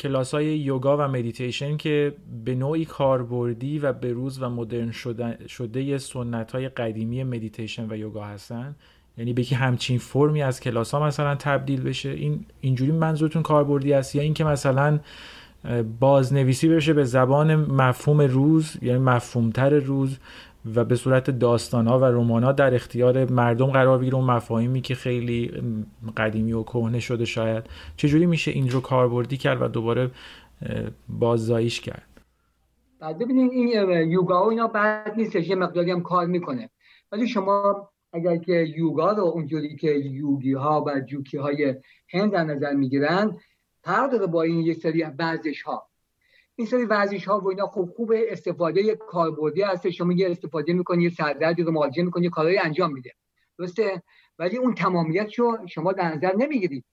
کلاس 0.00 0.34
های 0.34 0.58
یوگا 0.58 0.96
و 0.96 1.00
مدیتیشن 1.00 1.76
که 1.76 2.14
به 2.44 2.54
نوعی 2.54 2.84
کاربردی 2.84 3.78
و 3.78 3.92
به 3.92 4.12
روز 4.12 4.42
و 4.42 4.48
مدرن 4.48 4.90
شده, 4.90 5.48
شده 5.48 5.98
سنت 5.98 6.52
های 6.52 6.68
قدیمی 6.68 7.24
مدیتیشن 7.24 7.86
و 7.90 7.96
یوگا 7.96 8.24
هستن. 8.24 8.76
یعنی 9.18 9.32
به 9.32 9.44
همچین 9.44 9.98
فرمی 9.98 10.42
از 10.42 10.60
کلاس 10.60 10.94
ها 10.94 11.06
مثلا 11.06 11.34
تبدیل 11.34 11.82
بشه. 11.82 12.10
این 12.10 12.46
اینجوری 12.60 12.92
منظورتون 12.92 13.42
کاربردی 13.42 13.92
است؟ 13.92 14.14
یا 14.14 14.22
اینکه 14.22 14.44
مثلا 14.44 15.00
بازنویسی 16.00 16.68
بشه 16.68 16.92
به 16.92 17.04
زبان 17.04 17.54
مفهوم 17.54 18.20
روز 18.20 18.76
یعنی 18.82 18.98
مفهومتر 18.98 19.70
روز 19.70 20.18
و 20.74 20.84
به 20.84 20.96
صورت 20.96 21.30
داستان 21.30 21.86
ها 21.86 21.98
و 21.98 22.04
رمان 22.04 22.44
ها 22.44 22.52
در 22.52 22.74
اختیار 22.74 23.30
مردم 23.30 23.66
قرار 23.66 23.98
بگیره. 23.98 24.16
اون 24.16 24.24
مفاهیمی 24.24 24.80
که 24.80 24.94
خیلی 24.94 25.52
قدیمی 26.16 26.52
و 26.52 26.62
کهنه 26.62 27.00
شده 27.00 27.24
شاید. 27.24 27.64
چجوری 27.96 28.26
میشه 28.26 28.50
این 28.50 28.70
رو 28.70 28.80
کاربردی 28.80 29.36
کرد 29.36 29.62
و 29.62 29.68
دوباره 29.68 30.10
باززاییش 31.08 31.80
کرد؟ 31.80 32.06
بعد 33.00 33.18
ببینید 33.18 33.52
این 33.52 34.10
یوگا 34.10 34.44
و 34.44 34.50
اینا 34.50 34.66
بعد 34.66 35.14
نیستش 35.16 35.48
یه 35.48 35.54
مقداری 35.54 35.90
هم 35.90 36.02
کار 36.02 36.26
می‌کنه. 36.26 36.70
ولی 37.12 37.28
شما 37.28 37.88
اگر 38.12 38.36
که 38.36 38.52
یوگا 38.76 39.12
رو 39.12 39.24
اونجوری 39.24 39.76
که 39.76 39.90
یوگی 39.90 40.52
ها 40.52 40.84
و 40.86 41.00
جوکی 41.00 41.36
های 41.36 41.74
هند 42.08 42.32
در 42.32 42.44
نظر 42.44 42.72
می‌گیرن 42.72 43.36
فرق 43.82 44.10
داره 44.10 44.26
با 44.26 44.42
این 44.42 44.60
یک 44.60 44.78
سری 44.78 45.02
ورزش 45.02 45.62
ها 45.62 45.89
این 46.56 46.66
سری 46.66 46.84
ورزش 46.84 47.24
ها 47.24 47.40
و 47.40 47.48
اینا 47.48 47.66
خوب 47.66 47.90
خوب 47.90 48.12
استفاده 48.16 48.96
کاربردی 48.96 49.62
هست 49.62 49.90
شما 49.90 50.12
یه 50.12 50.30
استفاده 50.30 50.72
می‌کنی 50.72 51.04
یه 51.04 51.10
سردردی 51.10 51.62
رو 51.62 51.72
معالجه 51.72 52.02
می‌کنی 52.02 52.24
یه 52.24 52.30
کارهایی 52.30 52.58
انجام 52.58 52.92
میده. 52.92 53.10
درسته؟ 53.58 54.02
ولی 54.38 54.56
اون 54.56 54.74
تمامیت 54.74 55.34
رو 55.34 55.58
شما 55.68 55.92
در 55.92 56.14
نظر 56.14 56.36
نمی‌گیرید 56.36 56.84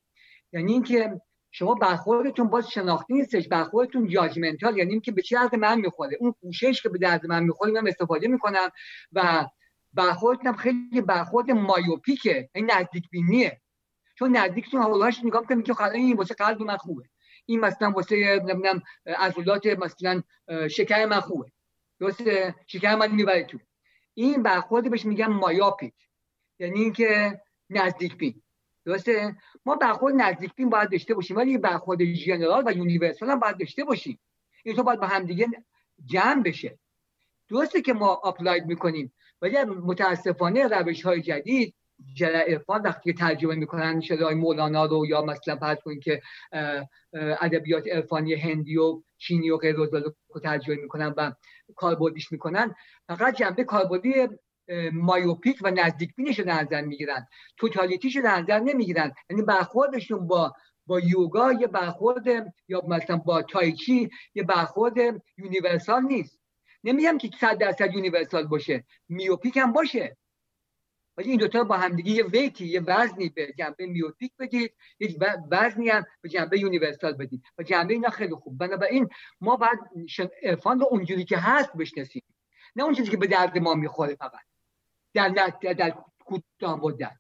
یعنی 0.54 0.74
اینکه 0.74 1.22
شما 1.52 1.74
برخوردتون 1.74 2.48
باز 2.48 2.70
شناختی 2.70 3.14
نیستش 3.14 3.48
برخوردتون 3.48 4.08
جاجمنتال 4.08 4.78
یعنی 4.78 4.92
اینکه 4.92 5.12
به 5.12 5.22
چه 5.22 5.36
درد 5.36 5.56
من 5.56 5.82
می‌خوره. 5.82 6.18
اون 6.20 6.36
پوشش 6.42 6.82
که 6.82 6.90
به 6.90 6.98
درد 6.98 7.26
من 7.26 7.44
می‌خوره 7.44 7.72
من 7.72 7.88
استفاده 7.88 8.28
می‌کنم 8.28 8.70
و 9.12 9.46
برخوردتون 9.94 10.54
خیلی 10.54 11.02
برخورد 11.02 11.52
مایوپیکه. 11.52 12.50
این 12.56 12.72
نزدیک 12.72 13.10
بینیه 13.10 13.62
چون 14.16 14.38
نزدیکتون 14.38 14.82
حوالهاش 14.82 15.26
نگاه 15.26 15.42
می‌کنم 15.42 15.64
که 15.64 15.74
خلاص 15.74 15.94
این 15.94 16.18
واسه 16.18 16.34
قلب 16.34 16.62
من 16.62 16.78
خوبه. 16.78 17.04
این 17.48 17.60
مثلا 17.60 17.92
واسه 17.92 18.40
نمی‌دونم 18.46 18.82
عضلات 19.06 19.66
مثلا 19.66 20.24
شکر 20.68 21.06
من 21.06 21.20
خوبه. 21.20 21.52
درسته؟ 22.00 22.56
شکر 22.68 22.96
من 22.96 23.16
می‌بره 23.16 23.44
تو. 23.44 23.58
این 24.14 24.44
برخورد 24.44 24.92
بهش 24.92 25.06
میگن 25.06 25.28
مایاپیک. 25.28 25.94
یعنی 26.60 26.80
اینکه 26.80 27.42
نزدیک 27.70 28.18
بین. 28.18 28.42
درسته؟ 28.86 29.36
ما 29.66 29.76
برخورد 29.76 30.16
نزدیک 30.18 30.56
بین 30.56 30.70
باید 30.70 30.92
داشته 30.92 31.14
باشیم 31.14 31.38
ولی 31.38 31.58
برخورد 31.58 32.04
ژنرال 32.04 32.64
و 32.68 32.72
یونیورسال 32.72 33.30
هم 33.30 33.40
باید 33.40 33.58
داشته 33.60 33.84
باشیم. 33.84 34.20
این 34.64 34.76
تو 34.76 34.84
باید 34.84 35.00
با 35.00 35.08
همدیگه 35.08 35.48
جمع 36.06 36.44
بشه. 36.44 36.80
درسته 37.50 37.82
که 37.82 37.94
ما 37.94 38.22
اپلاید 38.26 38.66
می‌کنیم 38.66 39.14
ولی 39.42 39.64
متاسفانه 39.64 40.68
روش 40.68 41.02
های 41.06 41.22
جدید 41.22 41.76
جلع 42.14 42.44
ارفان 42.48 42.82
وقتی 42.82 43.14
ترجمه 43.14 43.56
می‌کنن 43.56 44.02
شده 44.02 44.34
مولانا 44.34 44.86
رو 44.86 45.06
یا 45.06 45.22
مثلا 45.22 45.56
فرض 45.56 45.78
کنید 45.78 46.04
که 46.04 46.22
ادبیات 47.14 47.88
عرفانی 47.88 48.34
هندی 48.34 48.78
و 48.78 49.02
چینی 49.18 49.50
و 49.50 49.58
غیر 49.58 49.76
رو 49.76 50.40
ترجمه 50.44 50.76
می‌کنن 50.76 51.14
و 51.18 51.32
کاربردیش 51.76 52.32
می‌کنن 52.32 52.76
فقط 53.08 53.36
جنبه 53.36 53.64
کاربردی 53.64 54.14
myopic 54.94 55.58
و 55.62 55.72
نزدیک 55.72 56.16
بینش 56.16 56.40
رو 56.40 56.50
نظر 56.50 56.82
می‌گیرن. 56.82 57.28
totality 57.58 58.04
ش 58.04 58.16
رو 58.16 58.28
نظر 58.28 58.60
نمی‌گیرن. 58.60 59.14
یعنی 59.30 59.42
برخوردشون 59.42 60.28
با 60.28 60.54
با 60.88 61.00
یوگا 61.00 61.54
یه 61.54 61.68
برخورد 61.68 62.54
یا 62.68 62.82
مثلا 62.88 63.18
با 63.18 63.42
تایچی 63.42 64.10
یه 64.36 64.44
برخورد 64.44 64.98
universal 65.38 66.04
نیست. 66.04 66.40
نمیگم 66.84 67.18
که 67.18 67.30
صد 67.40 67.58
درصد 67.58 67.94
universal 67.94 68.48
باشه 68.48 68.84
myopic 69.10 69.58
هم 69.58 69.74
باشه. 69.74 70.18
ولی 71.18 71.30
این 71.30 71.40
دوتا 71.40 71.64
با 71.64 71.78
همدیگه 71.78 72.12
یه 72.12 72.26
weight 72.26 72.60
ی 72.60 72.66
یه 72.66 72.82
وزنی 72.82 73.30
به 73.30 73.54
جنبه 73.58 73.86
myopic 73.86 74.32
بدید 74.40 74.74
یک 75.00 75.18
وزنی 75.52 75.90
هم 75.90 76.06
به 76.22 76.30
جنبه 76.30 76.60
یونیورسال 76.60 77.14
بدید. 77.14 77.44
و 77.58 77.64
جنبه 77.64 77.94
اینا 77.94 78.10
خیلی 78.10 78.36
خوب. 78.36 78.58
بنابراین 78.58 79.10
ما 79.42 79.56
باید 79.56 79.80
عرفان 80.44 80.80
رو 80.80 80.88
اونجوری 80.92 81.26
که 81.26 81.38
هست 81.38 81.74
بشناسیم. 81.74 82.24
نه 82.76 82.84
اون 82.84 82.94
که 82.94 83.18
به 83.18 83.28
درد 83.28 83.58
ما 83.58 83.74
می‌خوره 83.74 84.16
فقط. 84.16 84.46
در 85.14 85.30
در, 85.30 85.74
در 85.74 85.98
کوتاه 86.26 86.80
مدت. 86.82 87.18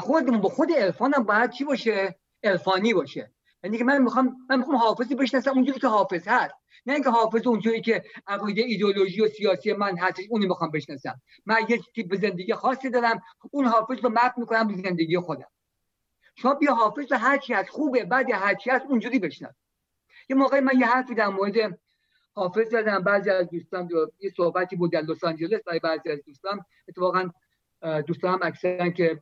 خودمون 0.00 0.40
با 0.40 0.48
خود 0.48 0.72
عرفان 0.72 1.14
هم 1.14 1.24
باید 1.24 1.50
چی 1.50 1.64
باشه؟ 1.64 2.18
عرفانی 2.44 2.94
باشه. 2.94 3.32
یعنی 3.64 3.78
که 3.78 3.84
من 3.84 4.02
می‌خوام 4.02 4.36
من 4.50 4.58
می‌خوام 4.58 4.76
حافظی 4.76 5.14
بشناسم 5.14 5.50
اونجوری 5.50 5.80
که 5.80 5.88
حافظ 5.88 6.28
هست. 6.28 6.54
نه 6.86 6.94
اینکه 6.94 7.10
حافظ 7.10 7.46
اونجوری 7.46 7.80
که 7.80 8.04
عقیده 8.26 8.62
ایدئولوژی 8.62 9.20
و 9.20 9.28
سیاسی 9.28 9.72
من 9.72 9.98
هستش 9.98 10.24
اونی 10.30 10.46
می‌خوام 10.46 10.70
بشناسم. 10.70 11.20
من 11.46 11.56
یه 11.68 11.80
تیپ 11.94 12.14
زندگی 12.14 12.54
خاصی 12.54 12.90
دارم 12.90 13.22
اون 13.50 13.64
حافظ 13.64 14.04
رو 14.04 14.10
مپ 14.10 14.32
می‌کنم 14.36 14.68
به 14.68 14.74
زندگی 14.74 15.18
خودم. 15.18 15.48
شما 16.36 16.54
بیا 16.54 16.74
حافظ 16.74 17.12
رو 17.12 17.18
هر 17.18 17.38
چی 17.38 17.54
از 17.54 17.70
خوبه 17.70 18.04
بعد 18.04 18.30
هر 18.30 18.54
چی 18.54 18.70
هست 18.70 18.86
اونجوری 18.88 19.18
بشناس. 19.18 19.54
یه 20.28 20.36
موقعی 20.36 20.60
من 20.60 20.80
یه 20.80 20.86
حرفی 20.86 21.14
در 21.14 21.28
مورد 21.28 21.78
حافظ 22.34 22.68
زدم. 22.70 23.02
بعضی 23.02 23.30
از 23.30 23.48
دوستان 23.50 23.88
یه 24.20 24.30
صحبتی 24.36 24.76
بود 24.76 24.92
در 24.92 25.00
لس 25.00 25.24
آنجلس 25.24 25.60
برای 25.66 25.78
بعضی 25.78 26.10
از 26.10 26.18
دوستان 26.26 26.64
اتفاقا 26.88 27.30
دوستان 28.06 28.32
هم 28.32 28.38
اکثرا 28.42 28.90
که 28.90 29.20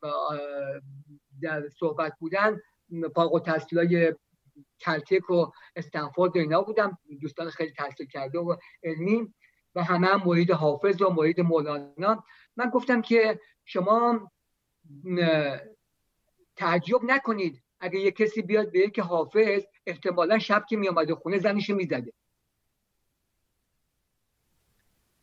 در 1.43 1.69
صحبت 1.69 2.13
بودن 2.19 2.61
فارغ 3.15 3.35
التحصیلای 3.35 4.15
کلتک 4.81 5.31
و 5.31 5.47
استنفورد 5.77 6.37
اینا 6.37 6.63
بودم. 6.63 6.99
دوستان 7.21 7.51
خیلی 7.51 7.73
تحصیل 7.73 8.07
کرده 8.07 8.39
و 8.39 8.57
علمی 8.83 9.35
و 9.75 9.85
همه 9.85 10.07
هم 10.07 10.55
حافظ 10.55 11.03
و 11.03 11.11
مورید 11.11 11.41
مولانا. 11.41 12.25
من 12.57 12.71
گفتم 12.71 13.03
که 13.03 13.41
شما 13.65 14.31
تعجب 16.57 17.01
نکنید 17.05 17.63
اگه 17.81 18.01
یه 18.01 18.11
کسی 18.11 18.43
بیاد 18.43 18.73
به 18.73 18.91
که 18.91 19.03
حافظ 19.03 19.63
احتمالا 19.87 20.39
شب 20.39 20.65
که 20.69 20.77
میامده 20.77 21.15
خونه 21.15 21.39
زنش 21.39 21.71
می‌زده. 21.71 22.13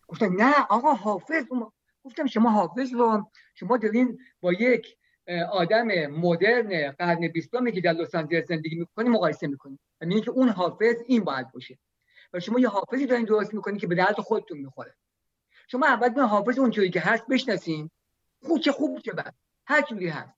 گفتم 0.08 0.42
نه 0.42 0.66
آقا 0.70 0.94
حافظ 0.94 1.46
گفتم 2.04 2.26
شما 2.26 2.50
حافظ 2.50 2.94
رو 2.94 3.32
شما 3.56 3.78
دارین 3.78 4.20
با 4.42 4.54
یک 4.54 4.98
آدم 5.52 6.08
مدرن 6.08 6.92
قرن 6.92 7.28
بیستمی 7.28 7.72
که 7.72 7.82
در 7.82 7.92
لس 7.92 8.16
آنجلس 8.16 8.48
زندگی 8.48 8.76
می‌کنی 8.76 9.10
مقایسه 9.10 9.48
می‌کنی 9.48 9.80
یعنی 10.02 10.22
که 10.22 10.32
اون 10.32 10.50
حافظ 10.50 10.96
این 11.06 11.24
باید 11.24 11.52
باشه. 11.52 11.78
و 12.34 12.40
شما 12.40 12.60
یه 12.60 12.68
حافظی 12.68 13.06
دارین 13.06 13.26
درست 13.26 13.54
می‌کنی 13.54 13.80
که 13.80 13.88
به 13.88 13.96
درد 13.96 14.20
خودتون 14.20 14.58
می‌خوره. 14.58 14.96
شما 15.68 15.88
اول 15.88 16.10
به 16.10 16.22
حافظ 16.22 16.60
اونجوری 16.60 16.90
که 16.90 17.00
هست 17.00 17.28
بشناسین. 17.28 17.90
خوب 18.44 18.60
چه 18.60 18.72
خوب 18.72 19.00
چه 19.00 19.12
بد. 19.12 19.34
هر 19.66 19.82
جوری 19.82 20.08
هست. 20.08 20.34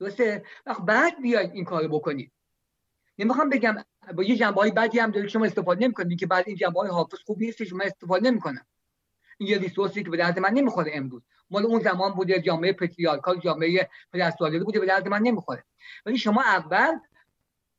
درسته؟ 0.00 0.44
وقت 0.66 0.82
بعد 0.82 1.22
بیاید 1.22 1.50
این 1.54 1.64
کارو 1.64 1.88
بکنید. 1.88 2.32
نمی‌خوام 3.18 3.48
بگم 3.48 3.76
با 4.16 4.22
یه 4.22 4.36
جنبه 4.36 4.60
های 4.60 4.70
بدی 4.70 4.98
هم 4.98 5.10
دارید 5.10 5.30
شما 5.30 5.44
استفاده 5.44 5.84
نمی‌کنید 5.84 6.20
که 6.20 6.26
بعد 6.26 6.44
این 6.46 6.56
جنبه 6.56 6.80
های 6.80 6.90
حافظ 6.90 7.18
خوبی 7.26 7.46
نیست 7.46 7.72
من 7.72 7.86
استفاده 7.86 8.30
نمی‌کنم 8.30 8.66
این 9.38 9.48
یه 9.48 9.58
ریسورسی 9.58 10.02
که 10.02 10.10
به 10.10 10.16
درد 10.16 10.38
من 10.38 10.50
نمی‌خوره 10.50 10.90
امروز. 10.94 11.22
مال 11.50 11.66
اون 11.66 11.80
زمان 11.80 12.12
بوده 12.12 12.40
جامعه 12.40 12.72
پتریارکال 12.72 13.40
جامعه 13.40 13.90
پدرسوالی 14.12 14.58
بوده 14.58 14.80
به 14.80 14.86
درد 14.86 15.08
من 15.08 15.22
نمی‌خوره. 15.22 15.64
ولی 16.06 16.18
شما 16.18 16.42
اول 16.42 16.98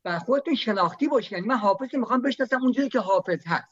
بر 0.04 0.20
خودتون 0.20 0.56
شناختی 0.56 1.08
باشید 1.08 1.32
یعنی 1.32 1.48
من 1.48 1.56
حافظ 1.56 1.96
می‌خوام 1.96 2.22
بشناسم 2.22 2.62
اونجوری 2.62 2.90
که 2.90 3.00
حافظ 3.00 3.48
هست. 3.48 3.70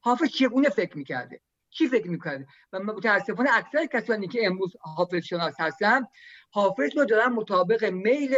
حافظ 0.00 0.28
چگونه 0.28 0.68
فکر 0.68 0.98
می‌کرده؟ 0.98 1.40
چی 1.70 1.88
فکر 1.88 2.10
می‌کرده؟ 2.10 2.46
و 2.72 2.78
متاسفانه 2.78 3.50
اکثر 3.52 3.86
کسانی 3.86 4.28
که 4.28 4.46
امروز 4.46 4.76
حافظ 4.80 5.24
شناس 5.24 5.54
هستن 5.60 6.06
حافظ 6.50 6.96
رو 6.96 7.04
دارن 7.04 7.32
مطابق 7.32 7.84
میل 7.84 8.34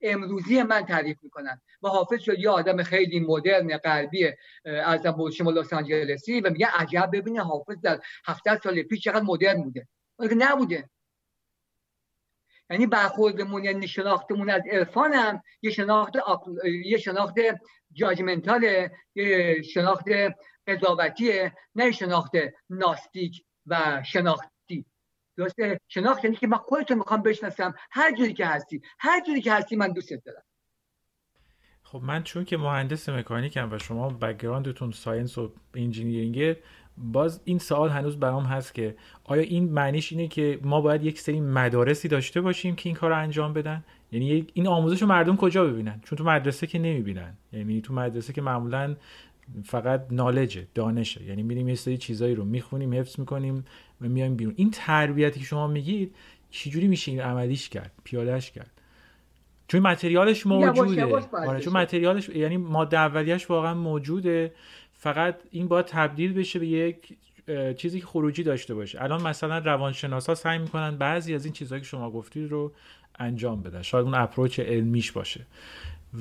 امروزی 0.00 0.62
من 0.62 0.86
تعریف 0.86 1.18
می‌کنن. 1.22 1.60
و 1.82 1.88
حافظ 1.88 2.20
شد 2.20 2.38
یه 2.38 2.50
آدم 2.50 2.82
خیلی 2.82 3.20
مدرن 3.20 3.76
غربی 3.76 4.32
از 4.64 5.06
شما 5.32 5.50
لس 5.50 5.72
آنجلسی 5.72 6.40
و 6.40 6.50
میگه 6.50 6.68
عجب 6.74 7.10
ببینه 7.12 7.42
حافظ 7.42 7.76
در 7.82 8.00
700 8.26 8.60
سال 8.64 8.82
پیش 8.82 9.00
چقدر 9.04 9.22
مدرن 9.22 9.62
بوده. 9.62 9.88
نبوده. 10.20 10.90
یعنی 12.70 12.86
برخوردمون 12.86 13.64
یعنی 13.64 13.88
شناختمون 13.88 14.50
از 14.50 14.62
عرفان 14.70 15.12
هم 15.12 15.42
یه 15.62 15.70
شناخت 15.70 16.12
یه 16.84 16.98
شناخت 16.98 17.34
judgmental 17.92 18.88
یه 19.14 19.62
شناخت 19.62 20.04
قضاوتیه 20.66 21.54
نه 21.74 21.90
شناخت 21.90 22.32
gnostic 22.70 23.44
و 23.66 24.02
شناختی. 24.06 24.84
درسته؟ 25.36 25.80
شناخت 25.88 26.24
یعنی 26.24 26.36
که 26.36 26.46
من 26.46 26.58
خودتون 26.58 26.98
می‌خوام 26.98 27.22
بشناسم. 27.22 27.74
هر 27.90 28.16
جوری 28.16 28.34
که 28.34 28.46
هستی 28.46 28.82
هر 28.98 29.20
جوری 29.26 29.40
که 29.40 29.52
هستی 29.52 29.76
من 29.76 29.92
دوستت 29.92 30.24
دارم. 30.24 30.42
خب 31.82 32.00
من 32.02 32.22
چون 32.22 32.44
که 32.44 32.56
مهندس 32.56 33.08
مکانیکم 33.08 33.72
و 33.72 33.78
شما 33.78 34.10
background 34.10 34.72
تون 34.72 34.90
science 34.90 35.38
و 35.38 35.52
engineering 35.74 36.56
باز 36.98 37.40
این 37.44 37.58
سوال 37.58 37.90
هنوز 37.90 38.20
برام 38.20 38.44
هست 38.44 38.74
که 38.74 38.94
آیا 39.24 39.42
این 39.42 39.72
معنیش 39.72 40.12
اینه 40.12 40.28
که 40.28 40.58
ما 40.62 40.80
باید 40.80 41.04
یک 41.04 41.20
سری 41.20 41.40
مدارسی 41.40 42.08
داشته 42.08 42.40
باشیم 42.40 42.76
که 42.76 42.88
این 42.88 42.96
کار 42.96 43.10
رو 43.10 43.18
انجام 43.18 43.52
بدن؟ 43.52 43.84
یعنی 44.12 44.46
این 44.54 44.66
آموزش 44.66 45.02
رو 45.02 45.08
مردم 45.08 45.36
کجا 45.36 45.64
ببینن؟ 45.64 46.00
چون 46.04 46.18
تو 46.18 46.24
مدرسه 46.24 46.66
که 46.66 46.78
نمی‌بینن. 46.78 47.34
یعنی 47.52 47.80
تو 47.80 47.94
مدرسه 47.94 48.32
که 48.32 48.42
معمولا 48.42 48.96
فقط 49.64 50.06
نالجه 50.10 50.66
دانشه. 50.74 51.24
یعنی 51.24 51.42
میریم 51.42 51.68
یه 51.68 51.74
سری 51.74 51.98
چیزایی 51.98 52.34
رو 52.34 52.44
می‌خونیم 52.44 52.94
حفظ 52.94 53.18
می‌کنیم 53.18 53.64
و 54.00 54.08
میایم 54.08 54.36
بیرون. 54.36 54.54
این 54.56 54.70
تربیتی 54.70 55.40
که 55.40 55.46
شما 55.46 55.66
میگید 55.66 56.14
چجوری 56.50 56.88
میشه 56.88 57.10
این 57.10 57.20
عملیش 57.20 57.68
کرد 57.68 57.92
پیادهش 58.04 58.50
کرد؟ 58.50 58.70
چون 59.68 59.80
متریالش 59.80 60.46
موجوده. 60.46 61.04
آره 61.32 61.60
چون 61.60 61.72
متریالش 61.72 62.28
یعنی 62.28 62.56
ماده 62.56 62.98
اولیش 62.98 63.50
واقعا 63.50 63.74
موجوده. 63.74 64.52
فقط 65.04 65.36
این 65.50 65.68
باید 65.68 65.86
تبدیل 65.86 66.32
بشه 66.32 66.58
به 66.58 66.66
یک 66.66 67.16
چیزی 67.76 68.00
که 68.00 68.06
خروجی 68.06 68.42
داشته 68.42 68.74
باشه. 68.74 69.02
الان 69.02 69.22
مثلا 69.22 69.58
روانشناسا 69.58 70.34
سعی 70.34 70.58
می‌کنن 70.58 70.96
بعضی 70.96 71.34
از 71.34 71.44
این 71.44 71.54
چیزهایی 71.54 71.82
که 71.82 71.86
شما 71.86 72.10
گفتید 72.10 72.50
رو 72.50 72.72
انجام 73.18 73.62
بدن. 73.62 73.82
شاید 73.82 74.04
اون 74.04 74.14
approach 74.14 74.60
علمیش 74.60 75.12
باشه. 75.12 75.46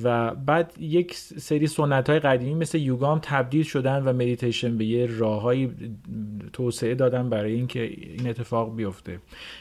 و 0.04 0.36
بعد 0.36 0.74
یک 0.80 1.16
سری 1.18 1.68
سنت 1.68 2.10
های 2.10 2.20
قدیمی 2.20 2.56
مثل 2.56 2.78
یوگام 2.78 3.20
تبدیل 3.20 3.64
شدن 3.64 4.04
و 4.04 4.14
مدیتیشن 4.14 4.78
به 4.78 4.86
یه 4.86 5.06
راههایی 5.06 5.76
توسعه 6.54 6.96
دادن 6.96 7.30
برای 7.30 7.54
اینکه 7.54 7.82
این 7.84 8.28
اتفاق 8.30 8.76
بیفته. 8.76 9.20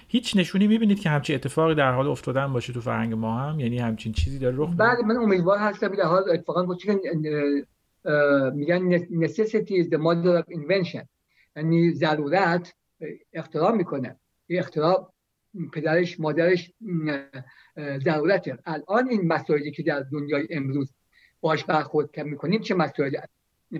هیچ 0.09 0.37
نشونی 0.37 0.66
می‌بینید 0.66 1.01
که 1.01 1.11
همچین 1.11 1.37
اتفاقی 1.37 1.75
در 1.75 1.93
حال 1.93 2.09
افتادن 2.09 2.53
باشه 2.53 2.73
تو 2.73 2.81
فرهنگ 2.81 3.14
ما 3.14 3.41
هم؟ 3.41 3.61
یعنی 3.61 3.79
همچین 3.79 4.12
چیزی 4.12 4.39
داره 4.39 4.57
رخ 4.59 4.70
بعد 4.77 4.99
من 5.07 5.16
امیدوار 5.16 5.59
هستم 5.59 5.89
در 5.89 6.05
حال 6.05 6.23
اتفاقا 6.31 6.66
میگن 8.55 8.98
necessity 8.98 9.74
is 9.82 9.88
the 9.88 9.98
mother 9.98 10.42
of 10.42 10.46
invention. 10.55 11.07
یعنی 11.57 11.90
ضرورت 11.90 12.74
اختراع 13.32 13.72
می‌کنه. 13.72 14.16
اختراع 14.50 15.12
پدرش 15.72 16.20
مادرش 16.20 16.72
ضرورته. 18.05 18.59
الان 18.66 19.09
این 19.11 19.28
مسائلی 19.28 19.70
که 19.70 19.82
در 19.82 20.00
دنیای 20.00 20.48
امروز 20.50 20.94
باش 21.40 21.64
برخورد 21.64 22.20
می‌کنیم 22.20 22.61
چه 22.61 22.74
مسائلی 22.74 23.18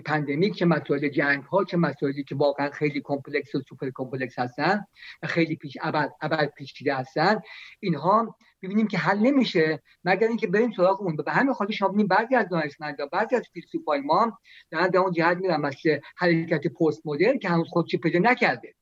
pandemic 0.05 0.55
چه 0.55 0.65
مسائل 0.65 1.09
جنگ 1.09 1.43
ها 1.43 1.63
چه 1.63 1.77
مسائلی 1.77 2.23
که 2.23 2.35
واقعا 2.35 2.69
خیلی 2.69 3.01
complex 3.03 3.55
و 3.55 3.61
super 3.61 3.89
complex 3.93 4.39
هستن 4.39 4.85
خیلی 5.23 5.55
پیش 5.55 5.77
ابد 6.21 6.53
پیچیده 6.57 6.95
هستن 6.95 7.39
اینها 7.79 8.35
ببینیم 8.63 8.87
که 8.87 8.97
حل 8.97 9.19
نمیشه. 9.19 9.81
مگر 10.03 10.27
اینکه 10.27 10.47
بریم 10.47 10.71
سراغ 10.71 11.01
اون 11.01 11.15
به 11.15 11.31
همین 11.31 11.53
خاطر 11.53 11.73
شما 11.73 11.87
ببینیم 11.87 12.07
بعضی 12.07 12.35
از 12.35 12.49
دانشمندا 12.49 13.05
بعضی 13.05 13.35
از 13.35 13.43
فیلسوفای 13.53 14.01
ما 14.01 14.39
دارن 14.71 14.87
در 14.87 14.99
اون 14.99 15.11
جهت 15.11 15.37
میرن 15.37 15.61
مثل 15.61 15.99
حرکت 16.17 16.67
پست 16.67 17.01
مدرن 17.05 17.39
که 17.39 17.49
هنوز 17.49 17.67
خودش 17.69 17.95
پیدا 17.95 18.19
نکرده. 18.19 18.75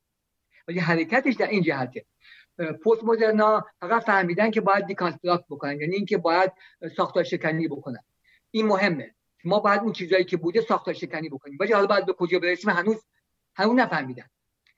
ولی 0.68 0.78
حرکتش 0.78 1.34
در 1.34 1.46
این 1.46 1.62
جهته. 1.62 2.04
پست 2.58 3.04
مدرنا 3.04 3.64
فقط 3.80 4.02
فهمیدن 4.02 4.50
که 4.50 4.60
باید 4.60 4.86
دیکانستراکت 4.86 5.44
بکنن 5.50 5.80
یعنی 5.80 5.94
اینکه 5.94 6.18
باید 6.18 6.52
ساختار 6.96 7.24
شکنی 7.24 7.68
بکنن. 7.68 8.04
این 8.50 8.66
مهمه. 8.66 9.14
ما 9.44 9.60
باید 9.60 9.80
اون 9.80 9.92
چیزایی 9.92 10.24
که 10.24 10.36
بوده 10.36 10.60
ساختار 10.60 10.94
شکنی 10.94 11.28
بکنیم. 11.28 11.56
ولی 11.60 11.72
حالا 11.72 11.86
باید 11.86 12.06
به 12.06 12.12
کجا 12.12 12.38
برسیم؟ 12.38 12.70
هنوز 12.70 12.96
هنوز 13.54 13.76
نفهمیدن. 13.76 14.26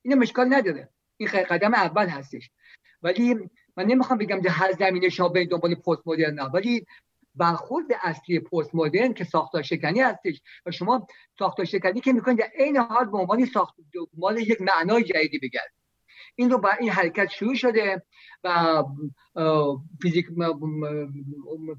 این 0.02 0.18
مشکل 0.18 0.54
نداره. 0.54 0.88
این 1.16 1.28
قدم 1.28 1.74
اول 1.74 2.06
هستش. 2.06 2.50
ولی 3.02 3.50
من 3.76 3.84
نمی‌خوام 3.84 4.18
بگم 4.18 4.40
در 4.40 4.50
هر 4.50 4.72
زمینه 4.72 5.08
شما 5.08 5.28
به 5.28 5.46
دنبال 5.46 5.74
پست 5.74 6.02
مدرن 6.06 6.38
ولی 6.54 6.86
برخورد 7.34 7.86
اصلی 8.02 8.40
پست 8.40 8.74
مدرن 8.74 9.12
که 9.12 9.24
ساختار 9.24 9.62
شکنی 9.62 10.00
هستش 10.00 10.42
و 10.66 10.70
شما 10.70 11.06
ساختار 11.38 11.66
شکنی 11.66 12.00
که 12.00 12.12
می‌کنید 12.12 12.38
در 12.38 12.50
عین 12.58 12.76
حال 12.76 13.04
به 13.04 13.18
عنوان 13.18 13.44
ساخت 13.44 13.74
مال 14.16 14.38
یک 14.38 14.58
معنای 14.60 15.04
جدیدی 15.04 15.38
بگرد. 15.38 15.72
این 16.36 16.50
رو 16.50 16.58
با 16.58 16.70
این 16.80 16.90
حرکت 16.90 17.30
شروع 17.30 17.54
شده 17.54 18.02
و 18.44 18.84
فیزیک 20.02 20.26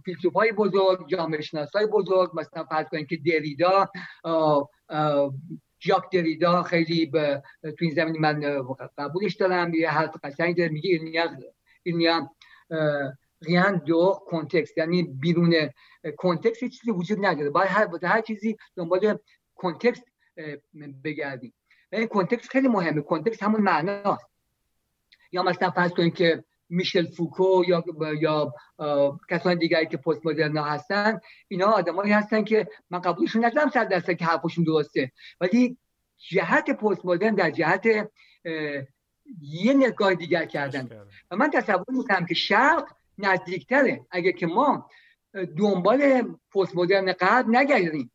فیلسوف 0.05 0.33
های 0.33 0.51
بزرگ 0.51 1.07
جامعه 1.07 1.41
شناس 1.41 1.71
های 1.75 1.85
بزرگ 1.85 2.31
مثلا 2.33 2.63
فرض 2.63 2.85
کنید 2.91 3.07
که 3.07 3.17
دریدا 3.17 3.89
جاک 5.79 6.03
دریدا 6.13 6.63
خیلی 6.63 7.05
به 7.05 7.43
تو 7.61 7.85
این 7.85 7.93
زمین 7.93 8.21
من 8.21 8.65
قبولش 8.97 9.35
دارم 9.35 9.73
یه 9.73 9.89
حرف 9.89 10.15
قشنگی 10.23 10.53
داره 10.53 10.69
میگه 10.69 10.99
این 11.85 12.27
ریان 13.41 13.77
دو 13.77 14.19
کنتکست 14.27 14.77
یعنی 14.77 15.03
بیرون 15.03 15.69
کنتکست 16.17 16.59
چیزی 16.59 16.91
وجود 16.91 17.25
نداره. 17.25 17.49
باید 17.49 17.69
هر 17.69 17.89
هر 18.03 18.21
چیزی 18.21 18.57
دنبال 18.75 19.17
کنتکست 19.55 20.03
بگردیم. 21.03 21.53
این 21.91 22.07
کنتکست 22.07 22.49
خیلی 22.49 22.67
مهمه. 22.67 23.01
کنتکست 23.01 23.43
همون 23.43 23.61
معناست. 23.61 24.25
یا 25.31 25.43
مثلا 25.43 25.71
فرض 25.71 25.91
کنید 25.91 26.15
که 26.15 26.43
میشل 26.69 27.05
فوکو 27.05 27.63
یا 27.67 27.83
یا 28.21 28.53
کسان 29.29 29.57
دیگری 29.57 29.85
که 29.85 29.97
پست 29.97 30.25
مدرن 30.25 30.57
هستن 30.57 31.19
اینا 31.47 31.65
آدمایی 31.65 32.11
هستن 32.11 32.43
که 32.43 32.67
من 32.89 32.99
قبولشون 32.99 33.45
ندارم 33.45 33.69
صد 33.69 33.89
درصد 33.89 34.13
که 34.13 34.25
حرفشون 34.25 34.63
درسته. 34.63 35.11
ولی 35.41 35.77
جهت 36.17 36.69
پست 36.69 37.05
مدرن 37.05 37.35
در 37.35 37.51
جهت 37.51 38.09
یه 39.41 39.73
نگاه 39.73 40.15
دیگر 40.15 40.45
کردن. 40.45 41.07
و 41.31 41.35
من 41.35 41.49
تصور 41.49 41.85
می‌کنم 41.87 42.25
که 42.25 42.33
شرق 42.33 42.87
نزدیکتره. 43.17 44.05
اگر 44.11 44.31
که 44.31 44.47
ما 44.47 44.89
دنبال 45.57 46.21
پست 46.55 46.75
مدرن 46.75 47.13
غرب 47.13 47.49
نگردیم 47.49 48.11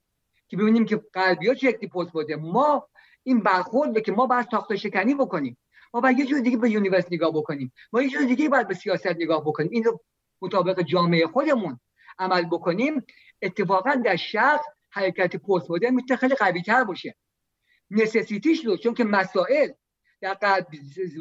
که 0.48 0.56
ببینیم 0.56 0.84
که 0.84 0.96
غربی 1.14 1.48
ها 1.48 1.54
چه 1.54 1.72
پست 1.72 2.16
مدرن 2.16 2.40
ما 2.40 2.88
این 3.22 3.40
برخورد 3.40 3.92
به 3.92 4.00
که 4.00 4.12
ما 4.12 4.26
باید 4.26 4.48
ساخت 4.50 4.76
شکنی 4.76 5.14
بکنیم. 5.14 5.58
ما 5.94 6.00
باید 6.00 6.18
یه 6.18 6.26
جور 6.26 6.40
دیگه 6.40 6.56
به 6.56 6.70
universe 6.70 7.04
نگاه 7.10 7.32
بکنیم. 7.32 7.72
ما 7.92 8.02
یه 8.02 8.08
جور 8.08 8.22
دیگه 8.22 8.48
باید 8.48 8.68
به 8.68 8.74
سیاست 8.74 9.06
نگاه 9.06 9.40
بکنیم. 9.44 9.70
این 9.72 9.84
رو 9.84 10.00
مطابق 10.42 10.82
جامعه 10.82 11.26
خودمون 11.26 11.80
عمل 12.18 12.42
بکنیم. 12.42 13.04
اتفاقا 13.42 13.94
در 13.94 14.16
شرق 14.16 14.60
حرکت 14.90 15.36
پست 15.36 15.70
مدرن 15.70 15.94
می‌تونه 15.94 16.18
خیلی 16.18 16.34
قوی 16.34 16.62
تر 16.62 16.84
باشه. 16.84 17.14
necessity 17.90 18.51
ش 18.51 18.64
رو 18.64 18.76
چون 18.76 18.94
که 18.94 19.04
مسائل 19.04 19.68
در 20.20 20.34
غرب 20.34 20.66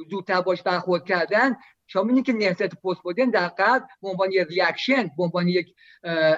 زودتر 0.10 0.42
باش 0.42 0.62
برخورد 0.62 1.06
کردن 1.06 1.56
شما 1.88 2.04
می‌بینید 2.04 2.26
که 2.26 2.34
نهضت 2.34 2.76
پست 2.76 3.02
مدرن 3.06 3.30
در 3.30 3.48
غرب 3.48 3.88
به 4.02 4.10
عنوان 4.10 4.32
یک 4.32 4.48
reaction 4.48 5.12
به 5.18 5.24
عنوان 5.24 5.48
یک 5.48 5.76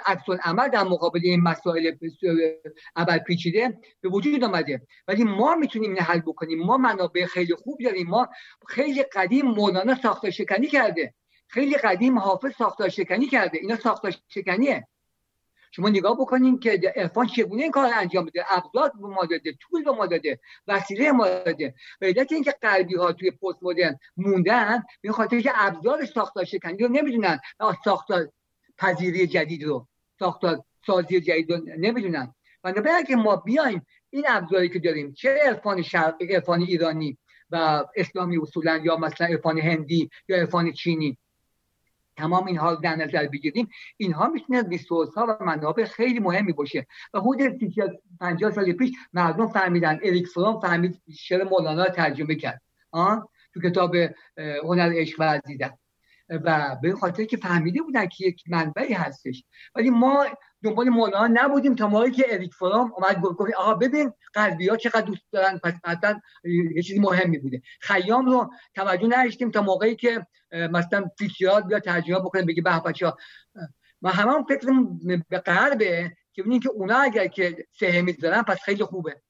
عکس‌العمل 0.05 0.67
در 0.67 0.83
مقابل 0.83 1.19
این 1.23 1.41
مسائل 1.41 1.91
اول 2.95 3.17
پیچیده 3.17 3.79
به 4.01 4.09
وجود 4.09 4.43
آمده. 4.43 4.81
ولی 5.07 5.23
ما 5.23 5.55
می‌تونیم 5.55 5.89
این 5.89 5.99
حل 5.99 6.19
بکنیم. 6.19 6.59
ما 6.59 6.77
منابع 6.77 7.25
خیلی 7.25 7.55
خوب 7.55 7.79
داریم. 7.83 8.07
ما 8.07 8.27
خیلی 8.67 9.03
قدیم 9.03 9.45
مولانا 9.45 9.95
ساختار 9.95 10.31
شکنی 10.31 10.67
کرده. 10.67 11.13
خیلی 11.47 11.75
قدیم 11.75 12.19
حافظ 12.19 12.51
ساختار 12.57 12.89
شکنی 12.89 13.27
کرده. 13.27 13.57
اینا 13.57 13.75
ساختار 13.75 14.13
شکنیه 14.29 14.87
شما 15.71 15.89
نگاه 15.89 16.17
بکنین 16.17 16.59
که 16.59 16.93
عرفان 16.95 17.27
چگونه 17.27 17.63
این 17.63 17.71
کار 17.71 17.91
انجام 17.95 18.25
بده 18.25 18.43
ابزار 18.49 18.91
به 19.01 19.07
ما 19.07 19.25
داده 19.25 19.53
طول 19.61 19.83
به 19.83 19.91
ما 19.91 20.05
داده 20.05 20.39
وسیله 20.67 21.11
ما 21.11 21.27
داده 21.27 21.75
به 21.99 22.07
علت 22.07 22.31
اینکه 22.31 22.55
غربی 22.61 22.95
ها 22.95 23.11
توی 23.11 23.31
پست 23.31 23.57
مدرن 23.61 23.99
موندن 24.17 24.83
به 25.01 25.11
خاطر 25.11 25.41
که 25.41 25.51
ابزار 25.55 26.05
ساختار 26.05 26.45
شکنی 26.45 26.77
رو 26.77 26.87
نمی‌دونن 26.87 27.39
ساختار 27.85 28.29
پذیری 28.77 29.27
جدید 29.27 29.63
رو 29.63 29.87
ساختار 30.19 30.63
سازی 30.85 31.21
جدید 31.21 31.51
رو 31.51 31.61
نمی‌دونن. 31.77 32.33
و 32.63 32.73
که 33.07 33.15
ما 33.15 33.35
بیایم 33.35 33.85
این 34.09 34.25
ابزاری 34.27 34.69
که 34.69 34.79
داریم 34.79 35.13
چه 35.13 35.39
عرفان 35.45 35.81
شرقی 35.81 36.35
عرفان 36.35 36.61
ایرانی 36.61 37.17
و 37.49 37.85
اسلامی 37.95 38.37
اصولا 38.37 38.77
یا 38.77 38.97
مثلا 38.97 39.27
عرفان 39.27 39.59
هندی 39.59 40.09
یا 40.27 40.37
عرفان 40.37 40.71
چینی 40.71 41.17
تمام 42.21 42.45
اینها 42.45 42.75
در 42.75 42.95
نظر 42.95 43.27
بگیریم 43.27 43.69
اینها 43.97 44.27
می‌تونه 44.27 44.61
ریسورس 44.69 45.13
ها 45.13 45.37
و 45.39 45.43
منابع 45.45 45.83
خیلی 45.85 46.19
مهمی 46.19 46.53
باشه. 46.53 46.87
و 47.13 47.19
حدود 47.19 47.59
50 48.19 48.51
سال 48.51 48.71
پیش 48.71 48.91
مردم 49.13 49.47
فهمیدن 49.47 49.99
اریک 50.03 50.27
فروم 50.27 50.59
فهمید 50.59 51.01
شعر 51.17 51.43
مولانا 51.43 51.85
ترجمه 51.85 52.35
کرد. 52.35 52.61
آن 52.91 53.27
تو 53.53 53.61
کتاب 53.61 53.95
هنر 54.63 54.91
عشق 54.95 55.19
و 55.19 55.23
عزیزت 55.23 55.80
و 56.31 56.77
به 56.81 56.95
خاطر 56.95 57.25
که 57.25 57.37
فهمیده 57.37 57.81
بودن 57.81 58.07
که 58.07 58.27
یک 58.27 58.43
منبعی 58.47 58.93
هستش. 58.93 59.43
ولی 59.75 59.89
ما 59.89 60.25
دنبال 60.63 60.89
مولانا 60.89 61.27
نبودیم 61.33 61.75
تا 61.75 61.87
موقعی 61.87 62.11
که 62.11 62.25
اریک 62.29 62.53
فرام 62.53 62.93
اومد 62.97 63.21
گفت 63.21 63.53
آقا 63.57 63.73
ببین 63.73 64.13
ها 64.69 64.77
چقدر 64.77 65.01
دوست 65.01 65.21
دارن 65.31 65.57
پس 65.57 65.73
مثلا 65.87 66.19
یه 66.75 66.83
چیزی 66.83 66.99
مهمی 66.99 67.37
بوده. 67.37 67.61
خیام 67.81 68.25
رو 68.25 68.49
توجه 68.75 69.07
نداشتیم 69.07 69.51
تا 69.51 69.61
موقعی 69.61 69.95
که 69.95 70.27
مثلا 70.51 71.09
فیچیال 71.17 71.61
بیا 71.61 71.79
ترجمه 71.79 72.19
بکنه 72.19 72.45
بگه 72.45 72.61
به 72.61 72.79
بچا 72.79 73.17
ما 74.01 74.09
همون 74.09 74.43
فکر 74.43 74.67
به 75.29 75.39
غربه 75.39 76.15
که 76.33 76.41
ببینیم 76.41 76.59
که 76.59 76.69
اونا 76.69 76.97
اگر 76.97 77.27
که 77.27 77.65
سهمی 77.79 78.13
دارن 78.13 78.41
پس 78.41 78.61
خیلی 78.61 78.83
خوبه. 78.83 79.21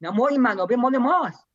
نه 0.00 0.10
ما 0.10 0.28
این 0.28 0.40
منابع 0.40 0.76
مال 0.76 0.98
ماست. 0.98 1.47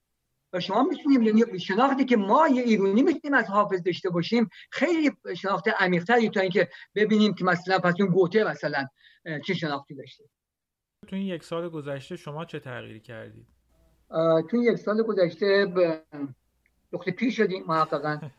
و 0.54 0.60
شما 0.60 0.84
می‌تونیم 0.84 1.24
یعنی 1.24 1.60
شناختی 1.60 2.06
که 2.06 2.18
ما 2.18 2.48
یه 2.48 2.64
ایرانی 2.64 3.04
می‌تونیم 3.04 3.38
از 3.38 3.46
حافظ 3.46 3.84
داشته 3.84 4.10
باشیم 4.10 4.50
خیلی 4.72 5.12
شناخت 5.38 5.68
عمیق‌تری 5.68 6.30
تا 6.30 6.40
اینکه 6.40 6.70
ببینیم 6.96 7.34
که 7.34 7.46
مثلا 7.46 7.80
پس 7.80 7.94
اون 8.00 8.10
گوته 8.10 8.44
مثلا 8.44 8.88
چه 9.46 9.54
شناختی 9.54 9.96
داشته. 9.96 10.24
تو 11.08 11.16
این 11.16 11.26
یک 11.26 11.44
سال 11.44 11.70
گذشته 11.70 12.16
شما 12.16 12.46
چه 12.46 12.60
تغییری 12.60 13.00
کردید؟ 13.00 13.48
تو 14.50 14.50
این 14.54 14.64
یک 14.64 14.76
سال 14.78 15.04
گذشته 15.04 15.66
نقطه 16.94 17.12
پیش 17.12 17.38
شدیم 17.38 17.64
محققا. 17.68 18.20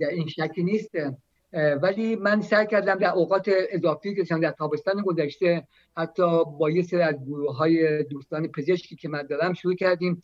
در 0.00 0.08
این 0.10 0.28
شکی 0.28 0.62
نیست. 0.62 0.90
ولی 1.52 2.16
من 2.16 2.40
سعی 2.40 2.66
کردم 2.66 2.94
در 2.94 3.10
اوقات 3.10 3.50
اضافی 3.70 4.14
که 4.14 4.22
در 4.22 4.50
تابستان 4.50 5.02
گذشته 5.02 5.66
حتی 5.96 6.44
با 6.58 6.70
یه 6.70 6.82
سری 6.82 7.02
از 7.02 7.14
گروه 7.24 7.56
های 7.56 8.04
دوستان 8.04 8.48
پزشکی 8.48 8.96
که 8.96 9.08
من 9.08 9.22
دارم 9.22 9.52
شروع 9.52 9.74
کردیم 9.74 10.22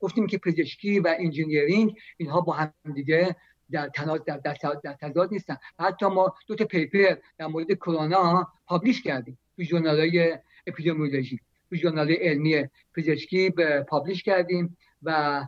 گفتیم 0.00 0.26
که 0.26 0.38
پزشکی 0.38 1.00
و 1.00 1.14
انجینیرینگ 1.18 1.98
اینها 2.16 2.40
با 2.40 2.52
هم 2.52 2.72
دیگه 2.94 3.36
در 3.70 3.88
تناز 3.88 4.24
در, 4.24 4.36
در, 4.36 4.56
در 4.84 4.92
تضاد 4.92 5.32
نیستن. 5.32 5.56
حتی 5.78 6.06
ما 6.06 6.34
دو 6.46 6.54
تا 6.54 6.64
paper 6.64 7.16
در 7.38 7.46
مورد 7.46 7.72
کرونا 7.72 8.52
publish 8.66 9.02
کردیم 9.02 9.38
تو 9.56 9.62
ژورنال 9.62 10.00
های 10.00 10.38
اپیدمیولوژی. 10.66 11.40
تو 11.70 11.76
ژورنال 11.76 12.12
علمی 12.12 12.68
پزشکی 12.96 13.50
publish 13.88 14.22
کردیم 14.22 14.76
و 15.02 15.42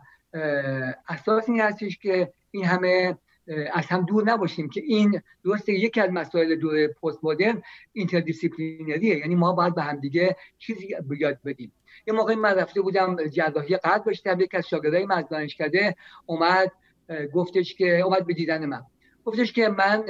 اساس 1.08 1.48
این 1.48 1.60
هستش 1.60 1.98
که 1.98 2.32
این 2.50 2.64
همه 2.64 3.18
از 3.72 3.86
هم 3.86 4.04
دور 4.04 4.24
نباشیم 4.24 4.68
که 4.68 4.80
این 4.84 5.22
درسته 5.44 5.72
یکی 5.72 6.00
از 6.00 6.10
مسائل 6.10 6.56
دور 6.56 6.86
پست 6.86 7.18
مدرن 7.22 7.62
interdisciplinary 7.92 9.05
ه. 9.05 9.18
یعنی 9.18 9.34
ما 9.34 9.52
باید 9.52 9.74
به 9.74 9.82
هم 9.82 10.00
دیگه 10.00 10.36
چیزی 10.58 10.96
یاد 11.18 11.38
بدیم. 11.44 11.72
یه 12.06 12.14
موقعی 12.14 12.36
من 12.36 12.54
رفته 12.54 12.80
بودم 12.80 13.28
جراحی 13.28 13.76
قلب 13.76 14.04
داشتم. 14.04 14.40
یک 14.40 14.54
از 14.54 14.68
شاگردای 14.68 15.06
من 15.06 15.24
دانشکده 15.30 15.96
اومد 16.26 16.72
گفتش 17.32 17.74
که 17.74 18.00
اومد 18.00 18.26
به 18.26 18.34
دیدن 18.34 18.66
من. 18.66 18.82
گفتش 19.24 19.52
که 19.52 19.68
من 19.68 20.04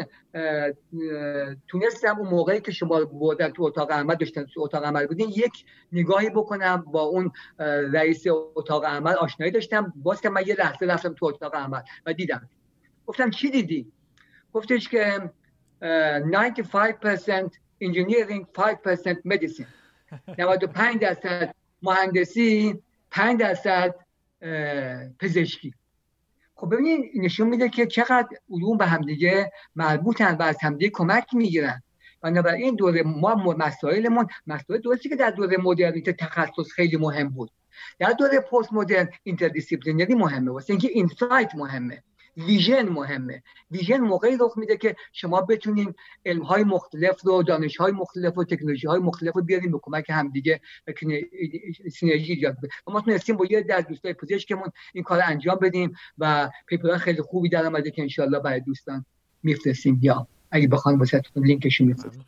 تونستم 1.68 2.18
اون 2.18 2.28
موقعی 2.28 2.60
که 2.60 2.72
شما 2.72 3.04
بودن 3.04 3.48
تو 3.48 3.62
اتاق 3.62 3.92
عمل 3.92 4.14
داشتن 4.14 4.44
تو 4.44 4.60
اتاق 4.60 4.84
عمل 4.84 5.06
بودین 5.06 5.28
یک 5.28 5.64
نگاهی 5.92 6.30
بکنم 6.30 6.84
با 6.92 7.02
اون 7.02 7.32
رئیس 7.92 8.24
اتاق 8.56 8.84
عمل 8.84 9.12
آشنایی 9.12 9.52
داشتم. 9.52 9.92
باز 9.96 10.20
که 10.20 10.28
من 10.28 10.42
یه 10.46 10.54
لحظه 10.54 10.86
رفتم 10.86 11.14
تو 11.14 11.26
اتاق 11.26 11.54
عمل 11.54 11.80
و 12.06 12.12
دیدم. 12.12 12.48
گفتم 13.10 13.30
چی 13.30 13.50
دیدی؟ 13.50 13.92
گفتش 14.52 14.88
که 14.88 15.30
95% 15.82 15.84
engineering 17.84 18.44
5% 18.54 19.16
medicine 19.32 19.66
95 20.38 21.00
درصد 21.00 21.54
مهندسی 21.82 22.82
5 23.10 23.40
درصد 23.40 23.94
پزشکی. 25.18 25.74
خب 26.54 26.74
ببینید 26.74 27.10
نشون 27.14 27.48
میده 27.48 27.68
که 27.68 27.86
چقدر 27.86 28.28
علوم 28.50 28.76
به 28.76 28.86
همدیگه 28.86 29.52
مربوطن 29.76 30.36
و 30.36 30.42
از 30.42 30.56
همدیگه 30.60 30.90
کمک 30.90 31.34
می‌گیرن. 31.34 31.82
بنابراین 32.20 32.76
دوره 32.76 33.02
ما 33.02 33.34
مسائلمون 33.58 34.26
مسائل 34.46 34.80
درستی 34.80 35.08
که 35.08 35.16
در 35.16 35.30
دوره 35.30 35.56
مدرنیته 35.56 36.12
تخصص 36.12 36.72
خیلی 36.74 36.96
مهم 36.96 37.28
بود. 37.28 37.50
در 37.98 38.12
دوره 38.12 38.40
پست 38.40 38.72
مدرن 38.72 39.08
interdisciplinary 39.22 40.14
مهمه. 40.14 40.50
واسه 40.50 40.70
اینکه 40.70 40.88
insight 40.88 41.54
مهمه. 41.54 42.02
vision 42.46 42.88
مهمه. 42.88 43.42
vision 43.70 43.96
موقعی 43.96 44.36
رخ 44.40 44.58
میده 44.58 44.76
که 44.76 44.96
شما 45.12 45.40
بتونین 45.40 45.94
علم 46.26 46.42
های 46.42 46.64
مختلف 46.64 47.22
رو 47.24 47.42
دانش 47.42 47.76
های 47.76 47.92
مختلف 47.92 48.38
و 48.38 48.44
تکنولوژی 48.44 48.86
های 48.86 49.00
مختلف 49.00 49.34
رو 49.36 49.42
بیاریم 49.42 49.72
به 49.72 49.78
کمک 49.82 50.04
همدیگه 50.10 50.60
سینرژی 51.92 52.32
ایجاد 52.32 52.56
کنیم 52.56 52.70
ما 52.86 53.00
تونستیم 53.00 53.36
با 53.36 53.46
یه 53.50 53.62
در 53.62 53.80
دوستای 53.80 54.14
پزشکمون 54.14 54.68
این 54.94 55.04
کار 55.04 55.20
انجام 55.24 55.58
بدیم 55.62 55.92
و 56.18 56.50
پیپرهای 56.66 56.98
خیلی 56.98 57.22
خوبی 57.22 57.48
در 57.48 57.66
آمده 57.66 57.90
که 57.90 58.02
انشالله 58.02 58.38
برای 58.38 58.60
دوستان 58.60 59.04
میفرستیم. 59.42 59.98
یا 60.02 60.26
اگه 60.50 60.68
بخوان 60.68 60.98
واسهتون 60.98 61.46
لینکشون 61.46 61.86
میفرستیم. 61.86 62.24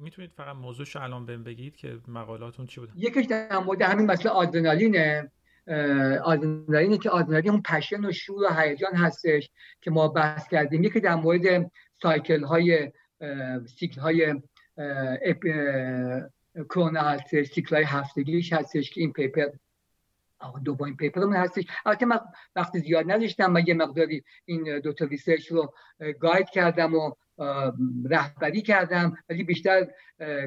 می‌تونید 0.00 0.30
فقط 0.36 0.56
موضوعش 0.56 0.96
الان 0.96 1.26
بهم 1.26 1.44
بگید 1.44 1.76
که 1.76 1.98
مقالاتون 2.08 2.66
چی 2.66 2.80
بوده 2.80 2.92
یکیش 2.96 3.26
در 3.26 3.58
مورد 3.58 3.82
همین 3.82 4.06
مسئله 4.06 4.30
آدرنالینه. 4.30 5.30
آدرنالینه 6.24 6.98
که 6.98 7.10
آدرنالین 7.10 7.50
اون 7.50 7.62
پشن 7.62 8.04
و 8.04 8.12
شور 8.12 8.44
و 8.44 8.54
هیجان 8.54 8.94
هستش 8.94 9.50
که 9.80 9.90
ما 9.90 10.08
بحث 10.08 10.48
کردیم. 10.48 10.84
یکی 10.84 11.00
در 11.00 11.14
مورد 11.14 11.70
سایکل 12.02 12.44
های 12.44 12.92
سیکل 13.78 14.00
های 14.00 14.34
کرونا 16.68 17.00
هستش 17.00 17.46
cycle 17.46 17.76
های 17.76 17.84
هفتگیش 17.84 18.52
هستش 18.52 18.90
که 18.90 19.00
این 19.00 19.12
paper 19.12 19.46
دومین 20.64 20.96
paper 20.96 21.21
مون 21.21 21.36
هستش. 21.36 21.64
البته 21.86 22.06
من 22.06 22.20
وقتی 22.56 22.78
زیاد 22.78 23.10
نداشتم 23.10 23.52
من 23.52 23.64
یه 23.66 23.74
مقداری 23.74 24.24
این 24.44 24.80
دو 24.80 24.92
تا 24.92 25.04
research 25.04 25.52
رو 25.52 25.74
guide 26.20 26.50
کردم 26.50 26.94
و 26.94 27.12
رهبری 28.10 28.62
کردم 28.62 29.16
ولی 29.28 29.44
بیشتر 29.44 29.86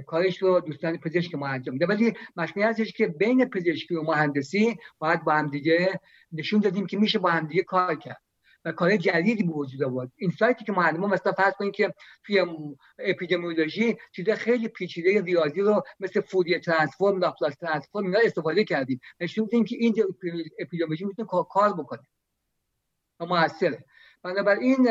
کارش 0.08 0.42
رو 0.42 0.60
دوستان 0.60 0.98
پزشک 0.98 1.36
ما 1.36 1.48
انجام 1.48 1.74
میده 1.74 1.86
ولی 1.86 2.14
مسئله 2.36 2.66
هستش 2.66 2.94
که 2.94 3.08
بین 3.08 3.46
پزشکی 3.46 3.96
و 3.96 4.02
مهندسی 4.02 4.78
باید 5.00 5.24
با 5.24 5.34
هم 5.34 5.48
دیگه 5.48 6.00
نشون 6.32 6.60
دادیم 6.60 6.86
که 6.86 6.98
میشه 6.98 7.20
با 7.20 7.30
هم 7.30 7.48
دیگه 7.48 7.64
کار 7.64 7.96
کرد 7.96 8.22
و 8.66 8.72
کار 8.72 8.98
جدیدی 8.98 9.44
به 9.44 9.54
وجود 9.54 9.84
آورد. 9.84 10.12
این 10.18 10.32
سایتی 10.32 10.66
که 10.66 10.72
ما 10.72 10.92
مثلا 10.92 11.34
فرض 11.34 11.54
کنیم 11.54 11.72
که 11.72 11.94
توی 12.24 12.46
اپیدمیولوژی 13.00 13.98
چیز 14.16 14.30
خیلی 14.30 14.68
پیچیده 14.68 15.22
ریاضی 15.22 15.62
رو 15.62 15.84
مثل 16.00 16.22
Fourier 16.22 16.60
transform 16.60 17.20
Laplace 17.20 17.56
transform 17.56 18.06
اینا 18.06 18.20
استفاده 18.24 18.64
کردیم. 18.64 19.00
نشون 19.20 19.46
دادیم 19.46 19.66
که 19.66 19.76
این 19.80 19.96
اپیدمیولوژی 20.60 21.06
می‌تونه 21.06 21.28
کار 21.28 21.74
بکنه. 21.74 22.02
و 23.20 23.26
موثره 23.26 23.86
بنابراین 24.24 24.88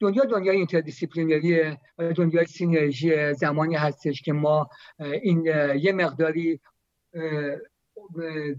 دنیا 0.00 0.24
دنیای 0.24 0.56
interdisciplinary 0.56 1.73
ه 1.73 1.80
و 1.98 2.12
دنیای 2.12 2.46
synergy 2.46 3.34
زمانی 3.34 3.74
هستش 3.74 4.22
که 4.22 4.32
ما 4.32 4.68
این 4.98 5.44
یه 5.76 5.92
مقداری 5.92 6.60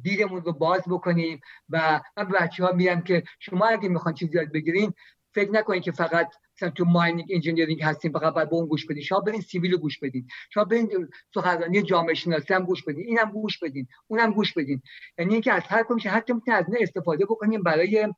دیدمون 0.01 0.41
رو 0.41 0.53
باز 0.53 0.81
بکنیم 0.87 1.39
و 1.69 2.01
من 2.17 2.27
به 2.27 2.39
بچه 2.39 2.65
ها 2.65 2.71
میگم 2.71 3.01
که 3.01 3.23
شما 3.39 3.65
اگه 3.65 3.89
می‌خوان 3.89 4.13
چیزی 4.13 4.37
یاد 4.37 4.51
بگیرین 4.51 4.93
فکر 5.33 5.51
نکنید 5.51 5.83
که 5.83 5.91
فقط 5.91 6.29
مثلا 6.55 6.69
تو 6.69 6.85
mining 6.85 7.27
engineering 7.33 7.83
هستیم 7.83 8.11
فقط 8.11 8.33
باید 8.33 8.49
به 8.49 8.55
اون 8.55 8.67
گوش 8.67 8.85
بدین. 8.85 9.03
شما 9.03 9.19
برین 9.19 9.41
civil 9.41 9.71
رو 9.71 9.77
گوش 9.77 9.99
بدین. 9.99 10.27
شما 10.49 10.63
برین 10.63 11.09
سخنرانی 11.33 11.81
جامعه 11.81 12.13
شناسی 12.13 12.53
هم 12.53 12.65
گوش 12.65 12.83
بدین. 12.83 13.05
اینم 13.07 13.31
گوش 13.31 13.59
بدین. 13.59 13.87
اونم 14.07 14.31
گوش 14.31 14.53
بدین. 14.53 14.81
یعنی 15.17 15.33
اینکه 15.33 15.53
از 15.53 15.63
هر 15.67 15.83
کدومش 15.83 16.07
حتی 16.07 16.33
می‌تونید 16.33 16.59
از 16.59 16.65
استفاده 16.79 17.25
بکنیم 17.25 17.63
برای 17.63 18.13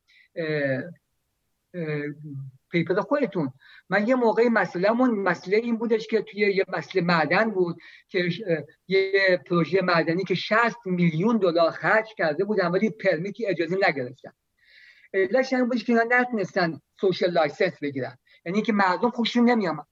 paper 2.72 3.02
خودتون. 3.02 3.54
من 3.90 4.08
یه 4.08 4.16
موقعی 4.16 4.50
مسئلهمون 4.50 5.10
مسئله 5.10 5.58
این 5.58 5.78
بودش 5.78 6.08
که 6.08 6.22
توی 6.22 6.40
یه 6.40 6.66
مسئله 6.78 7.04
معدن 7.04 7.52
بود 7.52 7.78
که 8.08 8.30
یه 8.88 9.42
پروژه 9.46 9.82
معدنی 9.82 10.24
که 10.24 10.36
60 10.36 10.76
میلیون 10.86 11.38
دلار 11.38 11.72
خرج 11.72 12.08
کرده 12.18 12.46
بودن 12.46 12.68
ولی 12.68 12.90
permit 12.90 13.38
ی 13.38 13.46
اجازه 13.46 13.76
نگرفتن. 13.76 14.32
علتش 15.14 15.54
این 15.54 15.66
بودش 15.66 15.84
که 15.84 15.94
نتونستن 15.94 16.82
social 17.02 17.32
license 17.32 17.80
بگیرن. 17.82 18.18
یعنی 18.46 18.62
که 18.62 18.74
مردم 18.74 19.10
خوششون 19.10 19.50
نمیامد 19.50 19.86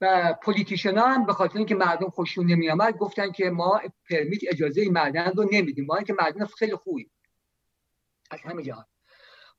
و 0.00 0.34
politician 0.42 0.98
هم 0.98 1.26
به 1.26 1.32
خاطر 1.32 1.58
اینکه 1.58 1.74
مردم 1.74 2.08
خوششون 2.08 2.46
نمیامد 2.46 2.96
گفتن 2.96 3.32
که 3.32 3.50
ما 3.50 3.80
permit 4.10 4.40
اجازه 4.48 4.88
معدن 4.90 5.32
رو 5.36 5.48
نمیدیم. 5.52 5.84
ما 5.84 5.96
اینکه 5.96 6.14
معدن 6.20 6.44
خیلی 6.44 6.76
خوبی. 6.76 7.10
از 8.30 8.40
همه 8.44 8.62
جهان. 8.62 8.84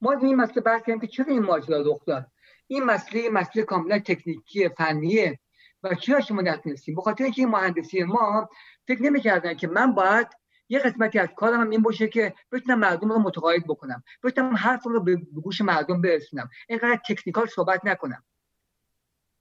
ما 0.01 0.11
این 0.11 0.35
مسئله 0.35 0.61
بحث 0.61 0.81
کردیم 0.81 0.99
که 0.99 1.07
چرا 1.07 1.25
این 1.25 1.43
ماجرا 1.43 1.81
رخ 1.85 2.05
داد؟ 2.05 2.27
این 2.67 2.83
مسئله 2.83 3.29
مسئله 3.29 3.63
کاملا 3.63 3.99
تکنیکی 3.99 4.69
فنیه. 4.69 5.39
و 5.83 5.95
چرا 5.95 6.21
شما 6.21 6.41
نتونستیم؟ 6.41 6.95
به 6.95 7.01
خاطر 7.01 7.23
اینکه 7.23 7.41
این 7.41 7.49
مهندسی 7.49 8.03
ما 8.03 8.49
فکر 8.87 9.03
نمی‌کردن 9.03 9.53
که 9.53 9.67
من 9.67 9.93
باید 9.93 10.27
یه 10.69 10.79
قسمتی 10.79 11.19
از 11.19 11.29
کارم 11.35 11.61
هم 11.61 11.69
این 11.69 11.81
باشه 11.81 12.07
که 12.07 12.33
بتونم 12.51 12.79
مردم 12.79 13.09
رو 13.09 13.19
متقاعد 13.19 13.63
بکنم. 13.67 14.03
بتونم 14.23 14.55
حرف 14.55 14.83
رو 14.85 15.03
به 15.03 15.15
گوش 15.15 15.61
مردم 15.61 16.01
برسونم. 16.01 16.49
اینقدر 16.69 16.99
تکنیکال 17.09 17.47
صحبت 17.47 17.85
نکنم. 17.85 18.23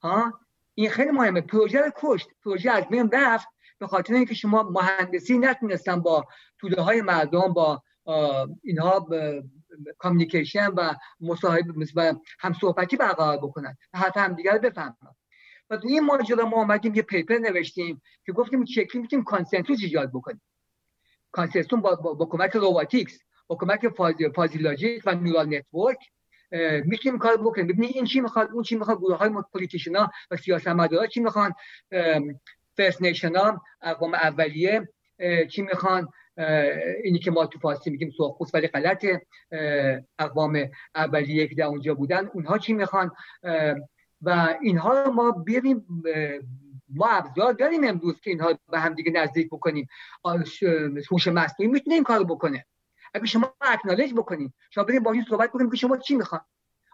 ها؟ 0.03 0.41
این 0.75 0.91
خیلی 0.91 1.11
مهمه. 1.11 1.41
پروژه 1.41 1.81
رو 1.81 1.91
کشت. 1.97 2.29
پروژه 2.45 2.71
از 2.71 2.89
بین 2.89 3.11
رفت. 3.13 3.49
به 3.79 3.87
خاطر 3.87 4.15
اینکه 4.15 4.35
شما 4.35 4.63
مهندسی 4.63 5.39
نتونستن 5.39 6.01
با 6.01 6.25
توده 6.59 6.83
های 6.83 7.03
مردم 7.03 7.53
با 7.53 7.83
اینها 8.63 9.07
کامیکیشن 9.99 10.67
و 10.67 10.95
مصاحبه 11.21 11.87
و 11.95 12.15
هم 12.39 12.53
صحبتی 12.53 12.97
برقرار 12.97 13.37
بکنن 13.37 13.77
و 13.95 13.99
حتی 13.99 14.21
هم 14.21 14.33
دیگر 14.33 14.59
بفهمن. 14.59 15.15
و 15.71 15.79
این 15.83 16.05
ماجرا 16.05 16.49
ما 16.49 16.57
آمدیم 16.57 16.95
یه 16.95 17.03
پیپر 17.03 17.39
نوشتیم 17.39 18.03
که 18.27 18.33
گفتیم 18.33 18.65
شکلی 18.65 19.03
می‌تونیم 19.03 19.25
کانسنسوس 19.25 19.79
ایجاد 19.83 20.11
بکنیم. 20.11 20.43
consensus 21.33 21.81
با, 21.81 21.95
با, 21.95 22.15
با 22.15 22.27
کمک 22.27 22.51
robotics 22.51 23.19
با 23.47 23.57
کمک 23.57 23.89
fuzzy 24.35 24.59
و 25.07 25.15
neural 25.15 25.57
network 25.57 25.99
می‌تونیم 26.85 27.19
کار 27.19 27.37
بکنیم. 27.37 27.67
ببینید 27.67 27.97
این 27.97 28.05
چی 28.05 28.21
می‌خواد؟ 28.21 28.51
اون 28.53 28.63
چی 28.63 28.77
می‌خواد؟ 28.77 28.99
گروه 28.99 29.19
های 29.19 29.31
politician 29.53 29.97
ها 29.97 30.11
و 30.31 30.37
سیاستمدارا 30.37 31.07
چی 31.07 31.21
می‌خوان؟ 31.21 31.53
First 32.77 33.03
Nation 33.03 33.37
ها 33.37 33.63
اقوام 33.83 34.15
اولیه 34.15 34.89
چی 35.51 35.63
می‌خوان؟ 35.63 36.09
اینی 37.05 37.19
که 37.19 37.31
ما 37.31 37.47
تو 37.47 37.59
فارسی 37.59 37.91
میگیم 37.91 38.13
سرخپوست 38.19 38.55
ولی 38.55 38.67
غلط 38.69 39.07
اقوام 40.19 40.71
اولیه 40.95 41.47
که 41.47 41.55
در 41.55 41.65
اونجا 41.65 41.95
بودن 41.95 42.31
اونها 42.35 42.59
چی 42.59 42.73
می‌خوان؟ 42.73 43.11
و 44.23 44.57
اینها 44.63 45.03
رو 45.03 45.13
ما 45.13 45.31
بیاریم 45.31 45.87
ما 46.89 47.07
ابزار 47.07 47.53
داریم 47.53 47.85
امروز 47.85 48.21
که 48.21 48.31
اینها 48.31 48.59
به 48.71 48.79
هم 48.79 48.95
دیگه 48.95 49.13
نزدیک 49.13 49.47
بکنیم. 49.47 49.89
هوش 51.11 51.29
مصنوعی 51.29 51.73
می‌تونه 51.73 51.95
این 51.95 52.05
کارو 52.05 52.25
بکنه. 52.25 52.67
اگه 53.15 53.27
شما 53.27 53.55
اکنالج 53.61 54.15
بکنیم 54.15 54.55
شما 54.71 54.85
بریم 54.85 55.03
با 55.03 55.15
صحبت 55.31 55.51
کنیم 55.51 55.71
که 55.71 55.77
شما 55.77 55.97
چی 55.97 56.15
می‌خوان؟ 56.15 56.41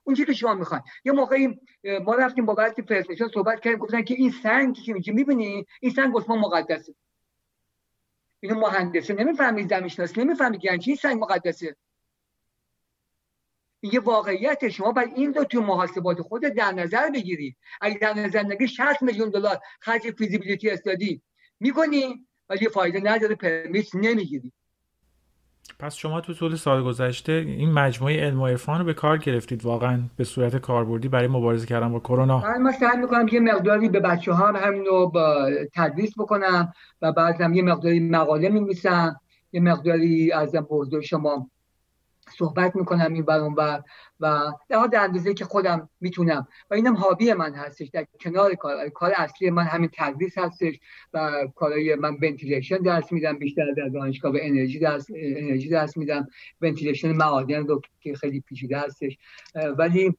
اون 0.05 0.17
که 0.17 0.33
شما 0.33 0.55
می‌خوان. 0.55 0.83
یه 1.05 1.13
موقعی 1.13 1.61
ما 2.05 2.15
رفتیم 2.15 2.47
با 2.47 2.55
بعضی 2.55 2.83
پرزنتیشن 2.83 3.29
صحبت 3.29 3.61
کردیم 3.61 3.79
گفتن 3.79 4.03
که 4.03 4.15
این 4.15 4.31
سنگ 4.31 4.77
که 5.05 5.13
می‌بینی؟ 5.13 5.67
این 5.81 5.93
سنگ 5.93 6.17
عثمان 6.17 6.39
مقدسه. 6.39 6.95
اینو 8.45 8.61
مهندسه 8.61 9.15
نمی‌فهمی 9.15 9.63
زمین 9.63 9.89
شناسی 9.89 10.21
نمی‌فهمی 10.21 10.79
چی 10.79 10.97
سنگ 10.97 11.23
مقدسه 11.23 11.77
این 13.81 13.93
یه 13.93 14.01
واقعیت 14.01 14.69
شما 14.69 14.93
باید 14.93 15.13
این 15.17 15.35
رو 15.35 15.45
تو 15.45 15.61
محاسبات 15.61 16.23
خود 16.23 16.43
در 16.43 16.73
نظر 16.73 17.11
بگیری. 17.11 17.57
اگه 17.81 17.99
در 17.99 18.15
نظر 18.15 18.43
نگیری 18.43 18.69
60 18.69 19.03
میلیون 19.03 19.31
دلار 19.31 19.61
خرج 19.81 20.11
فیزیبیلیتی 20.19 20.71
استادی 20.71 21.23
می‌کنی 21.61 22.27
ولی 22.49 22.69
فایده 22.69 23.01
نداره 23.01 23.35
پرمیت 23.35 23.95
نمی‌گیری. 23.95 24.53
پس 25.79 25.95
شما 25.95 26.21
تو 26.21 26.35
طول 26.35 26.55
سال 26.57 26.83
گذشته 26.83 27.33
این 27.33 27.73
مجموعه 27.73 28.21
علم 28.21 28.41
و 28.41 28.47
عرفان 28.47 28.79
رو 28.79 28.85
به 28.85 28.95
کار 28.95 29.19
گرفتید 29.19 29.65
واقعا 29.65 30.03
به 30.17 30.25
صورت 30.25 30.57
کاربردی 30.57 31.09
برای 31.09 31.29
مبارزه 31.29 31.67
کردن 31.67 31.93
با 31.93 32.01
کرونا. 32.01 32.59
من 32.61 32.73
سعی 32.73 32.97
می‌کنم 32.97 33.29
یه 33.29 33.41
مقداری 33.41 33.89
به 33.89 34.01
بچه 34.01 34.33
ها 34.33 34.47
هم 34.47 34.57
همین 34.57 34.85
رو 34.85 35.13
تدریس 35.75 36.13
بکنم 36.19 36.73
و 37.03 37.13
هم 37.41 37.55
یه 37.55 37.63
مقداری 37.63 38.01
مقاله 38.01 38.49
میمیسم 38.49 39.21
یه 39.53 39.61
مقداری 39.61 40.33
از 40.33 40.53
بزرگ 40.53 41.03
شما 41.03 41.51
صحبت 42.39 42.77
می‌کنم 42.77 43.13
این 43.13 43.25
بر 43.25 43.41
و 43.41 43.83
و 44.21 44.53
در 44.69 45.01
اندازه 45.01 45.35
که 45.35 45.45
خودم 45.45 45.89
می‌تونم. 46.01 46.49
و 46.71 46.75
اینم 46.75 46.95
هابی 46.95 47.33
من 47.33 47.55
هستش 47.55 47.89
در 47.89 48.07
کنار 48.21 48.55
کار 48.55 48.89
کار 48.89 49.13
اصلی 49.17 49.51
من 49.51 49.63
همین 49.63 49.91
تدریس 49.93 50.39
هستش 50.39 50.81
و 51.13 51.49
کارهای 51.55 51.95
من 51.95 52.11
ونتیلیشن 52.11 52.77
درس 52.77 53.13
میدم 53.13 53.39
بیشتر 53.39 53.73
در 53.77 53.89
دانشگاه 53.89 54.33
و 54.33 54.39
انرژی 54.41 54.79
درس 54.79 55.07
انرژی 55.17 55.69
درس 55.69 55.97
میدم. 55.97 56.29
ونتیلیشن 56.61 57.13
معادن 57.13 57.67
رو 57.67 57.81
که 58.01 58.15
خیلی 58.15 58.41
پیچیده 58.41 58.79
هستش. 58.79 59.19
ولی 59.79 60.15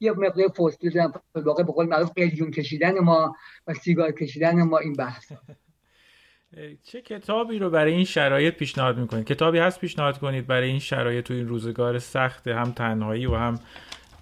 یه 0.00 0.12
مقدار 0.12 0.48
فوستی 0.48 0.90
واقع 1.34 1.62
به 1.62 1.72
قول 1.72 1.86
معروف 1.86 2.10
قلیون 2.16 2.50
کشیدن 2.50 2.98
ما 2.98 3.36
و 3.66 3.74
سیگار 3.74 4.12
کشیدن 4.12 4.62
ما 4.62 4.78
این 4.78 4.92
بحث 4.92 5.32
چه 6.82 7.02
کتابی 7.02 7.58
رو 7.58 7.70
برای 7.70 7.92
این 7.92 8.04
شرایط 8.04 8.54
پیشنهاد 8.54 8.98
می‌کنید؟ 8.98 9.24
کتابی 9.24 9.58
هست 9.58 9.80
پیشنهاد 9.80 10.18
کنید 10.18 10.46
برای 10.46 10.68
این 10.68 10.78
شرایط 10.78 11.24
تو 11.24 11.34
این 11.34 11.48
روزگار 11.48 11.98
سخت 11.98 12.48
هم 12.48 12.72
تنهایی 12.72 13.26
و 13.26 13.34
هم 13.34 13.60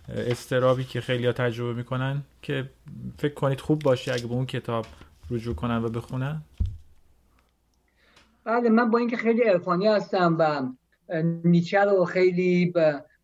استرابی 0.09 0.85
که 0.85 1.01
خیلی 1.01 1.26
ها 1.26 1.33
تجربه 1.33 1.74
می‌کنن 1.74 2.22
که 2.43 2.70
فکر 3.18 3.35
کنید 3.35 3.61
خوب 3.61 3.83
باشه 3.83 4.12
اگه 4.12 4.26
به 4.26 4.33
اون 4.33 4.47
کتاب 4.47 4.87
رجوع 5.31 5.55
کنن 5.55 5.85
و 5.85 5.89
بخونن؟ 5.89 6.43
بله 8.45 8.68
من 8.68 8.91
با 8.91 8.99
اینکه 8.99 9.16
خیلی 9.16 9.43
عرفانی 9.43 9.87
هستم 9.87 10.37
و 10.39 10.62
نیچه 11.45 11.81
رو 11.81 12.05
خیلی 12.05 12.72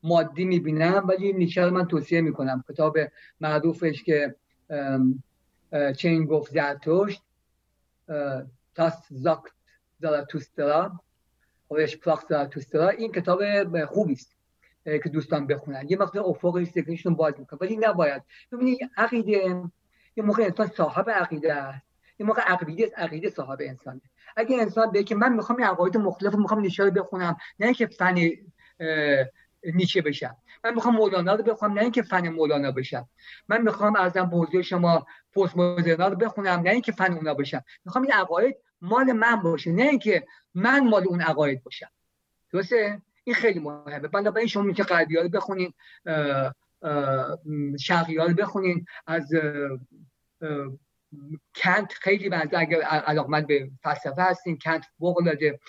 مادی 0.02 0.44
می‌بینم 0.44 1.04
ولی 1.08 1.32
نیچه 1.32 1.64
رو 1.64 1.70
من 1.70 1.86
توصیه 1.86 2.20
می‌کنم. 2.20 2.64
کتاب 2.68 2.98
معروفش 3.40 4.02
که 4.02 4.34
چین 5.96 6.24
گفت 6.24 6.52
زرتشت 6.52 7.22
تاس 8.74 9.06
زاکت 9.10 9.52
زاراتوسترا 10.00 11.00
خودش 11.68 11.96
پلاخ 11.96 12.24
زاراتوسترا 12.28 12.88
این 12.88 13.12
کتاب 13.12 13.40
خوبی 13.84 14.12
است 14.12 14.36
که 14.84 15.08
دوستان 15.12 15.46
بخونن 15.46 15.86
یه 15.88 15.96
مقدار 15.96 16.24
افق 16.26 16.62
ذهنشون 16.62 17.14
باز 17.14 17.34
می‌کنه 17.38 17.58
ولی 17.62 17.76
نباید 17.76 18.22
ببینید 18.52 18.78
عقیده 18.96 19.62
یه 20.16 20.24
موقع 20.24 20.42
انسان 20.42 20.66
صاحب 20.66 21.10
عقیده 21.10 21.54
است 21.54 21.86
یه 22.18 22.26
موقع 22.26 22.42
عقیده 22.42 22.92
عقیده 22.96 23.30
صاحب 23.30 23.58
انسانه 23.60 24.00
اگه 24.36 24.60
انسان 24.60 24.90
به 24.90 25.04
که 25.04 25.14
من 25.14 25.32
می‌خوام 25.32 25.58
این 25.58 25.66
عقاید 25.68 25.96
مختلف 25.96 26.34
می‌خوام 26.34 26.60
نیچه 26.60 26.84
رو 26.84 26.90
بخونم 26.90 27.36
نه 27.58 27.66
اینکه 27.66 27.86
فن 27.86 28.30
نیچه 29.74 30.02
بشم 30.02 30.36
من 30.64 30.74
می‌خوام 30.74 30.94
مولانا 30.94 31.34
رو 31.34 31.44
بخونم 31.44 31.72
نه 31.72 31.82
اینکه 31.82 32.02
فن 32.02 32.28
مولانا 32.28 32.72
بشم 32.72 33.08
من 33.48 33.62
می‌خوام 33.62 33.96
ازم 33.96 34.46
به 34.52 34.62
شما 34.62 35.06
پست 35.36 35.56
مدرنا 35.56 36.08
رو 36.08 36.16
بخونم 36.16 36.60
نه 36.60 36.70
اینکه 36.70 36.92
فن 36.92 37.12
اونا 37.12 37.34
بشم 37.34 37.64
می‌خوام 37.84 38.04
این 38.04 38.12
عقاید 38.12 38.56
مال 38.80 39.12
من 39.12 39.36
باشه 39.36 39.72
نه 39.72 39.82
اینکه 39.82 40.26
من 40.54 40.88
مال 40.88 41.04
اون 41.08 41.20
عقاید 41.20 41.62
باشم. 41.62 41.90
درسته؟ 42.52 43.02
این 43.24 43.34
خیلی 43.34 43.60
مهمه. 43.60 43.98
بنابراین 43.98 44.48
شما 44.48 44.62
میشه 44.62 44.82
غربی 44.82 45.16
رو 45.16 45.28
بخونین 45.28 45.72
شرقی 47.80 48.16
رو 48.16 48.34
بخونین. 48.34 48.86
از 49.06 49.32
کنت 51.54 51.92
خیلی 51.92 52.28
بنده 52.28 52.58
اگر 52.58 52.80
علاقمند 52.82 53.46
به 53.46 53.70
فلسفه 53.82 54.22
هستین 54.22 54.58
کنت 54.58 54.84
فوق 54.98 55.18
العاده 55.18 55.60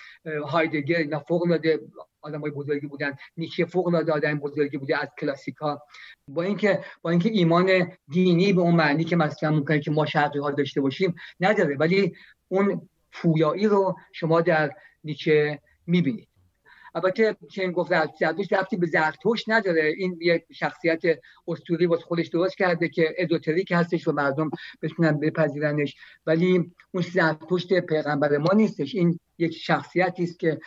هایدگر 0.46 0.96
اینا 0.96 1.18
فوق 1.18 1.42
العاده 1.42 1.80
آدم 2.26 2.40
های 2.40 2.50
بزرگی 2.50 2.86
بودن. 2.86 3.16
نیچه 3.36 3.64
فوق 3.64 3.86
العاده 3.86 4.12
آدم 4.12 4.38
بزرگی 4.38 4.76
بوده 4.76 5.02
از 5.02 5.08
کلاسیکا. 5.20 5.82
با 6.28 6.42
اینکه 6.42 6.80
با 7.02 7.10
اینکه 7.10 7.28
ایمان 7.28 7.92
دینی 8.08 8.52
به 8.52 8.60
اون 8.60 8.74
معنی 8.74 9.04
که 9.04 9.16
مثلا 9.16 9.50
ممکنه 9.50 9.80
که 9.80 9.90
ما 9.90 10.06
شرقی 10.06 10.38
ها 10.38 10.50
داشته 10.50 10.80
باشیم 10.80 11.14
نداره. 11.40 11.76
ولی 11.76 12.14
اون 12.48 12.88
پویایی 13.12 13.66
رو 13.66 13.96
شما 14.12 14.40
در 14.40 14.70
نیچه 15.04 15.60
می‌بینید. 15.86 16.28
البته 16.96 17.36
چه 17.50 17.70
گفت 17.70 17.90
زرتوش 18.20 18.52
رفتی 18.52 18.76
به 18.76 18.86
زرتوش 18.86 19.48
نداره. 19.48 19.94
این 19.96 20.18
یک 20.20 20.44
شخصیت 20.52 21.02
اسطوری 21.48 21.86
واسه 21.86 22.04
خودش 22.04 22.28
درست 22.28 22.56
کرده 22.56 22.88
که 22.88 23.14
ازوتریک 23.18 23.72
هستش 23.72 24.08
و 24.08 24.12
مردم 24.12 24.50
بتونن 24.82 25.20
بپذیرنش. 25.20 25.96
ولی 26.26 26.72
اون 26.92 27.02
زرتشت 27.02 27.80
پیغمبر 27.80 28.38
ما 28.38 28.52
نیستش. 28.54 28.94
این 28.94 29.20
یک 29.38 29.54
شخصیتی 29.54 30.22
است 30.22 30.38
که 30.38 30.58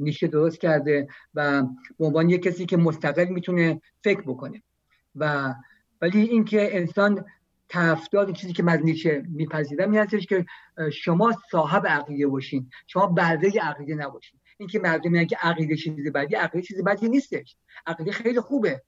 نیشه 0.00 0.26
درست 0.26 0.60
کرده 0.60 1.08
و 1.34 1.62
به 1.98 2.04
عنوان 2.04 2.30
یک 2.30 2.42
کسی 2.42 2.66
که 2.66 2.76
مستقل 2.76 3.28
می‌تونه 3.28 3.80
فکر 4.04 4.20
بکنه. 4.20 4.62
و 5.16 5.54
ولی 6.02 6.20
اینکه 6.20 6.76
انسان 6.76 7.24
طرفدار 7.68 8.32
چیزی 8.32 8.52
که 8.52 8.62
من 8.62 8.80
نیچه 8.82 9.22
میپذیرم 9.28 9.90
این 9.90 10.00
هستش 10.00 10.26
که 10.26 10.46
شما 10.92 11.32
صاحب 11.50 11.86
عقیده 11.86 12.26
باشین. 12.26 12.70
شما 12.86 13.06
برده 13.06 13.60
عقیده 13.60 13.94
نباشین. 13.94 14.37
اینکه 14.58 14.78
مردم 14.78 15.10
میگن 15.10 15.26
که 15.26 15.36
عقیده 15.36 15.76
چیزی 15.76 16.10
بدی 16.10 16.34
عقیده 16.34 16.66
چیزی 16.66 16.82
بدی 16.82 17.08
نیستش. 17.08 17.56
عقیده 17.86 18.12
خیلی 18.12 18.40
خوبه. 18.40 18.82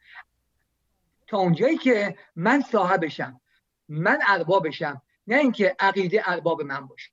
تا 1.27 1.39
اونجایی 1.39 1.77
که 1.77 2.16
من 2.37 2.62
صاحبشم 2.73 3.41
من 3.89 4.18
اربابشم 4.29 5.03
نه 5.27 5.37
اینکه 5.37 5.77
عقیده 5.81 6.23
ارباب 6.27 6.62
من 6.62 6.87
باشه. 6.87 7.11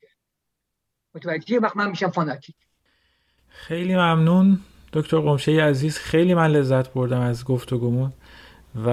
متوجه 1.16 1.60
وقت 1.60 1.78
من 1.78 1.90
میشم 1.90 2.10
فاناتیک. 2.10 2.56
خیلی 3.48 3.96
ممنون. 3.96 4.60
دکتر 4.94 5.20
قمشه 5.20 5.62
عزیز 5.64 5.98
خیلی 5.98 6.34
من 6.34 6.52
لذت 6.52 6.94
بردم 6.94 7.20
از 7.22 7.46
گفتگومون 7.46 8.14
و 8.86 8.90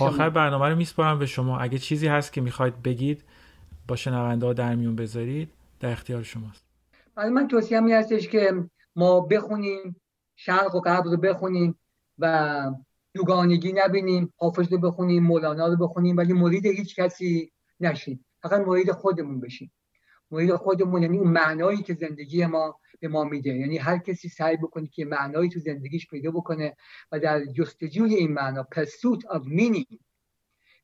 آخر 0.00 0.30
برنامه 0.30 0.68
رو 0.68 0.76
میسپارم 0.76 1.18
به 1.18 1.26
شما. 1.26 1.58
اگه 1.58 1.78
چیزی 1.78 2.06
هست 2.06 2.32
که 2.32 2.40
می‌خواید 2.40 2.82
بگید 2.82 3.24
با 3.88 3.96
شنونده 3.96 4.46
ها 4.46 4.52
در 4.52 4.74
میون 4.74 4.96
بذارید 4.96 5.48
در 5.80 5.90
اختیار 5.92 6.22
شماست. 6.22 6.67
برای 7.18 7.30
من 7.30 7.48
توصیه 7.48 7.80
می 7.80 7.92
هستش 7.92 8.28
که 8.28 8.64
ما 8.96 9.20
بخونیم 9.20 10.00
شرق 10.36 10.74
و 10.74 10.80
غرب 10.80 11.04
رو 11.04 11.16
بخونیم 11.16 11.78
و 12.18 12.62
دوگانگی 13.14 13.72
نبینیم 13.72 14.34
حافظ 14.36 14.72
رو 14.72 14.78
بخونیم 14.78 15.22
مولانا 15.22 15.66
رو 15.66 15.76
بخونیم 15.76 16.16
ولی 16.16 16.32
مرید 16.32 16.66
هیچ 16.66 16.96
کسی 16.96 17.52
نشیم. 17.80 18.24
فقط 18.42 18.66
مرید 18.66 18.92
خودمون 18.92 19.40
بشیم. 19.40 19.72
مرید 20.30 20.54
خودمون 20.54 21.02
یعنی 21.02 21.18
اون 21.18 21.28
معنایی 21.28 21.82
که 21.82 21.94
زندگی 21.94 22.46
ما 22.46 22.80
به 23.00 23.08
ما 23.08 23.24
میده. 23.24 23.50
یعنی 23.50 23.78
هر 23.78 23.98
کسی 23.98 24.28
سعی 24.28 24.56
بکنه 24.56 24.86
که 24.86 25.04
معنایی 25.04 25.48
تو 25.50 25.60
زندگیش 25.60 26.06
پیدا 26.06 26.30
بکنه 26.30 26.76
و 27.12 27.18
در 27.20 27.44
جستجوی 27.44 28.14
این 28.14 28.32
معنا 28.32 28.66
pursuit 28.74 29.36
of 29.36 29.42
meaning 29.42 29.98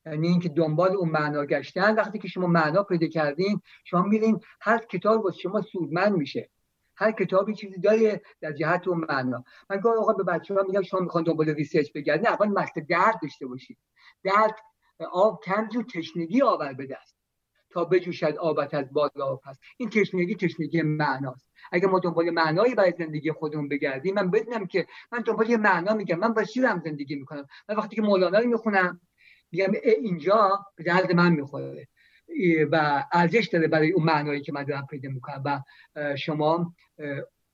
یعنی 0.07 0.29
اینکه 0.29 0.49
دنبال 0.49 0.97
اون 0.97 1.09
معنا 1.11 1.47
گشتن 1.47 1.95
وقتی 1.95 2.19
که 2.19 2.29
شما 2.29 2.47
معنا 2.47 2.83
پیدا 2.83 3.07
کردین 3.07 3.61
شما 3.85 4.03
میرین 4.03 4.41
هر 4.61 4.79
کتاب 4.79 5.25
واسه 5.25 5.39
شما 5.39 5.63
سودمند 5.63 6.13
میشه. 6.13 6.51
هر 6.97 7.13
کتابی 7.13 7.55
چیزی 7.55 7.81
داره 7.81 8.23
در 8.41 8.53
جهت 8.53 8.89
اون 8.89 9.05
معنا. 9.11 9.45
من 9.71 9.81
گاهی 9.81 9.99
اوقات 9.99 10.17
به 10.17 10.23
بچه‌ها 10.23 10.63
میگم 10.63 10.83
شما 10.83 11.01
می‌خوان 11.01 11.25
دنبال 11.25 11.49
research 11.49 11.93
بگردین. 11.93 12.29
اول 12.29 12.49
مست 12.49 12.79
درد 12.89 13.19
داشته 13.23 13.47
باشید 13.47 13.79
درد 14.23 14.55
آب 15.13 15.41
کم 15.45 15.69
جو 15.79 15.83
تشنگی 15.83 16.43
آور 16.43 16.73
به 16.73 16.87
دست. 16.87 17.17
تا 17.71 17.85
بجوشد 17.85 18.37
آبت 18.37 18.75
از 18.75 18.93
بالا 18.93 19.37
و 19.37 19.41
پست. 19.41 19.59
این 19.77 19.91
تشنگی 19.91 20.35
تشنگی 20.35 20.83
معناست. 20.83 21.49
اگه 21.73 21.87
ما 21.87 21.99
دنبال 21.99 22.31
معنایی 22.31 22.75
برای 22.75 22.95
زندگی 22.99 23.33
خودمون 23.33 23.69
بگردیم 23.69 24.15
من 24.15 24.31
بدونم 24.31 24.67
که 24.67 24.87
من 25.13 25.19
دنبال 25.19 25.51
یه 25.51 25.57
معنا 25.57 25.95
میگم. 25.95 26.19
من 26.19 26.33
با 26.33 26.45
زندگی 26.85 27.15
می‌کنم؟ 27.15 27.47
من 27.69 27.77
وقتی 27.77 27.97
که 27.97 28.03
مولانا 28.03 28.39
رو 28.39 28.49
می‌خونم 28.49 29.01
میگم 29.55 29.73
اینجا 29.85 30.67
به 30.77 30.85
درد 30.85 31.13
من 31.13 31.33
می‌خوره. 31.33 31.89
و 32.73 33.05
ارزش 33.13 33.49
داره 33.53 33.69
برای 33.69 33.91
اون 33.91 34.05
معنایی 34.05 34.41
که 34.41 34.53
من 34.53 34.65
دارم 34.65 34.87
پیدا 34.87 35.09
می‌کنم 35.09 35.43
و 35.45 35.61
شما 36.17 36.75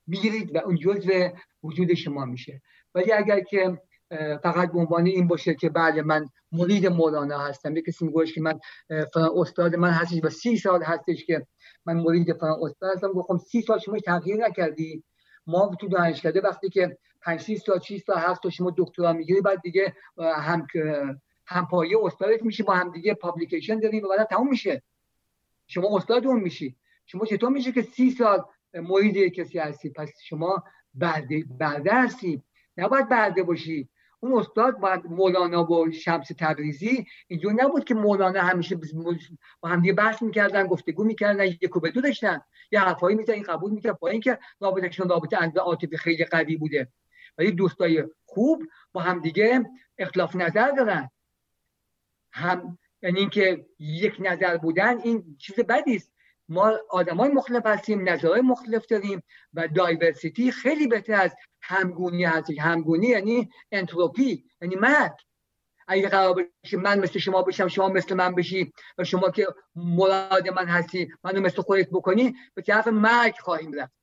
می‌گیرید 0.07 0.55
و 0.55 0.57
اون 0.57 0.75
جزء 0.75 1.29
وجود 1.63 1.93
شما 1.93 2.25
میشه. 2.25 2.61
ولی 2.95 3.11
اگر 3.11 3.39
که 3.39 3.81
فقط 4.43 4.71
به 4.71 4.79
عنوان 4.79 5.05
این 5.05 5.27
باشه 5.27 5.55
که 5.55 5.69
بله 5.69 6.01
من 6.01 6.25
مرید 6.51 6.87
مولانا 6.87 7.37
هستم 7.39 7.77
یک 7.77 7.85
کسی 7.85 8.05
میگوش 8.05 8.33
که 8.33 8.41
من 8.41 8.59
استاد 9.35 9.75
من 9.75 9.89
هستش 9.89 10.19
و 10.23 10.29
سی 10.29 10.57
سال 10.57 10.83
هستش 10.83 11.25
که 11.25 11.47
من 11.85 11.97
مرید 11.97 12.33
فلان 12.33 12.59
استاد 12.61 12.95
هستم 12.95 13.11
گفتم 13.11 13.37
سی 13.37 13.61
سال 13.61 13.79
شما 13.79 13.99
تغییر 13.99 14.37
نکردی. 14.37 15.03
ما 15.47 15.75
تو 15.79 15.87
دانشکده 15.87 16.41
وقتی 16.41 16.69
که 16.69 16.97
5 17.21 17.41
6 17.41 17.57
سال 17.57 17.79
6 17.79 18.01
سال 18.07 18.17
7 18.17 18.43
سال 18.43 18.51
شما 18.51 18.73
دکترا 18.77 19.13
می‌گیری 19.13 19.41
بعد 19.41 19.61
دیگه 19.61 19.95
هم 20.17 20.67
همپایه 21.51 21.97
استادت 22.03 22.43
میشی 22.43 22.63
با 22.63 22.73
هم 22.73 22.91
دیگه 22.91 23.13
پابلیکیشن 23.13 23.79
داریم 23.79 24.03
و 24.03 24.07
بعد 24.07 24.27
تموم 24.27 24.49
میشه. 24.49 24.83
شما 25.67 25.97
استاد 25.97 26.27
اون 26.27 26.39
میشی. 26.39 26.75
شما 27.05 27.25
چطور 27.25 27.49
میشه 27.49 27.71
که 27.71 27.81
سی 27.81 28.11
سال 28.11 28.45
مرید 28.73 29.33
کسی 29.33 29.59
هستی؟ 29.59 29.89
پس 29.89 30.11
شما 30.23 30.63
برده 30.93 31.43
برده 31.59 31.93
هستی. 31.93 32.43
نباید 32.77 33.09
برده 33.09 33.43
باشی. 33.43 33.89
اون 34.19 34.39
استاد 34.39 34.79
باید 34.79 35.05
مولانا 35.05 35.71
و 35.71 35.91
شمس 35.91 36.27
تبریزی 36.39 37.05
اینجور 37.27 37.53
نبود 37.53 37.83
که 37.83 37.93
مولانا 37.93 38.41
همیشه 38.41 38.79
با 39.61 39.69
هم 39.69 39.81
دیگه 39.81 39.93
بحث 39.93 40.21
می‌کردن 40.21 40.67
گفتگو 40.67 41.03
می‌کردن 41.03 41.45
یک 41.45 41.69
به 41.81 41.91
دو 41.91 42.01
داشتن. 42.01 42.41
یه 42.71 42.79
حرفایی 42.79 43.17
این 43.27 43.43
قبول 43.43 43.71
می‌کرد. 43.71 43.99
با 43.99 44.09
اینکه 44.09 44.39
رابطهشون 44.59 45.09
رابطه 45.09 45.37
اندازه 45.37 45.59
عاطفی 45.59 45.97
خیلی 45.97 46.25
قوی 46.25 46.57
بوده. 46.57 46.87
ولی 47.37 47.51
دوستای 47.51 48.03
خوب 48.25 48.63
با 48.93 49.01
هم 49.01 49.19
دیگه 49.19 49.65
اختلاف 49.97 50.35
نظر 50.35 50.71
دارن. 50.71 51.09
هم 52.33 52.77
یعنی 53.01 53.19
اینکه 53.19 53.65
یک 53.79 54.15
نظر 54.19 54.57
بودن 54.57 54.97
این 54.97 55.37
چیز 55.39 55.55
بدی 55.55 55.95
است. 55.95 56.11
ما 56.49 56.73
آدمای 56.89 57.29
مختلف 57.29 57.65
هستیم 57.65 58.09
نظرهای 58.09 58.41
مختلف 58.41 58.85
داریم 58.85 59.23
و 59.53 59.67
دایورسیتی 59.67 60.51
خیلی 60.51 60.87
بهتر 60.87 61.13
از 61.13 61.35
همگونی 61.61 62.23
هست. 62.23 62.51
همگونی 62.59 63.07
یعنی 63.07 63.49
انتروپی 63.71 64.43
یعنی 64.61 64.75
مرگ. 64.75 65.11
اگه 65.87 66.09
قرار 66.09 66.49
بشه 66.63 66.77
من 66.77 66.99
مثل 66.99 67.19
شما 67.19 67.41
بشم 67.41 67.67
شما 67.67 67.89
مثل 67.89 68.15
من 68.15 68.35
بشی 68.35 68.73
و 68.97 69.03
شما 69.03 69.31
که 69.31 69.47
مراد 69.75 70.49
من 70.49 70.67
هستی 70.67 71.09
منو 71.23 71.41
مثل 71.41 71.61
خودت 71.61 71.89
بکنی 71.89 72.35
به 72.53 72.61
طرف 72.61 72.87
مرگ 72.87 73.35
خواهیم 73.39 73.73
رفت. 73.73 73.93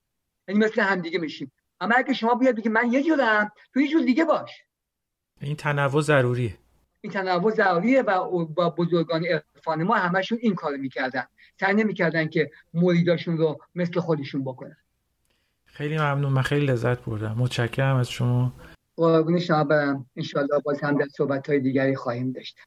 یعنی 0.49 0.61
مثل 0.65 0.83
هم 0.83 1.01
دیگه 1.01 1.19
میشیم. 1.19 1.53
اما 1.81 1.95
اگه 1.95 2.15
شما 2.15 2.35
بیاد 2.35 2.57
بگی 2.57 2.69
من 2.69 2.93
یه 2.93 3.03
جورم 3.03 3.53
تو 3.75 3.81
یه 3.81 3.89
جور 3.89 4.03
دیگه 4.03 4.25
باش. 4.25 4.51
این 5.41 5.57
تنوع 5.57 6.01
ضروریه. 6.01 6.59
این 7.01 7.13
تنوع 7.13 7.55
ضروریه 7.55 8.03
و 8.03 8.45
با 8.47 8.71
بزرگان 8.71 9.25
عرفان 9.25 9.83
ما 9.83 9.95
همشون 9.95 10.39
این 10.43 10.55
کار 10.55 10.77
می‌کردن. 10.77 11.25
سعی 11.61 11.75
نمی‌کردن 11.75 12.29
که 12.29 12.51
مریداشون 12.75 13.37
رو 13.39 13.59
مثل 13.75 14.01
خودشون 14.01 14.45
بکنن. 14.45 14.77
خیلی 15.65 15.99
ممنون. 15.99 16.33
من 16.33 16.43
خیلی 16.43 16.67
لذت 16.67 17.05
بردم. 17.05 17.37
متشکرم 17.39 17.97
از 17.97 18.11
شما. 18.11 18.53
قربون 18.97 19.39
شما 19.39 19.65
برم. 19.65 20.07
انشالله 20.17 20.59
باز 20.65 20.81
هم 20.81 20.99
در 20.99 21.07
صحبت 21.17 21.49
های 21.49 21.61
دیگری 21.61 21.97
خواهیم 21.97 22.33
داشت. 22.33 22.59